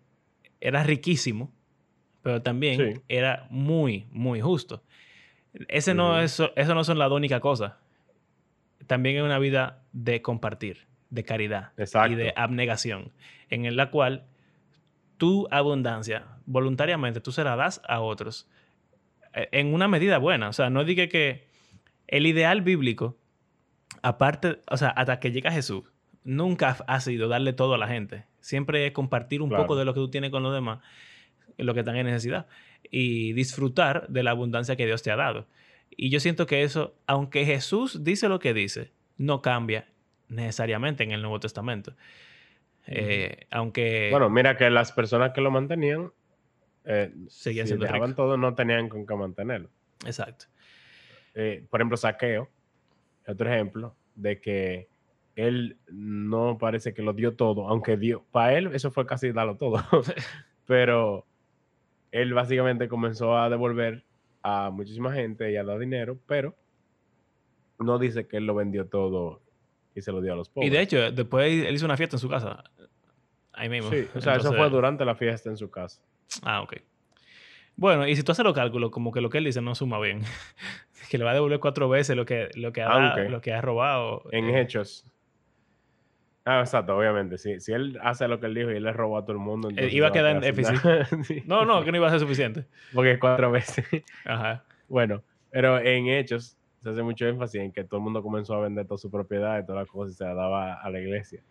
era 0.60 0.82
riquísimo, 0.82 1.52
pero 2.22 2.42
también 2.42 2.94
Sí. 2.94 3.00
era 3.08 3.46
muy, 3.50 4.06
muy 4.10 4.40
justo. 4.40 4.82
Ese 5.68 5.94
no 5.94 6.20
es, 6.20 6.42
eso 6.56 6.74
no 6.74 6.82
son 6.84 6.98
la 6.98 7.08
única 7.08 7.40
cosa. 7.40 7.78
También 8.86 9.16
es 9.16 9.22
una 9.22 9.38
vida 9.38 9.82
de 9.92 10.22
compartir, 10.22 10.86
de 11.10 11.24
caridad 11.24 11.72
Exacto. 11.76 12.12
y 12.12 12.16
de 12.16 12.32
abnegación, 12.36 13.12
en 13.50 13.74
la 13.76 13.90
cual 13.90 14.24
tu 15.16 15.46
abundancia, 15.50 16.26
voluntariamente, 16.46 17.20
tú 17.20 17.32
se 17.32 17.44
la 17.44 17.56
das 17.56 17.80
a 17.88 18.00
otros 18.00 18.48
eh, 19.34 19.48
en 19.52 19.72
una 19.74 19.88
medida 19.88 20.18
buena. 20.18 20.48
O 20.48 20.52
sea, 20.52 20.70
no 20.70 20.84
diga 20.84 21.06
que 21.08 21.46
el 22.06 22.26
ideal 22.26 22.62
bíblico, 22.62 23.16
aparte, 24.02 24.60
o 24.70 24.76
sea, 24.76 24.88
hasta 24.90 25.18
que 25.20 25.32
llega 25.32 25.50
Jesús, 25.50 25.84
nunca 26.24 26.76
ha 26.86 27.00
sido 27.00 27.28
darle 27.28 27.52
todo 27.52 27.74
a 27.74 27.78
la 27.78 27.88
gente. 27.88 28.24
Siempre 28.40 28.86
es 28.86 28.92
compartir 28.92 29.42
un 29.42 29.48
Claro. 29.48 29.64
poco 29.64 29.76
de 29.76 29.84
lo 29.84 29.94
que 29.94 30.00
tú 30.00 30.10
tienes 30.10 30.30
con 30.30 30.42
los 30.42 30.52
demás, 30.54 30.80
lo 31.58 31.72
que 31.74 31.80
están 31.80 31.96
en 31.96 32.06
necesidad, 32.06 32.46
y 32.90 33.32
disfrutar 33.32 34.06
de 34.08 34.22
la 34.22 34.32
abundancia 34.32 34.76
que 34.76 34.86
Dios 34.86 35.02
te 35.02 35.10
ha 35.10 35.16
dado. 35.16 35.46
Y 35.96 36.10
yo 36.10 36.20
siento 36.20 36.46
que 36.46 36.62
eso, 36.62 36.94
aunque 37.06 37.44
Jesús 37.44 38.04
dice 38.04 38.28
lo 38.28 38.38
que 38.38 38.52
dice, 38.54 38.92
no 39.16 39.40
cambia 39.40 39.88
necesariamente 40.28 41.04
en 41.04 41.12
el 41.12 41.22
Nuevo 41.22 41.40
Testamento. 41.40 41.94
Eh, 42.86 43.46
aunque 43.50 44.08
Bueno, 44.10 44.30
mira 44.30 44.56
que 44.56 44.70
las 44.70 44.92
personas 44.92 45.32
que 45.32 45.40
lo 45.40 45.50
mantenían, 45.50 46.12
eh, 46.84 47.12
Seguían 47.28 47.66
si 47.66 47.70
siendo 47.70 47.84
dejaban 47.84 48.14
todo, 48.14 48.36
no 48.36 48.54
tenían 48.54 48.88
con 48.88 49.06
qué 49.06 49.14
mantenerlo. 49.14 49.70
exacto. 50.04 50.46
Eh, 51.34 51.66
por 51.68 51.80
ejemplo, 51.80 51.96
Saqueo, 51.96 52.48
es 53.24 53.28
otro 53.28 53.52
ejemplo 53.52 53.94
de 54.14 54.40
que 54.40 54.88
él 55.34 55.76
no 55.88 56.56
parece 56.58 56.94
que 56.94 57.02
lo 57.02 57.12
dio 57.12 57.34
todo, 57.34 57.68
aunque 57.68 57.96
dio, 57.96 58.24
para 58.30 58.56
él 58.56 58.70
eso 58.72 58.90
fue 58.90 59.04
casi 59.04 59.32
darlo 59.32 59.56
todo, 59.56 59.82
pero 60.66 61.26
él 62.10 62.32
básicamente 62.32 62.88
comenzó 62.88 63.36
a 63.36 63.50
devolver 63.50 64.04
a 64.42 64.70
muchísima 64.70 65.12
gente 65.12 65.52
y 65.52 65.56
a 65.56 65.64
dar 65.64 65.78
dinero, 65.78 66.18
pero 66.26 66.56
no 67.78 67.98
dice 67.98 68.26
que 68.26 68.38
él 68.38 68.46
lo 68.46 68.54
vendió 68.54 68.86
todo 68.86 69.42
y 69.94 70.00
se 70.00 70.12
lo 70.12 70.20
dio 70.20 70.32
a 70.32 70.36
los 70.36 70.48
pobres. 70.48 70.70
Y 70.70 70.74
de 70.74 70.80
hecho, 70.80 71.10
después 71.10 71.66
él 71.66 71.74
hizo 71.74 71.84
una 71.84 71.96
fiesta 71.96 72.16
en 72.16 72.20
su 72.20 72.28
casa. 72.28 72.64
Ahí 73.56 73.70
mismo. 73.70 73.90
Sí, 73.90 74.06
o 74.14 74.20
sea, 74.20 74.36
eso 74.36 74.52
fue 74.52 74.68
durante 74.68 75.04
la 75.04 75.14
fiesta 75.14 75.48
en 75.48 75.56
su 75.56 75.70
casa. 75.70 76.00
Ah, 76.42 76.60
ok. 76.60 76.74
Bueno, 77.74 78.06
y 78.06 78.14
si 78.14 78.22
tú 78.22 78.32
haces 78.32 78.44
los 78.44 78.54
cálculos, 78.54 78.90
como 78.90 79.12
que 79.12 79.20
lo 79.20 79.30
que 79.30 79.38
él 79.38 79.44
dice 79.44 79.62
no 79.62 79.74
suma 79.74 79.98
bien. 79.98 80.20
que 81.10 81.18
le 81.18 81.24
va 81.24 81.30
a 81.30 81.34
devolver 81.34 81.58
cuatro 81.58 81.88
veces 81.88 82.16
lo 82.16 82.26
que, 82.26 82.48
lo 82.54 82.72
que, 82.72 82.82
ha, 82.82 82.88
Aunque, 82.88 83.28
lo 83.30 83.40
que 83.40 83.52
ha 83.52 83.60
robado. 83.60 84.24
En 84.30 84.50
eh, 84.50 84.60
hechos. 84.60 85.06
Ah, 86.44 86.60
exacto, 86.60 86.96
obviamente. 86.96 87.38
Si, 87.38 87.58
si 87.60 87.72
él 87.72 87.98
hace 88.02 88.28
lo 88.28 88.38
que 88.38 88.46
él 88.46 88.54
dijo 88.54 88.70
y 88.70 88.76
él 88.76 88.82
le 88.82 88.92
robó 88.92 89.18
a 89.18 89.22
todo 89.22 89.32
el 89.32 89.38
mundo, 89.38 89.68
entonces 89.70 89.92
iba 89.92 90.08
a 90.08 90.12
quedar 90.12 90.36
en 90.36 90.40
déficit. 90.40 90.76
Sí. 91.24 91.42
No, 91.46 91.64
no, 91.64 91.82
que 91.82 91.90
no 91.90 91.96
iba 91.96 92.08
a 92.08 92.10
ser 92.10 92.20
suficiente. 92.20 92.66
Porque 92.92 93.12
es 93.12 93.18
cuatro 93.18 93.50
veces. 93.50 93.84
Ajá. 94.24 94.64
bueno, 94.88 95.22
pero 95.50 95.80
en 95.80 96.08
hechos 96.08 96.56
se 96.82 96.90
hace 96.90 97.02
mucho 97.02 97.26
énfasis 97.26 97.62
en 97.62 97.72
que 97.72 97.84
todo 97.84 97.96
el 97.98 98.04
mundo 98.04 98.22
comenzó 98.22 98.54
a 98.54 98.60
vender 98.60 98.86
toda 98.86 98.98
su 98.98 99.10
propiedad 99.10 99.58
y 99.58 99.66
todas 99.66 99.82
las 99.82 99.90
cosas 99.90 100.14
y 100.14 100.18
se 100.18 100.24
la 100.24 100.34
daba 100.34 100.74
a 100.74 100.90
la 100.90 101.00
iglesia. 101.00 101.42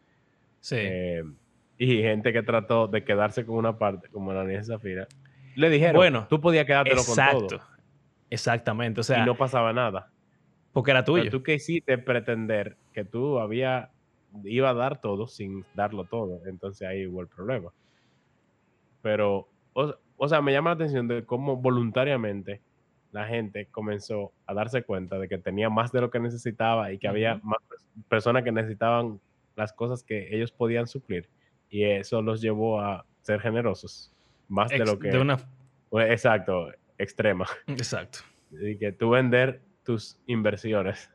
Sí. 0.62 0.78
Eh, 0.80 1.24
y 1.78 2.01
gente 2.01 2.32
que 2.34 2.41
trató 2.43 2.88
de 2.88 3.03
quedarse 3.03 3.45
con 3.45 3.55
una 3.57 3.78
parte, 3.78 4.07
como 4.09 4.32
la 4.34 4.43
niña 4.43 4.63
Zafira, 4.63 5.07
le 5.55 5.69
dijeron, 5.69 5.95
Bueno, 5.97 6.28
tú 6.30 6.39
podías 6.41 6.65
quedártelo 6.65 6.97
con 7.03 7.11
Exacto. 7.19 7.47
todo. 7.47 7.59
Exactamente. 8.30 8.99
O 9.01 9.03
sea, 9.03 9.23
y 9.23 9.26
no 9.26 9.36
pasaba 9.36 9.71
nada. 9.73 10.11
porque 10.73 10.91
era 10.91 11.03
Pero 11.05 11.17
tuyo. 11.21 11.32
tú 11.32 11.43
que 11.43 11.53
hiciste 11.55 11.97
pretender 11.97 12.76
que 12.93 13.05
tú 13.05 13.39
había, 13.39 13.91
iba 14.43 14.69
a 14.69 14.73
dar 14.73 14.99
todo 14.99 15.28
sin 15.28 15.63
darlo 15.73 16.05
todo. 16.05 16.41
Entonces 16.47 16.88
ahí 16.88 17.07
hubo 17.07 17.21
el 17.21 17.28
problema. 17.28 17.71
Pero, 19.01 19.47
o, 19.73 19.95
o 20.17 20.28
sea, 20.28 20.41
me 20.41 20.51
llama 20.51 20.71
la 20.71 20.76
atención 20.76 21.07
de 21.07 21.23
cómo 21.26 21.57
voluntariamente 21.57 22.61
la 23.11 23.26
gente 23.28 23.67
comenzó 23.71 24.34
a 24.45 24.53
darse 24.53 24.84
cuenta 24.84 25.17
de 25.19 25.30
que 25.30 25.38
tenía 25.38 25.69
más 25.69 25.91
de 25.91 26.01
lo 26.01 26.09
que 26.11 26.19
necesitaba 26.19 26.91
y 26.91 26.97
que 26.97 27.07
había 27.07 27.36
Ujú. 27.36 27.47
más 27.47 27.59
pers- 27.69 28.03
personas 28.09 28.43
que 28.43 28.51
necesitaban 28.51 29.21
las 29.55 29.71
cosas 29.71 30.03
que 30.03 30.36
ellos 30.36 30.51
podían 30.51 30.88
suplir. 30.88 31.30
Y 31.70 31.84
eso 31.84 32.22
los 32.22 32.41
llevó 32.41 32.80
a 32.80 33.05
ser 33.22 33.41
generosos. 33.41 34.11
Más 34.47 34.70
de 34.70 34.80
lo 34.80 34.99
que... 34.99 35.09
de 35.09 35.20
una... 35.20 35.38
pues, 35.89 36.11
exacto, 36.11 36.72
extrema. 36.97 37.45
Exacto. 37.68 38.20
Y 38.51 38.78
que 38.78 38.91
tú 38.91 39.09
vender 39.09 39.61
tus 39.84 40.20
inversiones, 40.28 41.09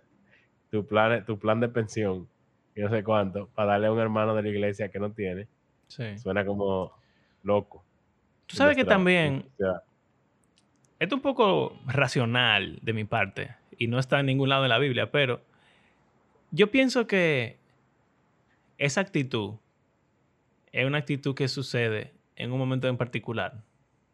tu 0.71 0.87
plan, 0.87 1.25
tu 1.25 1.39
plan 1.39 1.61
de 1.61 1.69
pensión, 1.69 2.29
y 2.75 2.81
no 2.81 2.91
sé 2.91 3.03
cuánto, 3.03 3.49
para 3.49 3.73
darle 3.73 3.87
a 3.87 3.93
un 3.93 4.01
hermano 4.01 4.35
de 4.35 4.43
la 4.43 4.49
iglesia 4.49 4.89
que 4.89 4.99
no 4.99 5.11
tiene, 5.13 5.49
Sí. 5.89 6.19
suena 6.19 6.45
como 6.45 6.93
loco. 7.43 7.85
Tú 8.47 8.57
sabes 8.57 8.77
que 8.77 8.85
también 8.85 9.47
esto 9.59 9.83
es 10.99 11.13
un 11.13 11.21
poco 11.21 11.77
racional 11.87 12.79
de 12.83 12.93
mi 12.93 13.05
parte 13.05 13.57
y 13.79 13.87
no 13.89 13.99
está 13.99 14.21
en 14.21 14.27
ningún 14.27 14.49
lado 14.51 14.63
de 14.63 14.69
la 14.69 14.79
Biblia, 14.79 15.11
pero 15.11 15.41
yo 16.51 16.71
pienso 16.71 17.07
que 17.07 17.59
esa 18.79 19.01
actitud 19.01 19.55
es 20.73 20.87
una 20.87 20.99
actitud 20.99 21.35
que 21.35 21.49
sucede 21.49 22.15
en 22.37 22.53
un 22.53 22.59
momento 22.59 22.89
en 22.89 22.97
particular, 22.97 23.65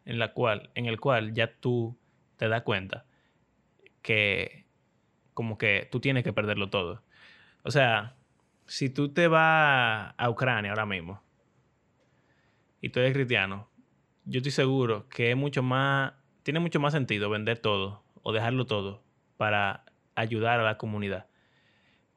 en 0.05 0.19
la 0.19 0.33
cual, 0.33 0.71
en 0.75 0.85
el 0.85 0.99
cual 0.99 1.33
ya 1.33 1.55
tú 1.59 1.97
te 2.37 2.47
das 2.47 2.63
cuenta 2.63 3.05
que 4.01 4.65
como 5.33 5.57
que 5.57 5.87
tú 5.91 5.99
tienes 5.99 6.23
que 6.23 6.33
perderlo 6.33 6.69
todo. 6.69 7.03
O 7.63 7.71
sea, 7.71 8.15
si 8.65 8.89
tú 8.89 9.13
te 9.13 9.27
vas 9.27 10.13
a 10.17 10.29
Ucrania 10.29 10.71
ahora 10.71 10.85
mismo 10.85 11.21
y 12.81 12.89
tú 12.89 12.99
eres 12.99 13.13
cristiano, 13.13 13.69
yo 14.25 14.39
estoy 14.39 14.51
seguro 14.51 15.07
que 15.09 15.35
mucho 15.35 15.63
más, 15.63 16.13
tiene 16.43 16.59
mucho 16.59 16.79
más 16.79 16.93
sentido 16.93 17.29
vender 17.29 17.59
todo 17.59 18.03
o 18.23 18.33
dejarlo 18.33 18.65
todo 18.65 19.03
para 19.37 19.85
ayudar 20.15 20.59
a 20.59 20.63
la 20.63 20.77
comunidad. 20.77 21.27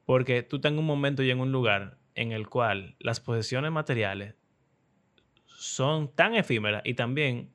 Porque 0.05 0.43
tú 0.43 0.57
estás 0.57 0.71
en 0.71 0.79
un 0.79 0.85
momento 0.85 1.23
y 1.23 1.31
en 1.31 1.39
un 1.39 1.51
lugar 1.51 1.97
en 2.15 2.31
el 2.31 2.47
cual 2.49 2.95
las 2.99 3.19
posesiones 3.19 3.71
materiales 3.71 4.35
son 5.45 6.13
tan 6.13 6.35
efímeras 6.35 6.81
y 6.85 6.93
también 6.95 7.49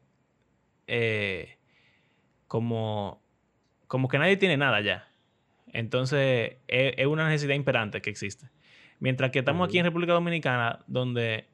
eh, 0.86 1.59
como, 2.46 3.22
como 3.86 4.09
que 4.09 4.18
nadie 4.18 4.36
tiene 4.36 4.57
nada 4.57 4.80
ya. 4.80 5.09
Entonces 5.72 6.57
es, 6.68 6.94
es 6.96 7.07
una 7.07 7.28
necesidad 7.28 7.54
imperante 7.54 8.00
que 8.00 8.11
existe. 8.11 8.48
Mientras 8.98 9.30
que 9.30 9.40
estamos 9.40 9.68
aquí 9.68 9.78
en 9.78 9.84
República 9.84 10.12
Dominicana, 10.14 10.84
donde 10.86 11.46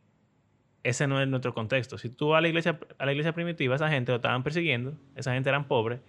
ese 0.85 1.07
no 1.07 1.21
es 1.21 1.29
nuestro 1.29 1.55
contexto. 1.55 1.99
Si 1.99 2.09
tú 2.09 2.29
vas 2.29 2.39
a 2.39 2.41
la 2.43 2.49
iglesia, 2.49 2.79
a 2.99 3.07
la 3.07 3.13
iglesia 3.13 3.33
primitiva, 3.33 3.75
esa 3.75 3.89
gente 3.89 4.13
lo 4.13 4.17
estaban 4.17 4.43
persiguiendo, 4.43 4.95
esa 5.17 5.33
gente 5.33 5.49
eran 5.49 5.67
pobres. 5.67 6.01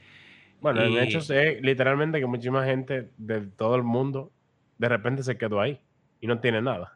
Bueno, 0.62 0.88
y- 0.88 0.98
en 0.98 1.04
hecho 1.04 1.20
es 1.34 1.62
literalmente 1.62 2.20
que 2.20 2.26
muchísima 2.26 2.66
gente 2.66 3.10
de 3.18 3.41
todo 3.41 3.76
el 3.76 3.84
mundo 3.84 4.32
de 4.78 4.89
repente 4.89 5.24
se 5.24 5.38
quedó 5.38 5.62
ahí 5.62 5.80
y 6.24 6.28
no 6.28 6.40
tiene 6.40 6.62
nada. 6.62 6.94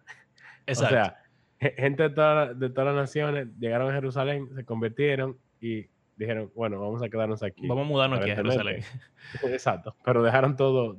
Exacto. 0.66 0.96
O 0.96 1.00
sea, 1.00 1.18
ge- 1.60 1.74
gente 1.78 2.04
de, 2.04 2.10
toda- 2.12 2.54
de 2.54 2.70
todas 2.70 2.86
las 2.88 2.96
naciones 2.96 3.48
llegaron 3.60 3.90
a 3.90 3.94
Jerusalén, 3.94 4.50
se 4.56 4.64
convirtieron 4.64 5.38
y 5.60 5.88
dijeron, 6.16 6.52
bueno, 6.56 6.80
vamos 6.80 7.02
a 7.04 7.10
quedarnos 7.10 7.42
aquí. 7.44 7.68
Vamos 7.68 7.86
a 7.86 7.88
mudarnos 7.90 8.20
aquí 8.20 8.32
a. 8.32 8.36
Jerusalén. 8.36 8.84
Exacto, 9.44 9.96
pero 10.06 10.24
dejaron 10.24 10.56
todo. 10.56 10.98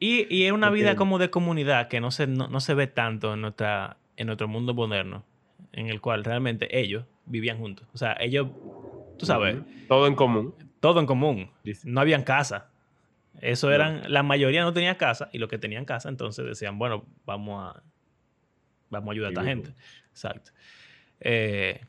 Y, 0.00 0.32
y 0.34 0.44
es 0.46 0.52
una 0.52 0.70
vida 0.70 0.94
como 0.96 1.18
de 1.18 1.30
comunidad 1.30 1.88
que 1.88 2.00
no 2.00 2.10
se, 2.10 2.26
no, 2.26 2.48
no 2.48 2.60
se 2.60 2.74
ve 2.74 2.86
tanto 2.86 3.34
en, 3.34 3.40
nuestra, 3.40 3.96
en 4.16 4.26
nuestro 4.26 4.46
mundo 4.48 4.74
moderno, 4.74 5.24
en 5.72 5.86
el 5.88 6.00
cual 6.00 6.22
realmente 6.24 6.78
ellos 6.78 7.04
vivían 7.26 7.58
juntos. 7.58 7.86
O 7.92 7.98
sea, 7.98 8.16
ellos, 8.20 8.48
tú 9.18 9.26
sabes. 9.26 9.56
Todo 9.88 10.06
en 10.06 10.14
común. 10.14 10.54
todo 10.80 11.00
en 11.00 11.06
común. 11.06 11.50
No 11.84 12.00
habían 12.00 12.22
casa. 12.22 12.70
Eso 13.40 13.68
No. 13.68 13.74
eran, 13.74 14.12
la 14.12 14.22
mayoría 14.22 14.62
no 14.62 14.72
tenía 14.72 14.96
casa 14.96 15.28
y 15.32 15.38
los 15.38 15.48
que 15.48 15.58
tenían 15.58 15.84
casa 15.84 16.08
entonces 16.08 16.44
decían, 16.44 16.78
bueno, 16.78 17.04
vamos 17.24 17.76
a, 17.76 17.82
vamos 18.90 19.08
a 19.08 19.12
ayudar 19.12 19.28
a 19.28 19.32
esta 19.32 19.44
gente. 19.44 19.74
Exacto. 20.10 20.50
Eh, 21.20 21.80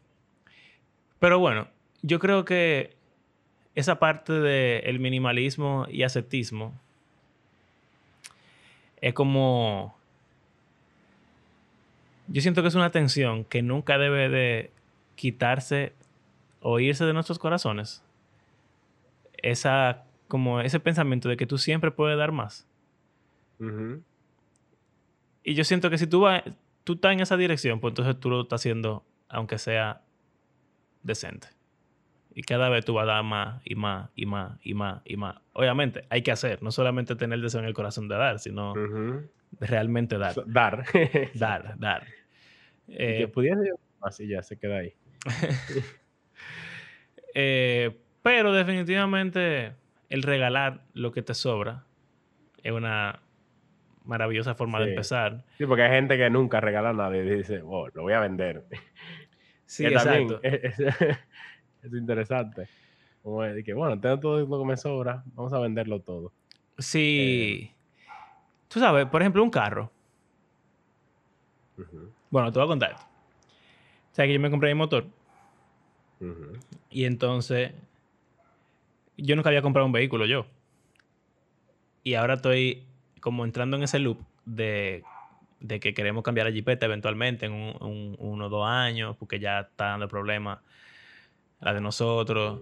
pero 1.20 1.40
bueno, 1.40 1.68
yo 2.02 2.20
creo 2.20 2.46
que 2.46 2.96
esa 3.76 4.00
parte 4.00 4.34
del 4.34 5.00
minimalismo 5.00 5.86
y 5.90 6.04
ascetismo 6.04 6.74
es 9.02 9.14
como... 9.14 9.98
Yo 12.28 12.42
siento 12.42 12.62
que 12.62 12.68
es 12.68 12.76
una 12.76 12.92
tensión 12.92 13.44
que 13.44 13.62
nunca 13.64 13.98
debe 13.98 14.30
de 14.30 14.72
quitarse 15.16 15.94
o 16.62 16.80
irse 16.80 17.06
de 17.06 17.14
nuestros 17.14 17.40
corazones. 17.40 18.04
Esa, 19.42 20.04
como 20.30 20.62
ese 20.62 20.80
pensamiento 20.80 21.28
de 21.28 21.36
que 21.36 21.46
tú 21.46 21.58
siempre 21.58 21.92
puedes 21.92 22.18
dar 22.18 22.32
más. 22.32 22.66
Y 25.44 25.56
yo 25.56 25.66
siento 25.66 25.90
que 25.90 25.98
si 25.98 26.08
tú, 26.08 26.22
vas, 26.22 26.44
tú 26.86 26.94
estás 26.94 27.12
en 27.12 27.20
esa 27.20 27.36
dirección, 27.36 27.82
pues 27.82 27.92
entonces 27.92 28.18
tú 28.20 28.30
lo 28.30 28.42
estás 28.44 28.62
haciendo, 28.62 29.04
aunque 29.28 29.58
sea 29.58 30.02
decente. 31.04 31.50
Y 32.36 32.44
cada 32.44 32.70
vez 32.70 32.86
tú 32.86 32.94
vas 32.94 33.04
a 33.04 33.14
dar 33.14 33.24
más 33.24 33.62
y 33.66 33.74
más 33.76 34.12
y 34.16 34.26
más 34.28 34.58
y 34.64 34.74
más 34.76 35.02
y 35.04 35.18
más. 35.18 35.38
Obviamente, 35.54 36.06
hay 36.10 36.22
que 36.22 36.32
hacer, 36.32 36.62
no 36.62 36.72
solamente 36.72 37.16
tener 37.16 37.38
el 37.38 37.42
deseo 37.42 37.60
en 37.60 37.66
el 37.66 37.74
corazón 37.74 38.08
de 38.08 38.16
dar, 38.16 38.40
sino 38.40 38.74
realmente 39.60 40.18
dar. 40.18 40.36
Dar. 40.46 40.86
Dar, 41.34 41.78
dar. 41.80 42.06
Que 42.86 43.24
Eh, 43.24 43.28
pudiese 43.28 43.72
más 44.00 44.20
y 44.20 44.28
ya 44.28 44.44
se 44.44 44.58
queda 44.58 44.78
ahí. 44.78 44.94
eh, 47.34 47.98
pero 48.22 48.54
definitivamente 48.54 49.74
el 50.10 50.24
regalar 50.24 50.82
lo 50.94 51.12
que 51.12 51.22
te 51.22 51.34
sobra 51.34 51.84
es 52.64 52.72
una 52.72 53.20
maravillosa 54.06 54.56
forma 54.56 54.80
de 54.80 54.90
empezar. 54.92 55.44
Sí, 55.58 55.66
porque 55.66 55.84
hay 55.84 55.92
gente 55.92 56.18
que 56.18 56.30
nunca 56.30 56.60
regala 56.60 56.94
nada 56.94 57.16
y 57.16 57.22
dice, 57.22 57.62
oh, 57.64 57.88
lo 57.94 58.02
voy 58.04 58.14
a 58.14 58.20
vender. 58.20 58.66
Sí, 59.66 59.84
que 59.86 59.94
exacto. 59.94 60.40
es, 60.42 60.80
es- 60.80 60.80
es 61.84 61.94
interesante. 61.94 62.68
Como 63.22 63.44
de 63.44 63.64
que, 63.64 63.74
bueno, 63.74 64.00
tengo 64.00 64.20
todo 64.20 64.40
lo 64.46 64.60
que 64.60 64.66
me 64.66 64.78
sobra, 64.78 65.24
vamos 65.36 65.54
a 65.54 65.60
venderlo 65.60 66.00
todo. 66.02 66.32
Sí. 66.78 67.72
Tú 68.68 68.80
sabes, 68.80 69.06
por 69.08 69.22
ejemplo, 69.22 69.44
un 69.44 69.50
carro. 69.52 69.92
Bueno, 72.30 72.52
te 72.52 72.60
voy 72.60 72.66
a 72.66 72.68
contar. 72.68 72.94
O 72.94 74.16
sea, 74.16 74.26
que 74.26 74.34
yo 74.34 74.40
me 74.40 74.50
compré 74.50 74.74
mi 74.74 74.78
motor 74.78 75.06
y 76.90 77.06
entonces 77.06 77.72
yo 79.22 79.36
nunca 79.36 79.50
había 79.50 79.62
comprado 79.62 79.86
un 79.86 79.92
vehículo 79.92 80.26
yo. 80.26 80.46
Y 82.04 82.14
ahora 82.16 82.36
estoy 82.36 82.88
como 83.22 83.46
entrando 83.46 83.78
en 83.78 83.84
ese 83.84 84.00
loop 84.00 84.20
de, 84.46 85.04
de 85.60 85.80
que 85.80 85.94
queremos 85.94 86.24
cambiar 86.24 86.48
la 86.48 86.54
jipeta 86.54 86.86
eventualmente 86.86 87.46
en 87.46 87.52
un, 87.54 87.76
un- 87.82 88.16
uno 88.20 88.46
o 88.46 88.50
dos 88.50 88.68
años 88.68 89.16
porque 89.18 89.40
ya 89.40 89.60
está 89.62 89.86
dando 89.88 90.08
problemas 90.08 90.60
la 91.60 91.74
de 91.74 91.82
nosotros. 91.82 92.62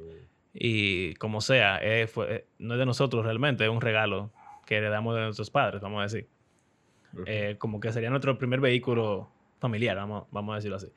Y 0.53 1.13
como 1.15 1.39
sea, 1.41 1.79
eh, 1.83 2.07
fue- 2.07 2.35
eh, 2.35 2.45
no 2.57 2.73
es 2.73 2.79
de 2.79 2.85
nosotros 2.87 3.23
realmente, 3.23 3.63
es 3.63 3.69
un 3.69 3.81
regalo 3.81 4.31
que 4.65 4.77
heredamos 4.77 5.15
de 5.15 5.21
nuestros 5.21 5.51
padres, 5.51 5.81
vamos 5.81 5.99
a 5.99 6.03
decir. 6.03 6.27
Eh, 7.27 7.55
como 7.59 7.79
que 7.79 7.91
sería 7.93 8.09
nuestro 8.09 8.37
primer 8.37 8.59
vehículo 8.59 9.29
familiar, 9.59 9.95
vamos, 9.95 10.25
vamos 10.31 10.53
a 10.53 10.55
decirlo 10.57 10.77
así. 10.77 10.87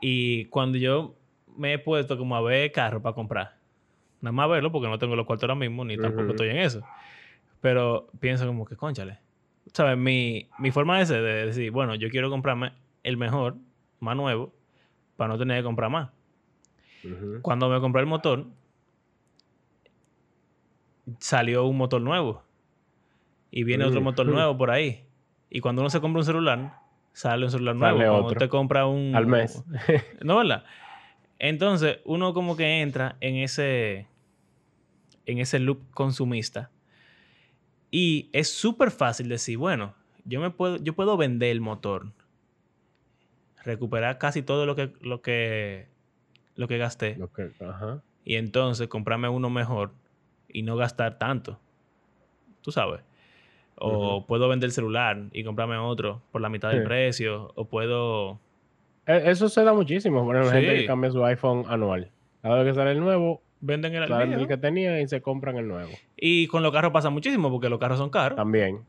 Y 0.00 0.46
cuando 0.46 0.78
yo 0.78 1.14
me 1.56 1.74
he 1.74 1.78
puesto 1.78 2.16
como 2.16 2.36
a 2.36 2.40
ver 2.40 2.72
carro 2.72 3.02
para 3.02 3.14
comprar, 3.14 3.59
nada 4.20 4.32
más 4.32 4.48
verlo 4.48 4.70
porque 4.72 4.88
no 4.88 4.98
tengo 4.98 5.16
los 5.16 5.26
cuartos 5.26 5.44
ahora 5.44 5.54
mismo, 5.54 5.84
ni 5.84 5.96
tampoco 5.96 6.30
estoy 6.30 6.48
en 6.50 6.58
eso. 6.58 6.82
Pero 7.60 8.08
pienso 8.20 8.46
como 8.46 8.64
que, 8.64 8.76
conchale. 8.76 9.18
¿Sabes? 9.72 9.96
Mi, 9.96 10.48
mi 10.58 10.70
forma 10.70 11.04
ser, 11.04 11.22
de 11.22 11.46
decir, 11.46 11.70
bueno, 11.70 11.94
yo 11.94 12.08
quiero 12.10 12.30
comprarme 12.30 12.72
el 13.02 13.16
mejor, 13.16 13.56
más 14.00 14.16
nuevo, 14.16 14.52
para 15.16 15.28
no 15.32 15.38
tener 15.38 15.58
que 15.58 15.64
comprar 15.64 15.90
más. 15.90 16.10
Cuando 17.42 17.68
me 17.68 17.80
compré 17.80 18.00
el 18.00 18.06
motor, 18.06 18.46
salió 21.18 21.64
un 21.66 21.76
motor 21.76 22.00
nuevo. 22.00 22.42
Y 23.50 23.64
viene 23.64 23.84
otro 23.84 24.00
Mm. 24.00 24.04
motor 24.04 24.26
nuevo 24.26 24.56
por 24.56 24.70
ahí. 24.70 25.06
Y 25.50 25.60
cuando 25.60 25.82
uno 25.82 25.90
se 25.90 26.00
compra 26.00 26.20
un 26.20 26.24
celular, 26.26 26.78
sale 27.12 27.44
un 27.44 27.50
celular 27.50 27.76
Sale 27.76 27.92
nuevo. 27.94 28.10
Cuando 28.12 28.26
otro. 28.26 28.36
usted 28.38 28.48
compra 28.48 28.86
un... 28.86 29.14
Al 29.14 29.26
mes. 29.26 29.64
¿No, 30.22 30.36
verdad? 30.36 30.64
Entonces, 31.40 31.98
uno 32.04 32.32
como 32.34 32.56
que 32.56 32.80
entra 32.82 33.16
en 33.20 33.36
ese... 33.36 34.06
En 35.26 35.38
ese 35.38 35.58
loop 35.58 35.90
consumista. 35.92 36.70
Y 37.90 38.28
es 38.32 38.52
súper 38.52 38.90
fácil 38.90 39.28
decir, 39.28 39.58
bueno, 39.58 39.94
yo, 40.24 40.40
me 40.40 40.50
puedo, 40.50 40.76
yo 40.76 40.94
puedo 40.94 41.16
vender 41.16 41.50
el 41.50 41.60
motor 41.60 42.12
recuperar 43.64 44.18
casi 44.18 44.42
todo 44.42 44.64
lo 44.66 44.74
que, 44.74 44.92
lo 45.00 45.20
que, 45.22 45.88
lo 46.56 46.66
que 46.68 46.78
gasté 46.78 47.16
Lo 47.16 47.30
que- 47.32 47.50
ajá. 47.60 48.02
y 48.24 48.36
entonces 48.36 48.88
comprarme 48.88 49.28
uno 49.28 49.50
mejor 49.50 49.92
y 50.48 50.62
no 50.62 50.76
gastar 50.76 51.18
tanto. 51.18 51.60
Tú 52.62 52.72
sabes. 52.72 53.02
O 53.76 54.26
puedo 54.26 54.48
vender 54.48 54.68
el 54.68 54.72
celular 54.72 55.28
y 55.32 55.44
comprarme 55.44 55.76
otro 55.76 56.22
por 56.32 56.40
la 56.40 56.48
mitad 56.48 56.70
del 56.70 56.82
precio. 56.84 57.52
O 57.54 57.66
puedo... 57.66 58.38
E- 59.16 59.30
Eso 59.30 59.48
se 59.48 59.62
da 59.64 59.72
muchísimo. 59.72 60.24
Por 60.24 60.36
ejemplo, 60.36 60.52
gente 60.60 60.76
que 60.76 60.86
cambia 60.86 61.10
su 61.10 61.24
iPhone 61.24 61.64
anual. 61.68 62.10
Cada 62.42 62.62
vez 62.62 62.72
que 62.72 62.74
sale 62.78 62.92
el 62.92 63.00
nuevo, 63.00 63.42
Venden 63.62 63.94
el 63.94 64.08
sale 64.08 64.34
el 64.34 64.48
que 64.48 64.56
tenía 64.56 65.02
y 65.02 65.06
se 65.08 65.20
compran 65.20 65.58
el 65.58 65.68
nuevo. 65.68 65.90
Y 66.16 66.46
con 66.46 66.62
los 66.62 66.72
carros 66.72 66.92
pasa 66.92 67.10
muchísimo 67.10 67.50
porque 67.50 67.68
los 67.68 67.78
carros 67.78 67.98
son 67.98 68.08
caros. 68.08 68.36
También. 68.36 68.80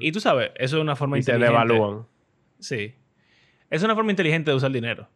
Y 0.00 0.12
tú 0.12 0.20
sabes, 0.20 0.52
eso 0.54 0.76
es 0.76 0.82
una 0.82 0.94
forma 0.94 1.16
Y 1.16 1.20
inteligente. 1.20 1.50
devalúan. 1.52 2.06
Sí. 2.60 2.94
Es 3.70 3.82
una 3.82 3.96
forma 3.96 4.12
inteligente 4.12 4.52
de 4.52 4.56
usar 4.56 4.70
dinero. 4.70 5.08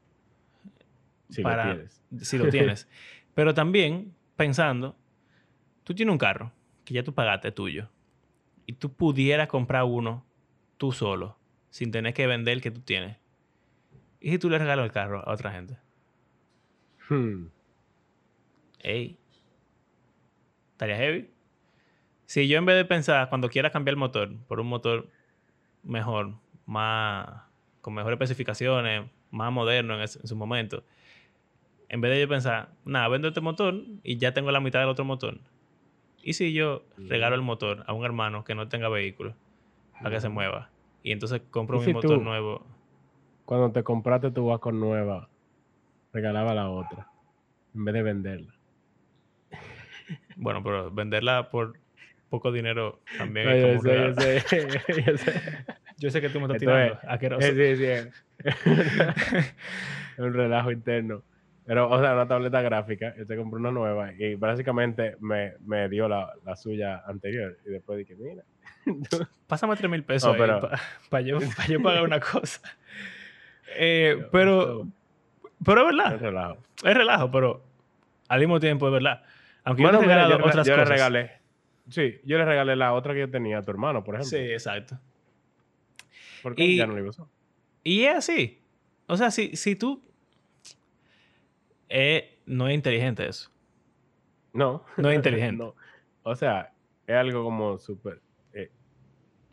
Si 1.30 1.42
para- 1.42 1.66
lo 1.66 1.74
tienes. 1.74 2.02
si 2.22 2.38
lo 2.38 2.48
tienes. 2.48 2.88
Pero 3.34 3.54
también 3.54 4.12
pensando, 4.36 4.96
tú 5.84 5.94
tienes 5.94 6.12
un 6.12 6.18
carro 6.18 6.50
que 6.84 6.94
ya 6.94 7.02
tú 7.04 7.14
pagaste 7.14 7.52
tuyo 7.52 7.88
y 8.66 8.72
tú 8.74 8.92
pudieras 8.92 9.46
comprar 9.46 9.84
uno 9.84 10.24
tú 10.76 10.90
solo 10.92 11.38
sin 11.70 11.92
tener 11.92 12.12
que 12.14 12.26
vender 12.26 12.54
el 12.54 12.62
que 12.62 12.70
tú 12.72 12.80
tienes. 12.80 13.16
¿Y 14.22 14.30
si 14.30 14.38
tú 14.38 14.48
le 14.48 14.58
regalas 14.58 14.84
el 14.84 14.92
carro 14.92 15.26
a 15.28 15.32
otra 15.32 15.50
gente? 15.52 15.76
Hmm. 17.08 17.46
Ey. 18.80 19.18
¿Estaría 20.72 20.96
heavy? 20.96 21.30
Si 22.26 22.48
yo 22.48 22.58
en 22.58 22.64
vez 22.64 22.76
de 22.76 22.84
pensar 22.84 23.28
cuando 23.28 23.48
quiera 23.48 23.70
cambiar 23.70 23.92
el 23.94 23.98
motor 23.98 24.34
por 24.48 24.60
un 24.60 24.66
motor 24.68 25.08
mejor, 25.82 26.34
más 26.66 27.28
con 27.80 27.94
mejores 27.94 28.16
especificaciones, 28.16 29.10
más 29.30 29.52
moderno 29.52 29.94
en, 29.94 30.00
ese- 30.02 30.20
en 30.20 30.26
su 30.26 30.36
momento, 30.36 30.84
en 31.88 32.00
vez 32.00 32.12
de 32.12 32.20
yo 32.20 32.28
pensar, 32.28 32.70
nada, 32.84 33.08
vendo 33.08 33.28
este 33.28 33.40
motor 33.40 33.74
y 34.02 34.16
ya 34.16 34.32
tengo 34.32 34.50
la 34.50 34.60
mitad 34.60 34.80
del 34.80 34.88
otro 34.88 35.04
motor. 35.04 35.38
¿Y 36.22 36.34
si 36.34 36.52
yo 36.52 36.84
regalo 36.96 37.34
el 37.34 37.42
motor 37.42 37.84
a 37.86 37.92
un 37.92 38.04
hermano 38.04 38.44
que 38.44 38.54
no 38.54 38.68
tenga 38.68 38.88
vehículo 38.88 39.34
para 40.02 40.10
que 40.10 40.20
se 40.20 40.28
mueva? 40.28 40.70
Y 41.02 41.10
entonces 41.12 41.42
compro 41.50 41.78
¿Y 41.78 41.80
mi 41.80 41.86
si 41.86 41.92
motor 41.92 42.18
tú- 42.18 42.24
nuevo. 42.24 42.64
Cuando 43.44 43.70
te 43.72 43.82
compraste 43.82 44.30
tu 44.30 44.46
vaca 44.46 44.70
nueva, 44.72 45.28
regalaba 46.12 46.54
la 46.54 46.68
otra. 46.70 47.08
En 47.74 47.84
vez 47.84 47.94
de 47.94 48.02
venderla. 48.02 48.54
Bueno, 50.36 50.62
pero 50.62 50.90
venderla 50.90 51.50
por 51.50 51.78
poco 52.28 52.50
dinero 52.52 53.00
también 53.18 53.46
No, 53.46 53.52
es 53.52 53.62
como 53.62 53.74
yo 53.74 53.80
sé, 53.82 53.88
regalo. 53.90 54.10
yo 54.10 54.20
sé, 54.20 55.02
yo 55.06 55.18
sé. 55.18 55.42
Yo 55.98 56.10
sé 56.10 56.20
que 56.20 56.28
tú 56.30 56.40
me 56.40 56.46
estás 56.46 56.58
tirando. 56.58 56.98
es- 57.38 57.54
sí, 57.54 57.76
sí. 57.76 58.10
es 60.14 60.18
un 60.18 60.32
relajo 60.34 60.70
interno. 60.72 61.22
Pero, 61.64 61.88
o 61.88 62.00
sea, 62.00 62.14
una 62.14 62.26
tableta 62.26 62.60
gráfica. 62.60 63.14
Yo 63.16 63.24
te 63.26 63.36
compré 63.36 63.60
una 63.60 63.70
nueva 63.70 64.12
y 64.14 64.34
básicamente 64.34 65.16
me, 65.20 65.52
me 65.64 65.88
dio 65.88 66.08
la, 66.08 66.32
la 66.44 66.56
suya 66.56 67.02
anterior. 67.06 67.56
Y 67.64 67.70
después 67.70 67.98
dije, 67.98 68.16
mira. 68.16 68.42
Pásame 69.46 69.76
3 69.76 69.88
mil 69.90 70.02
pesos 70.02 70.32
No, 70.32 70.36
para 71.08 71.20
yo, 71.22 71.38
pa' 71.56 71.66
yo 71.68 71.80
pagar 71.80 72.02
una 72.02 72.18
cosa. 72.18 72.60
Eh, 73.76 74.26
pero, 74.32 74.86
pero 75.64 75.82
es 75.82 75.88
Es 75.88 75.96
verdad. 75.96 76.18
relajo. 76.20 76.56
Es 76.84 76.94
relajo, 76.94 77.30
pero 77.30 77.62
al 78.28 78.40
mismo 78.40 78.58
tiempo 78.60 78.86
es 78.86 78.92
verdad. 78.92 79.22
Aunque 79.64 79.82
Bueno, 79.82 80.00
yo 80.00 80.06
mira, 80.08 80.28
yo, 80.28 80.38
le- 80.38 80.44
otras 80.44 80.66
yo 80.66 80.76
le 80.76 80.84
regalé. 80.84 81.30
Sí, 81.88 82.20
yo 82.24 82.38
le 82.38 82.44
regalé 82.44 82.76
la 82.76 82.92
otra 82.94 83.12
que 83.14 83.20
yo 83.20 83.30
tenía 83.30 83.58
a 83.58 83.62
tu 83.62 83.70
hermano, 83.70 84.02
por 84.04 84.22
Sí, 84.24 84.36
ejemplo. 84.36 84.54
exacto. 84.54 84.98
Porque 86.42 86.64
Y- 86.64 86.76
ya 86.76 86.86
no 86.86 86.94
le 86.94 87.02
usó. 87.08 87.28
Y 87.84 88.02
es 88.04 88.16
así. 88.16 88.60
O 89.06 89.16
sea, 89.16 89.30
si, 89.30 89.54
si 89.56 89.76
tú... 89.76 90.02
Eh, 91.88 92.38
no 92.46 92.68
es 92.68 92.74
inteligente 92.74 93.26
eso. 93.28 93.50
No. 94.52 94.84
No 94.96 95.10
es 95.10 95.16
inteligente. 95.16 95.62
No. 95.62 95.74
O 96.22 96.34
sea, 96.34 96.72
es 97.06 97.14
algo 97.16 97.44
como 97.44 97.78
súper. 97.78 98.20
eh, 98.52 98.70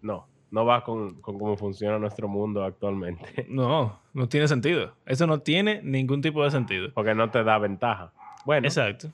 no, 0.01 0.27
no 0.51 0.65
va 0.65 0.83
con, 0.83 1.19
con 1.21 1.37
cómo 1.37 1.57
funciona 1.57 1.97
nuestro 1.99 2.27
mundo 2.27 2.63
actualmente. 2.63 3.45
No, 3.49 3.99
no 4.19 4.27
tiene 4.29 4.47
sentido. 4.47 4.95
Eso 5.05 5.25
no 5.27 5.39
tiene 5.39 5.81
ningún 5.81 6.21
tipo 6.21 6.43
de 6.43 6.51
sentido. 6.51 6.91
Porque 6.93 7.15
no 7.15 7.31
te 7.31 7.43
da 7.43 7.57
ventaja. 7.57 8.11
Bueno, 8.45 8.67
Exacto. 8.67 9.11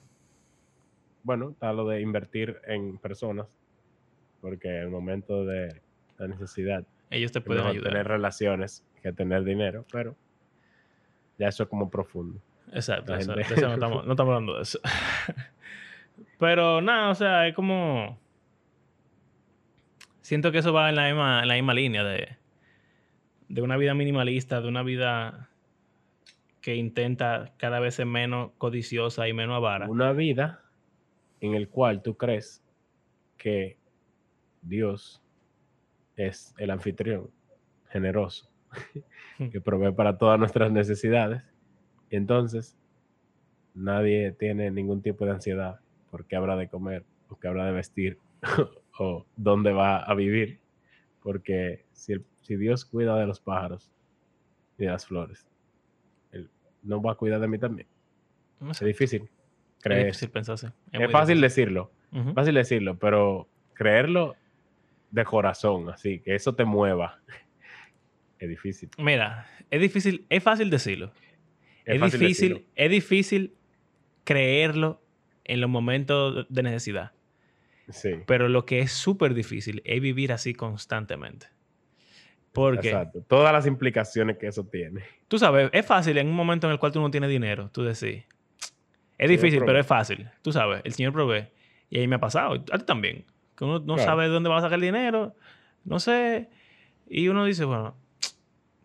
bueno, 1.23 1.51
está 1.51 1.71
lo 1.73 1.87
de 1.87 2.01
invertir 2.01 2.57
en 2.65 2.97
personas. 2.97 3.47
Porque 4.41 4.67
en 4.67 4.83
el 4.83 4.89
momento 4.89 5.45
de 5.45 5.81
la 6.17 6.27
necesidad 6.27 6.83
Ellos 7.09 7.31
te 7.31 7.39
pueden 7.41 7.65
ayudar. 7.65 7.89
tener 7.91 8.07
relaciones 8.07 8.83
que 9.01 9.11
tener 9.13 9.43
dinero, 9.43 9.85
pero 9.91 10.15
ya 11.37 11.47
eso 11.49 11.63
es 11.63 11.69
como 11.69 11.89
profundo. 11.89 12.39
Exacto, 12.73 13.13
exacto. 13.13 13.43
gente- 13.43 13.61
no, 13.61 13.73
estamos, 13.73 14.05
no 14.07 14.11
estamos 14.13 14.31
hablando 14.33 14.55
de 14.55 14.61
eso. 14.63 14.79
Pero 16.39 16.81
nada, 16.81 17.09
o 17.09 17.15
sea, 17.15 17.47
es 17.47 17.53
como. 17.55 18.17
Siento 20.21 20.51
que 20.51 20.57
eso 20.59 20.73
va 20.73 20.89
en 20.89 20.95
la 20.95 21.05
misma, 21.07 21.41
en 21.43 21.47
la 21.47 21.53
misma 21.55 21.73
línea 21.73 22.03
de, 22.03 22.35
de 23.49 23.61
una 23.61 23.77
vida 23.77 23.93
minimalista, 23.93 24.61
de 24.61 24.67
una 24.67 24.83
vida 24.83 25.49
que 26.61 26.75
intenta 26.75 27.53
cada 27.57 27.79
vez 27.79 27.95
ser 27.95 28.07
menos 28.07 28.51
codiciosa 28.57 29.27
y 29.27 29.33
menos 29.33 29.55
avara. 29.55 29.87
Una 29.89 30.13
vida 30.13 30.63
en 31.41 31.53
el 31.53 31.69
cual 31.69 32.01
tú 32.01 32.17
crees 32.17 32.63
que 33.37 33.77
Dios 34.61 35.21
es 36.15 36.55
el 36.57 36.71
anfitrión 36.71 37.29
generoso 37.89 38.49
que 39.51 39.61
provee 39.61 39.91
para 39.93 40.17
todas 40.17 40.39
nuestras 40.39 40.71
necesidades. 40.71 41.43
Y 42.09 42.15
entonces 42.15 42.75
nadie 43.73 44.31
tiene 44.31 44.71
ningún 44.71 45.01
tipo 45.01 45.25
de 45.25 45.31
ansiedad 45.31 45.79
por 46.09 46.25
qué 46.25 46.35
habrá 46.35 46.55
de 46.55 46.67
comer 46.67 47.05
o 47.29 47.37
qué 47.37 47.47
habrá 47.47 47.65
de 47.65 47.73
vestir 47.73 48.17
o 48.99 49.25
dónde 49.35 49.71
va 49.71 49.97
a 49.97 50.15
vivir. 50.15 50.59
Porque 51.21 51.85
si, 51.91 52.13
el- 52.13 52.25
si 52.45 52.55
Dios 52.57 52.85
cuida 52.85 53.17
de 53.17 53.25
los 53.25 53.39
pájaros 53.39 53.91
y 54.77 54.85
de 54.85 54.91
las 54.91 55.05
flores, 55.05 55.47
Él 56.31 56.49
no 56.83 57.01
va 57.01 57.13
a 57.13 57.15
cuidar 57.15 57.39
de 57.41 57.47
mí 57.47 57.57
también. 57.57 57.87
No 58.59 58.71
Es 58.71 58.79
difícil 58.79 59.23
es 59.23 59.83
creer. 59.83 60.05
difícil 60.05 60.29
pensarse. 60.29 60.67
Es, 60.91 60.99
muy 60.99 61.09
fácil 61.09 61.41
difícil. 61.41 61.41
decirlo, 61.41 61.91
fácil 62.33 62.55
decirlo, 62.55 62.97
pero 62.97 63.49
creerlo 63.73 64.35
de 65.11 65.23
corazón, 65.25 65.89
así, 65.89 66.19
que 66.19 66.35
eso 66.35 66.55
te 66.55 66.65
mueva, 66.65 67.19
es 68.39 68.49
difícil. 68.49 68.89
Mira, 68.97 69.47
es 69.71 69.81
difícil, 69.81 70.25
es 70.29 70.43
fácil 70.43 70.69
decirlo. 70.69 71.11
Es, 71.83 71.99
fácil 71.99 72.19
difícil, 72.19 72.49
decirlo. 72.49 72.71
es 72.75 72.91
difícil 72.91 73.55
creerlo 74.23 75.01
en 75.43 75.61
los 75.61 75.69
momentos 75.69 76.45
de 76.49 76.63
necesidad. 76.63 77.11
Sí. 77.89 78.11
Pero 78.25 78.49
lo 78.49 78.65
que 78.65 78.79
es 78.79 78.91
súper 78.91 79.35
difícil 79.35 79.81
es 79.85 80.01
vivir 80.01 80.31
así 80.31 80.53
constantemente. 80.55 81.47
Porque, 82.55 82.87
Exacto. 82.89 83.21
Todas 83.27 83.51
las 83.53 83.67
implicaciones 83.67 84.37
que 84.37 84.47
eso 84.47 84.63
tiene. 84.63 85.03
tú 85.27 85.37
sabes, 85.37 85.69
es 85.73 85.85
fácil 85.85 86.17
en 86.17 86.27
un 86.27 86.33
momento 86.35 86.65
en 86.67 86.73
el 86.73 86.79
cual 86.79 86.91
tú 86.91 87.01
no 87.01 87.11
tienes 87.11 87.29
dinero, 87.29 87.69
tú 87.71 87.83
decís. 87.83 88.23
Es 89.17 89.29
difícil, 89.29 89.61
pero 89.65 89.79
es 89.79 89.85
fácil. 89.85 90.27
Tú 90.41 90.51
sabes, 90.51 90.81
el 90.83 90.93
Señor 90.93 91.13
provee. 91.13 91.47
Y 91.89 91.99
ahí 91.99 92.07
me 92.07 92.15
ha 92.15 92.19
pasado. 92.19 92.53
A 92.71 92.77
ti 92.79 92.85
también. 92.85 93.25
Que 93.57 93.63
uno 93.63 93.79
no 93.79 93.95
Claro. 93.95 94.03
sabe 94.09 94.23
de 94.23 94.29
dónde 94.29 94.49
va 94.49 94.57
a 94.57 94.61
sacar 94.61 94.75
el 94.75 94.81
dinero. 94.81 95.35
No 95.83 95.99
sé. 95.99 96.49
Y 97.09 97.27
uno 97.27 97.45
dice, 97.45 97.63
bueno, 97.65 97.95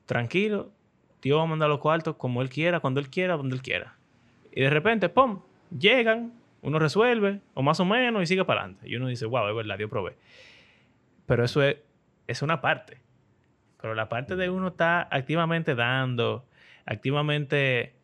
tranquilo. 0.06 0.70
Dios 1.22 1.38
va 1.38 1.42
a 1.42 1.46
mandar 1.46 1.68
los 1.68 1.78
cuartos 1.80 2.16
como 2.16 2.42
Él 2.42 2.48
quiera, 2.48 2.80
cuando 2.80 3.00
Él 3.00 3.08
quiera, 3.10 3.36
donde 3.36 3.54
Él 3.56 3.62
quiera. 3.62 3.96
Y 4.52 4.62
de 4.62 4.70
repente, 4.70 5.08
¡pum! 5.08 5.40
Llegan, 5.76 6.32
uno 6.62 6.78
resuelve, 6.78 7.40
o 7.54 7.62
más 7.62 7.78
o 7.80 7.84
menos, 7.84 8.22
y 8.22 8.26
sigue 8.26 8.44
para 8.44 8.62
adelante. 8.62 8.88
Y 8.88 8.96
uno 8.96 9.06
dice, 9.08 9.26
wow, 9.26 9.48
es 9.48 9.54
verdad, 9.56 9.76
Dios 9.78 9.90
provee. 9.90 10.14
Pero 11.26 11.44
eso 11.44 11.62
es, 11.62 11.76
es 12.26 12.42
una 12.42 12.60
parte. 12.60 12.98
Pero 13.80 13.94
la 13.94 14.08
parte 14.08 14.36
de 14.36 14.50
uno 14.50 14.68
está 14.68 15.08
activamente 15.10 15.74
dando, 15.74 16.44
activamente 16.84 17.94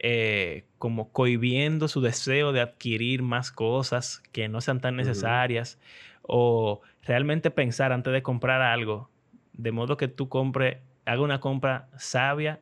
eh, 0.00 0.64
como 0.78 1.10
cohibiendo 1.10 1.88
su 1.88 2.00
deseo 2.00 2.52
de 2.52 2.60
adquirir 2.60 3.22
más 3.22 3.50
cosas 3.50 4.22
que 4.32 4.48
no 4.48 4.60
sean 4.60 4.80
tan 4.80 4.96
necesarias 4.96 5.80
o 6.22 6.82
realmente 7.02 7.50
pensar 7.50 7.92
antes 7.92 8.12
de 8.12 8.22
comprar 8.22 8.60
algo, 8.60 9.10
de 9.54 9.72
modo 9.72 9.96
que 9.96 10.08
tú 10.08 10.28
compre, 10.28 10.82
haga 11.04 11.22
una 11.22 11.40
compra 11.40 11.88
sabia, 11.96 12.60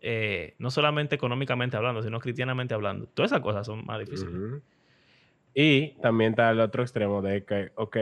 eh, 0.00 0.54
no 0.58 0.70
solamente 0.70 1.14
económicamente 1.14 1.76
hablando, 1.76 2.02
sino 2.02 2.18
cristianamente 2.18 2.72
hablando. 2.72 3.06
Todas 3.08 3.30
esas 3.30 3.42
cosas 3.42 3.66
son 3.66 3.84
más 3.84 3.98
difíciles. 3.98 4.34
Y 5.54 5.90
también 6.00 6.30
está 6.30 6.50
el 6.50 6.60
otro 6.60 6.82
extremo 6.82 7.20
de 7.20 7.44
que, 7.44 7.72
ok, 7.74 7.96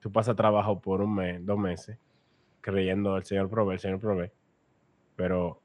tú 0.00 0.10
pasas 0.10 0.36
trabajo 0.36 0.80
por 0.80 1.02
un 1.02 1.14
mes, 1.14 1.44
dos 1.44 1.58
meses, 1.58 1.98
creyendo 2.60 3.16
el 3.16 3.24
Señor 3.24 3.48
provee, 3.48 3.74
el 3.74 3.80
Señor 3.80 4.00
provee, 4.00 4.30
pero 5.16 5.60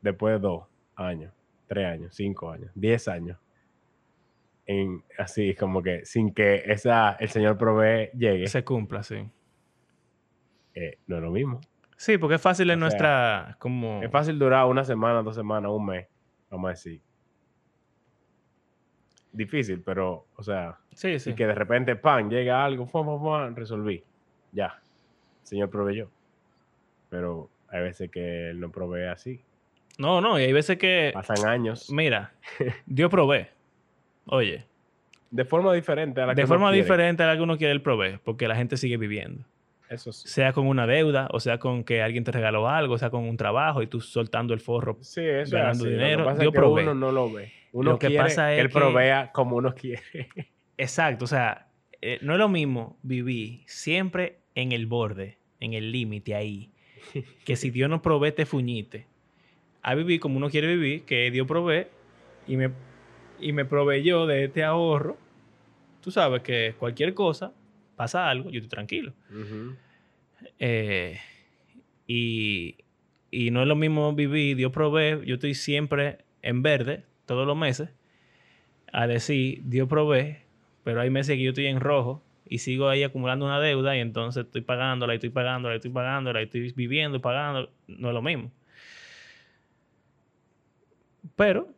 después 0.00 0.34
de 0.34 0.38
dos 0.40 0.64
años, 0.96 1.32
tres 1.66 1.86
años, 1.86 2.14
cinco 2.14 2.50
años, 2.50 2.70
diez 2.74 3.08
años, 3.08 3.38
en, 4.66 5.02
así 5.18 5.54
como 5.54 5.82
que 5.82 6.04
sin 6.06 6.32
que 6.32 6.62
esa, 6.66 7.12
el 7.20 7.28
Señor 7.28 7.58
provee 7.58 8.10
llegue, 8.16 8.46
Se 8.46 8.64
cumpla, 8.64 9.02
sí. 9.02 9.28
eh, 10.74 10.98
no 11.06 11.16
es 11.16 11.22
lo 11.22 11.30
mismo. 11.30 11.60
Sí, 11.96 12.18
porque 12.18 12.34
es 12.36 12.42
fácil 12.42 12.70
en 12.70 12.82
O 12.82 12.90
sea, 12.90 12.98
nuestra. 13.46 13.56
como. 13.60 14.02
Es 14.02 14.10
fácil 14.10 14.38
durar 14.38 14.66
una 14.66 14.84
semana, 14.84 15.22
dos 15.22 15.36
semanas, 15.36 15.70
un 15.70 15.86
mes, 15.86 16.08
vamos 16.50 16.66
a 16.68 16.70
decir. 16.70 17.00
Difícil, 19.32 19.82
pero, 19.82 20.26
o 20.36 20.42
sea, 20.42 20.78
Sí, 20.92 21.18
sí. 21.18 21.30
y 21.30 21.34
que 21.34 21.46
de 21.46 21.54
repente, 21.54 21.96
pan, 21.96 22.30
llega 22.30 22.64
algo, 22.64 22.86
fum, 22.86 23.04
fum, 23.06 23.20
fum, 23.20 23.54
resolví. 23.54 24.04
Ya. 24.52 24.80
Señor 25.44 25.70
proveyó. 25.70 26.08
Pero 27.10 27.48
hay 27.68 27.82
veces 27.82 28.10
que 28.10 28.50
Él 28.50 28.60
no 28.60 28.70
provee 28.70 29.04
así. 29.04 29.40
No, 29.98 30.20
no, 30.20 30.38
y 30.40 30.42
hay 30.42 30.52
veces 30.52 30.76
que. 30.78 31.10
Pasan 31.14 31.46
años. 31.48 31.90
Mira, 31.90 32.32
Dios 32.86 33.10
provee. 33.10 33.46
Oye, 34.26 34.64
De 35.30 35.44
forma 35.44 35.72
diferente 35.72 36.20
a 36.20 36.26
la 36.26 36.34
que 36.34 36.40
de 36.40 36.44
uno 36.44 36.48
forma 36.54 36.68
quiere. 36.70 36.82
diferente 36.82 37.22
a 37.22 37.26
la 37.26 37.36
que 37.36 37.42
uno 37.42 37.56
quiere, 37.58 37.72
él 37.72 37.82
provee, 37.82 38.18
porque 38.24 38.48
la 38.48 38.56
gente 38.56 38.76
sigue 38.76 38.96
viviendo. 38.96 39.44
Eso 39.90 40.12
sí. 40.12 40.26
Sea 40.28 40.52
con 40.54 40.66
una 40.66 40.86
deuda, 40.86 41.28
o 41.30 41.38
sea 41.40 41.58
con 41.58 41.84
que 41.84 42.02
alguien 42.02 42.24
te 42.24 42.32
regaló 42.32 42.68
algo, 42.68 42.94
o 42.94 42.98
sea 42.98 43.10
con 43.10 43.24
un 43.28 43.36
trabajo 43.36 43.82
y 43.82 43.86
tú 43.86 44.00
soltando 44.00 44.54
el 44.54 44.60
forro. 44.60 44.96
Sí, 45.02 45.20
eso 45.20 45.56
ganando 45.56 45.84
es 45.84 45.90
dinero, 45.90 46.18
Lo 46.20 46.24
que 46.24 46.30
pasa 46.30 46.40
Dios 46.40 46.48
es 46.48 46.54
que 46.54 46.58
provee. 46.58 46.82
uno 46.84 46.94
no 46.94 47.12
lo 47.12 47.30
ve. 47.32 47.52
Uno 47.72 47.90
Lo 47.92 47.98
que 47.98 48.06
quiere 48.08 48.22
pasa 48.22 48.48
que 48.48 48.54
es 48.54 48.60
Él 48.62 48.68
que- 48.68 48.72
provea 48.72 49.30
como 49.32 49.56
uno 49.56 49.74
quiere. 49.74 50.02
Exacto, 50.78 51.26
o 51.26 51.28
sea, 51.28 51.68
eh, 52.00 52.18
no 52.22 52.32
es 52.32 52.38
lo 52.38 52.48
mismo 52.48 52.96
vivir 53.02 53.60
siempre 53.66 54.38
en 54.54 54.72
el 54.72 54.86
borde, 54.86 55.38
en 55.60 55.74
el 55.74 55.92
límite 55.92 56.34
ahí, 56.34 56.70
que 57.44 57.56
si 57.56 57.70
Dios 57.70 57.90
no 57.90 58.02
provee 58.02 58.32
te 58.32 58.46
fuñite. 58.46 59.06
A 59.82 59.94
vivir 59.94 60.20
como 60.20 60.38
uno 60.38 60.48
quiere 60.48 60.68
vivir, 60.68 61.02
que 61.02 61.30
Dios 61.30 61.46
provee 61.46 61.86
y 62.46 62.56
me, 62.56 62.70
y 63.40 63.52
me 63.52 63.64
proveyó 63.64 64.26
de 64.26 64.44
este 64.44 64.64
ahorro. 64.64 65.18
Tú 66.00 66.10
sabes 66.10 66.42
que 66.42 66.74
cualquier 66.78 67.14
cosa, 67.14 67.52
pasa 67.96 68.28
algo, 68.28 68.50
yo 68.50 68.58
estoy 68.58 68.70
tranquilo. 68.70 69.12
Eh, 70.58 71.18
y, 72.06 72.76
y 73.30 73.50
no 73.50 73.62
es 73.62 73.68
lo 73.68 73.76
mismo 73.76 74.12
vivir, 74.14 74.56
Dios 74.56 74.72
provee, 74.72 75.24
yo 75.26 75.34
estoy 75.34 75.54
siempre 75.54 76.18
en 76.42 76.62
verde 76.62 77.04
todos 77.26 77.46
los 77.46 77.56
meses, 77.56 77.90
a 78.92 79.06
decir, 79.06 79.60
Dios 79.64 79.88
provee, 79.88 80.38
pero 80.82 81.00
hay 81.00 81.10
meses 81.10 81.36
que 81.36 81.42
yo 81.42 81.50
estoy 81.50 81.66
en 81.66 81.80
rojo 81.80 82.23
y 82.46 82.58
sigo 82.58 82.88
ahí 82.88 83.02
acumulando 83.02 83.46
una 83.46 83.60
deuda 83.60 83.96
y 83.96 84.00
entonces 84.00 84.44
estoy 84.44 84.60
pagándola 84.60 85.14
y 85.14 85.16
estoy 85.16 85.30
pagándola 85.30 85.74
y 85.74 85.76
estoy 85.76 85.90
pagándola 85.90 86.40
y 86.40 86.44
estoy 86.44 86.72
viviendo 86.72 87.16
y 87.16 87.20
pagando, 87.20 87.70
no 87.88 88.08
es 88.08 88.14
lo 88.14 88.22
mismo. 88.22 88.50
Pero, 91.36 91.68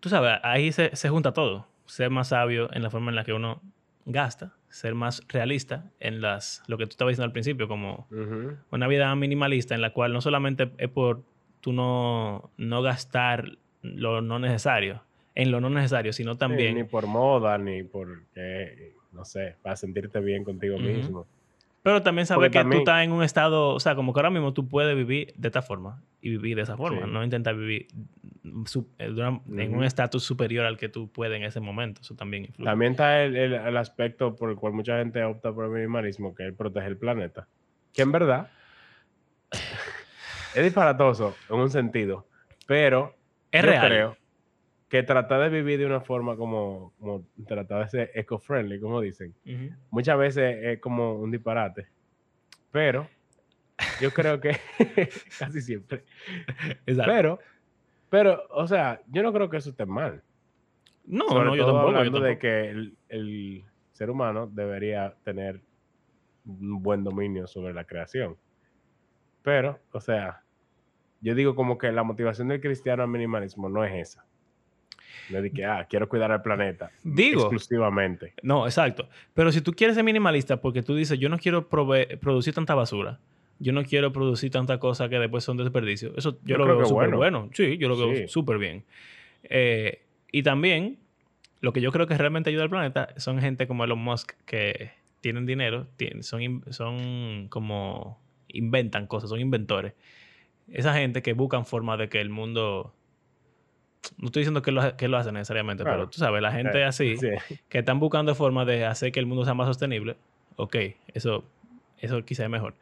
tú 0.00 0.08
sabes, 0.08 0.38
ahí 0.42 0.72
se, 0.72 0.94
se 0.94 1.08
junta 1.08 1.32
todo. 1.32 1.66
Ser 1.86 2.10
más 2.10 2.28
sabio 2.28 2.72
en 2.72 2.82
la 2.82 2.90
forma 2.90 3.10
en 3.10 3.16
la 3.16 3.24
que 3.24 3.32
uno 3.32 3.60
gasta, 4.04 4.54
ser 4.68 4.94
más 4.94 5.22
realista 5.28 5.90
en 6.00 6.20
las, 6.20 6.62
lo 6.66 6.78
que 6.78 6.86
tú 6.86 6.90
estabas 6.90 7.12
diciendo 7.12 7.26
al 7.26 7.32
principio, 7.32 7.68
como 7.68 8.06
una 8.70 8.88
vida 8.88 9.14
minimalista 9.14 9.74
en 9.74 9.82
la 9.82 9.92
cual 9.92 10.12
no 10.12 10.20
solamente 10.20 10.72
es 10.78 10.88
por 10.88 11.22
tú 11.60 11.72
no, 11.72 12.50
no 12.56 12.82
gastar 12.82 13.58
lo 13.82 14.20
no 14.22 14.38
necesario, 14.38 15.02
en 15.38 15.52
lo 15.52 15.60
no 15.60 15.70
necesario, 15.70 16.12
sino 16.12 16.32
Sí, 16.32 16.38
también... 16.40 16.74
ni 16.74 16.82
por 16.84 17.06
moda, 17.06 17.56
ni 17.58 17.84
por, 17.84 18.24
no 19.12 19.24
sé, 19.24 19.54
para 19.62 19.76
sentirte 19.76 20.18
bien 20.18 20.42
contigo 20.42 20.74
Ujú. 20.76 20.84
mismo. 20.84 21.26
Pero 21.84 22.02
también 22.02 22.26
saber 22.26 22.50
que 22.50 22.58
también- 22.58 22.80
tú 22.80 22.90
estás 22.90 23.04
en 23.04 23.12
un 23.12 23.22
estado, 23.22 23.68
o 23.70 23.78
sea, 23.78 23.94
como 23.94 24.12
que 24.12 24.18
ahora 24.18 24.30
mismo 24.30 24.52
tú 24.52 24.66
puedes 24.68 24.96
vivir 24.96 25.32
de 25.36 25.46
esta 25.48 25.62
forma 25.62 26.02
y 26.20 26.30
vivir 26.30 26.56
de 26.56 26.62
esa 26.62 26.76
forma, 26.76 27.04
Sí. 27.06 27.10
no 27.12 27.22
intentar 27.22 27.54
vivir 27.54 27.86
eh, 28.98 29.38
en 29.56 29.74
un 29.76 29.84
estatus 29.84 30.24
superior 30.24 30.66
al 30.66 30.76
que 30.76 30.88
tú 30.88 31.08
puedes 31.08 31.36
en 31.36 31.44
ese 31.44 31.60
momento. 31.60 32.00
Eso 32.00 32.16
también 32.16 32.46
influye. 32.46 32.68
También 32.68 32.92
está 32.92 33.22
el, 33.22 33.36
el- 33.36 33.54
el 33.54 33.76
aspecto 33.76 34.34
por 34.34 34.50
el 34.50 34.56
cual 34.56 34.72
mucha 34.72 34.98
gente 34.98 35.22
opta 35.22 35.52
por 35.52 35.66
el 35.66 35.70
minimalismo, 35.70 36.34
que 36.34 36.48
es 36.48 36.52
proteger 36.52 36.88
el 36.90 36.96
planeta. 36.98 37.46
Que 37.94 38.02
en 38.02 38.10
verdad 38.10 38.50
es 40.54 40.64
disparatoso 40.64 41.36
en 41.48 41.56
un 41.56 41.70
sentido, 41.70 42.26
pero 42.66 43.14
es 43.52 43.62
yo 43.62 43.70
real. 43.70 43.86
creo 43.86 44.16
que 44.88 45.02
tratar 45.02 45.40
de 45.42 45.50
vivir 45.50 45.78
de 45.78 45.86
una 45.86 46.00
forma 46.00 46.36
como, 46.36 46.94
como 46.98 47.26
tratar 47.46 47.84
de 47.84 47.88
ser 47.90 48.10
eco-friendly, 48.14 48.80
como 48.80 49.00
dicen, 49.00 49.34
muchas 49.90 50.18
veces 50.18 50.56
es 50.62 50.80
como 50.80 51.14
un 51.14 51.30
disparate. 51.30 51.88
Pero 52.70 53.06
yo 54.00 54.10
creo 54.12 54.40
que 54.40 54.56
casi 55.38 55.60
siempre. 55.60 56.04
Exacto. 56.86 57.12
Pero, 57.12 57.38
pero, 58.10 58.42
o 58.50 58.66
sea, 58.66 59.00
yo 59.08 59.22
no 59.22 59.32
creo 59.32 59.50
que 59.50 59.58
eso 59.58 59.70
esté 59.70 59.84
mal. 59.86 60.22
no, 61.04 61.28
Sobre 61.28 61.44
no, 61.44 61.56
yo 61.56 61.66
tampoco. 61.66 61.92
yo 61.92 61.98
hablando 61.98 62.20
de 62.20 62.30
tampoco. 62.30 62.40
que 62.40 62.70
el, 62.70 62.96
el 63.08 63.64
ser 63.92 64.10
humano 64.10 64.46
debería 64.46 65.14
tener 65.24 65.60
un 66.46 66.82
buen 66.82 67.04
dominio 67.04 67.46
sobre 67.46 67.74
la 67.74 67.84
creación. 67.84 68.36
Pero, 69.42 69.78
o 69.92 70.00
sea, 70.00 70.42
yo 71.20 71.34
digo 71.34 71.54
como 71.54 71.76
que 71.78 71.92
la 71.92 72.02
motivación 72.04 72.48
del 72.48 72.60
cristiano 72.60 73.02
al 73.02 73.08
minimalismo 73.08 73.68
no 73.68 73.84
es 73.84 73.92
esa. 73.94 74.24
No 75.30 75.42
de 75.42 75.50
que, 75.50 75.64
ah, 75.64 75.86
quiero 75.88 76.08
cuidar 76.08 76.30
al 76.32 76.42
planeta 76.42 76.90
Digo, 77.02 77.40
exclusivamente. 77.42 78.32
No, 78.42 78.66
exacto. 78.66 79.08
Pero 79.34 79.52
si 79.52 79.60
tú 79.60 79.72
quieres 79.72 79.94
ser 79.96 80.04
minimalista 80.04 80.60
porque 80.60 80.82
tú 80.82 80.94
dices, 80.94 81.18
yo 81.18 81.28
no 81.28 81.38
quiero 81.38 81.68
producir 81.68 82.54
tanta 82.54 82.74
basura, 82.74 83.18
yo 83.58 83.72
no 83.72 83.84
quiero 83.84 84.12
producir 84.12 84.50
tanta 84.50 84.78
cosa 84.78 85.08
que 85.08 85.18
después 85.18 85.44
son 85.44 85.56
desperdicios, 85.56 86.12
eso 86.16 86.38
yo, 86.44 86.56
Yo 86.56 86.58
lo 86.58 86.66
veo 86.78 86.86
súper 86.86 87.08
bueno. 87.10 87.16
bueno. 87.16 87.50
Sí, 87.54 87.76
yo 87.78 87.88
lo 87.88 87.96
veo 87.96 88.14
Sí. 88.16 88.28
súper 88.28 88.58
bien. 88.58 88.84
Eh, 89.44 90.02
y 90.30 90.42
también, 90.42 90.98
lo 91.60 91.72
que 91.72 91.80
yo 91.80 91.90
creo 91.92 92.06
que 92.06 92.16
realmente 92.16 92.50
ayuda 92.50 92.62
al 92.64 92.70
planeta 92.70 93.08
son 93.16 93.40
gente 93.40 93.66
como 93.66 93.84
Elon 93.84 93.98
Musk 93.98 94.32
que 94.46 94.90
tienen 95.20 95.46
dinero, 95.46 95.86
tienen- 95.96 96.22
son, 96.22 96.62
son 96.70 97.48
como 97.48 98.20
inventan 98.46 99.06
cosas, 99.06 99.28
son 99.30 99.40
inventores. 99.40 99.92
Esa 100.72 100.94
gente 100.94 101.22
que 101.22 101.32
buscan 101.32 101.66
formas 101.66 101.98
de 101.98 102.08
que 102.08 102.20
el 102.20 102.30
mundo... 102.30 102.94
No 104.16 104.26
estoy 104.26 104.40
diciendo 104.42 104.62
que 104.62 104.70
lo, 104.72 104.96
que 104.96 105.08
lo 105.08 105.16
hacen 105.16 105.34
necesariamente, 105.34 105.82
Claro. 105.84 105.98
pero 105.98 106.10
tú 106.10 106.18
sabes, 106.18 106.40
la 106.40 106.52
gente 106.52 106.78
Eh, 106.80 106.84
así 106.84 107.16
sí. 107.16 107.28
que 107.68 107.78
están 107.78 107.98
buscando 108.00 108.34
formas 108.34 108.66
de 108.66 108.84
hacer 108.86 109.12
que 109.12 109.20
el 109.20 109.26
mundo 109.26 109.44
sea 109.44 109.54
más 109.54 109.66
sostenible, 109.66 110.16
ok, 110.56 110.76
eso, 111.14 111.44
eso 111.98 112.24
quizá 112.24 112.44
es 112.44 112.50
mejor. 112.50 112.74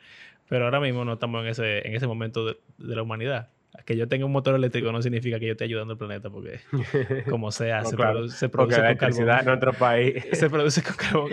Pero 0.48 0.64
ahora 0.66 0.78
mismo 0.80 1.04
no 1.04 1.14
estamos 1.14 1.42
en 1.42 1.48
ese, 1.48 1.86
en 1.88 1.94
ese 1.94 2.06
momento 2.06 2.44
de, 2.46 2.56
de 2.78 2.94
la 2.96 3.02
humanidad. 3.02 3.48
Que 3.84 3.96
yo 3.96 4.08
tenga 4.08 4.24
un 4.24 4.32
motor 4.32 4.54
eléctrico 4.54 4.90
no 4.90 5.02
significa 5.02 5.38
que 5.38 5.46
yo 5.46 5.52
esté 5.52 5.64
ayudando 5.64 5.92
al 5.92 5.98
planeta, 5.98 6.30
porque 6.30 6.60
como 7.30 7.50
sea, 7.50 7.80
No, 7.82 7.88
se, 7.90 7.96
claro, 7.96 8.20
produ- 8.24 8.28
se 8.28 8.48
produce 8.48 8.76
con 8.76 8.84
electricidad 8.86 9.40
en 9.40 9.44
carbón. 9.44 9.60
nuestro 9.60 9.72
país, 9.74 10.24
Se 10.32 10.48
produce 10.50 10.82
con 10.82 10.94
carbón. 10.96 11.30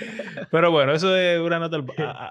Pero 0.50 0.70
bueno, 0.70 0.92
eso 0.92 1.16
es 1.16 1.40
una 1.40 1.58
nota 1.58 1.78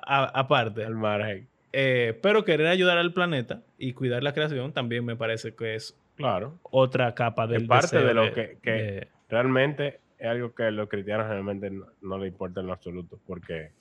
aparte. 0.06 0.84
al 0.86 0.96
margen. 0.96 1.48
Eh, 1.78 2.18
pero 2.22 2.46
querer 2.46 2.68
ayudar 2.68 2.98
al 2.98 3.12
planeta 3.12 3.62
y 3.78 3.92
cuidar 3.94 4.24
la 4.24 4.34
creación 4.34 4.72
también 4.72 5.04
me 5.04 5.16
parece 5.18 5.56
que 5.56 5.76
es 5.76 5.98
Claro. 6.16 6.60
otra 6.64 7.14
capa 7.14 7.46
del 7.48 7.68
parte 7.68 7.98
deseo 7.98 8.08
de 8.08 8.14
lo 8.14 8.34
que- 8.34 8.58
que- 8.62 8.72
de- 8.72 9.08
Realmente 9.30 10.00
es 10.18 10.28
algo 10.28 10.54
que 10.54 10.64
a 10.64 10.72
los 10.72 10.88
cristianos 10.88 11.28
realmente 11.28 11.70
no, 11.70 11.88
no 12.02 12.18
le 12.18 12.28
importa 12.28 12.62
en 12.62 12.68
lo 12.68 12.74
absoluto, 12.74 13.20
porque 13.28 13.72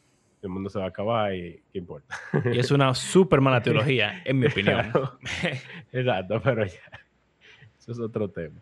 el 0.42 0.48
mundo 0.48 0.68
se 0.70 0.78
va 0.78 0.86
a 0.86 0.88
acabar 0.88 1.34
y 1.34 1.62
¿qué 1.72 1.78
importa? 1.78 2.14
y 2.52 2.58
es 2.58 2.70
una 2.70 2.94
súper 2.94 3.40
mala 3.40 3.62
teología, 3.62 4.22
en 4.24 4.38
mi 4.40 4.46
opinión. 4.46 4.90
Claro. 4.90 5.18
Exacto, 5.92 6.40
pero 6.42 6.64
ya. 6.66 6.80
Eso 7.78 7.92
es 7.92 8.00
otro 8.00 8.28
tema. 8.30 8.58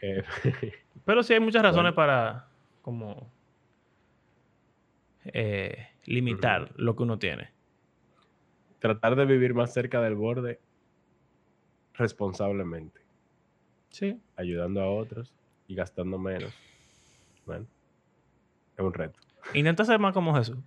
Eh, 0.00 0.22
Pero 1.04 1.22
sí 1.22 1.32
hay 1.32 1.40
muchas 1.40 1.62
razones 1.62 1.94
Bueno. 1.94 1.96
para 1.96 2.46
como 2.82 3.30
eh, 5.24 5.88
limitar 6.04 6.70
lo 6.76 6.94
que 6.96 7.02
uno 7.02 7.18
tiene. 7.18 7.50
tratar 8.78 9.16
de 9.16 9.24
vivir 9.26 9.54
más 9.54 9.72
cerca 9.74 10.00
del 10.00 10.14
borde 10.14 10.60
responsablemente, 11.98 13.00
Sí. 13.90 14.18
ayudando 14.36 14.80
a 14.80 14.90
otros 14.90 15.34
y 15.66 15.74
gastando 15.74 16.18
menos. 16.18 16.54
Bueno, 17.44 17.66
es 18.76 18.84
un 18.84 18.94
reto. 18.94 19.18
Intenta 19.54 19.84
ser 19.84 19.98
más 19.98 20.12
como 20.14 20.34
Jesús. 20.34 20.58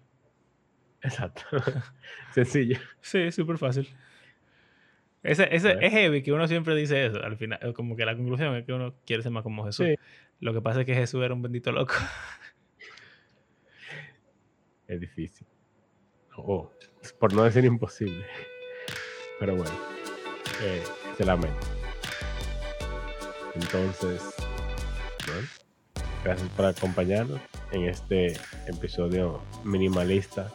Exacto. 1.02 1.42
Sencillo. 2.34 2.80
Sí, 3.02 3.32
súper 3.32 3.58
fácil. 3.58 3.88
Ese, 5.24 5.48
ese, 5.56 5.78
es 5.80 5.92
heavy 5.92 6.24
que 6.24 6.32
uno 6.32 6.48
siempre 6.48 6.76
dice 6.76 7.06
eso. 7.06 7.24
Al 7.24 7.38
final, 7.38 7.74
como 7.74 7.96
que 7.96 8.06
la 8.06 8.16
conclusión 8.16 8.56
es 8.56 8.66
que 8.66 8.74
uno 8.74 8.96
quiere 9.06 9.24
ser 9.24 9.32
más 9.32 9.44
como 9.44 9.66
Jesús. 9.66 9.86
Sí. 9.88 9.96
Lo 10.40 10.54
que 10.54 10.62
pasa 10.62 10.82
es 10.82 10.86
que 10.86 10.96
Jesús 10.96 11.24
era 11.24 11.34
un 11.34 11.42
bendito 11.42 11.72
loco. 11.72 11.94
Es 14.88 15.00
difícil. 15.00 15.48
Oh, 16.36 16.72
por 17.20 17.34
no 17.34 17.44
decir 17.44 17.64
imposible. 17.64 18.26
Pero 19.40 19.56
bueno, 19.56 19.72
eh, 20.64 20.84
se 21.22 21.28
lamenta. 21.28 21.68
Entonces, 23.54 24.22
bueno, 25.28 25.48
gracias 26.24 26.50
por 26.50 26.66
acompañarnos 26.66 27.40
en 27.72 27.84
este 27.86 28.34
episodio 28.66 29.40
minimalista 29.64 30.52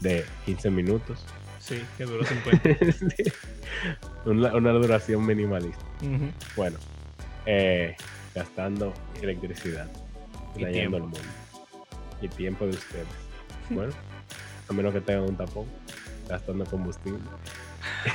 de 0.00 0.22
15 0.44 0.70
minutos. 0.70 1.24
Sí, 1.60 1.82
que 1.96 2.04
duró 2.04 2.24
50. 2.24 2.68
Sí. 2.92 3.32
una, 4.26 4.54
una 4.54 4.72
duración 4.72 5.24
minimalista. 5.24 5.82
Bueno, 6.56 6.76
eh, 7.46 7.96
gastando 8.34 8.92
electricidad, 9.22 9.88
Y 10.56 10.64
dañando 10.64 10.98
el 10.98 11.02
mundo. 11.04 11.18
Y 12.20 12.28
tiempo 12.28 12.66
de 12.66 12.72
ustedes. 12.72 13.06
Bueno, 13.70 13.94
a 14.68 14.72
menos 14.74 14.92
que 14.92 15.00
tengan 15.00 15.24
un 15.24 15.36
tapón. 15.36 15.64
gastando 16.28 16.66
combustible. 16.66 17.20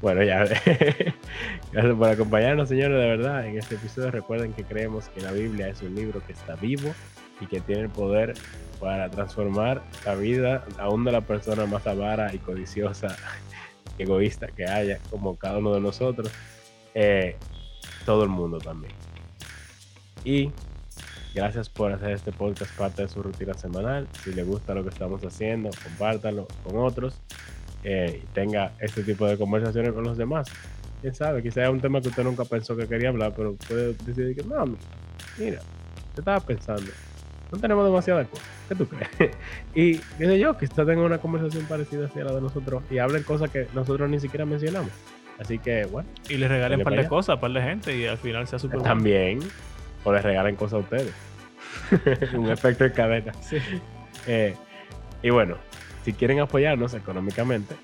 bueno, 0.02 0.22
ya. 0.22 0.44
Gracias 1.72 1.94
por 1.96 2.08
acompañarnos, 2.08 2.68
señores, 2.68 2.98
de 2.98 3.06
verdad. 3.06 3.46
En 3.46 3.58
este 3.58 3.76
episodio 3.76 4.10
recuerden 4.10 4.52
que 4.52 4.64
creemos 4.64 5.08
que 5.08 5.20
la 5.20 5.32
Biblia 5.32 5.68
es 5.68 5.82
un 5.82 5.94
libro 5.94 6.24
que 6.26 6.32
está 6.32 6.54
vivo 6.56 6.94
y 7.40 7.46
que 7.46 7.60
tiene 7.60 7.82
el 7.82 7.90
poder 7.90 8.34
para 8.80 9.10
transformar 9.10 9.82
la 10.04 10.14
vida 10.14 10.64
aún 10.78 11.04
de 11.04 11.12
la 11.12 11.20
persona 11.20 11.66
más 11.66 11.86
avara 11.86 12.34
y 12.34 12.38
codiciosa, 12.38 13.16
egoísta 13.98 14.48
que 14.48 14.66
haya, 14.66 14.98
como 15.10 15.36
cada 15.36 15.58
uno 15.58 15.74
de 15.74 15.80
nosotros, 15.80 16.30
eh, 16.94 17.36
todo 18.04 18.22
el 18.24 18.28
mundo 18.28 18.58
también. 18.58 18.92
Y 20.24 20.50
gracias 21.34 21.68
por 21.68 21.92
hacer 21.92 22.10
este 22.10 22.32
podcast 22.32 22.74
parte 22.76 23.02
de 23.02 23.08
su 23.08 23.22
rutina 23.22 23.54
semanal. 23.54 24.08
Si 24.22 24.32
le 24.32 24.42
gusta 24.42 24.74
lo 24.74 24.82
que 24.82 24.90
estamos 24.90 25.22
haciendo, 25.24 25.70
compártalo 25.82 26.46
con 26.64 26.78
otros 26.78 27.20
eh, 27.84 28.22
tenga 28.32 28.72
este 28.80 29.02
tipo 29.02 29.26
de 29.26 29.36
conversaciones 29.36 29.92
con 29.92 30.04
los 30.04 30.16
demás. 30.16 30.48
Quién 31.00 31.14
sabe, 31.14 31.42
quizá 31.42 31.64
es 31.64 31.68
un 31.68 31.80
tema 31.80 32.00
que 32.00 32.08
usted 32.08 32.24
nunca 32.24 32.44
pensó 32.44 32.76
que 32.76 32.88
quería 32.88 33.10
hablar, 33.10 33.34
pero 33.36 33.54
puede 33.68 33.94
decidir 34.04 34.34
que, 34.34 34.42
no, 34.42 34.64
mira, 35.38 35.60
te 36.14 36.20
estaba 36.20 36.40
pensando 36.40 36.90
no 37.54 37.60
tenemos 37.60 37.84
demasiadas 37.84 38.28
cosas. 38.28 38.46
¿Qué 38.68 38.74
tú 38.74 38.88
crees? 38.88 39.36
y 39.74 39.98
qué 39.98 40.38
yo, 40.38 40.56
que 40.56 40.64
usted 40.64 40.84
tenga 40.84 41.02
una 41.02 41.18
conversación 41.18 41.64
parecida 41.66 42.08
a 42.12 42.18
la 42.18 42.32
de 42.32 42.40
nosotros 42.40 42.82
y 42.90 42.98
hablen 42.98 43.22
cosas 43.22 43.50
que 43.50 43.68
nosotros 43.74 44.08
ni 44.10 44.20
siquiera 44.20 44.44
mencionamos. 44.44 44.90
Así 45.38 45.58
que, 45.58 45.84
bueno. 45.86 46.08
Y 46.28 46.36
les 46.36 46.48
regalen 46.48 46.80
un 46.80 46.84
par 46.84 46.94
de 46.94 47.08
cosas 47.08 47.36
a 47.36 47.40
par 47.40 47.52
de 47.52 47.62
gente 47.62 47.96
y 47.96 48.06
al 48.06 48.18
final 48.18 48.46
sea 48.46 48.58
súper 48.58 48.82
También. 48.82 49.40
O 50.04 50.12
les 50.12 50.22
regalen 50.22 50.56
cosas 50.56 50.74
a 50.74 50.78
ustedes. 50.78 51.12
un 52.34 52.50
efecto 52.50 52.84
de 52.84 52.92
cadena. 52.92 53.32
Sí. 53.40 53.58
Eh, 54.26 54.54
y 55.22 55.30
bueno, 55.30 55.56
si 56.04 56.12
quieren 56.12 56.40
apoyarnos 56.40 56.94
económicamente, 56.94 57.74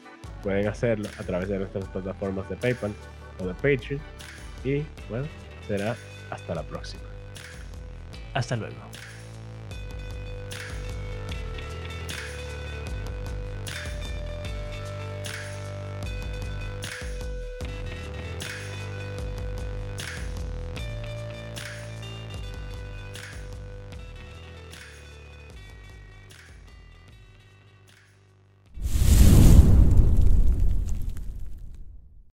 pueden 0.43 0.69
hacerlo 0.69 1.09
a 1.19 1.23
través 1.23 1.49
de 1.49 1.59
nuestras 1.59 1.89
plataformas 1.89 2.49
de 2.49 2.57
PayPal 2.57 2.93
o 3.39 3.47
de 3.47 3.55
Patreon. 3.55 4.01
Y 4.65 4.83
bueno, 5.09 5.27
será 5.67 5.97
hasta 6.31 6.55
la 6.55 6.63
próxima. 6.63 7.03
Hasta 8.35 8.57
luego. 8.57 8.90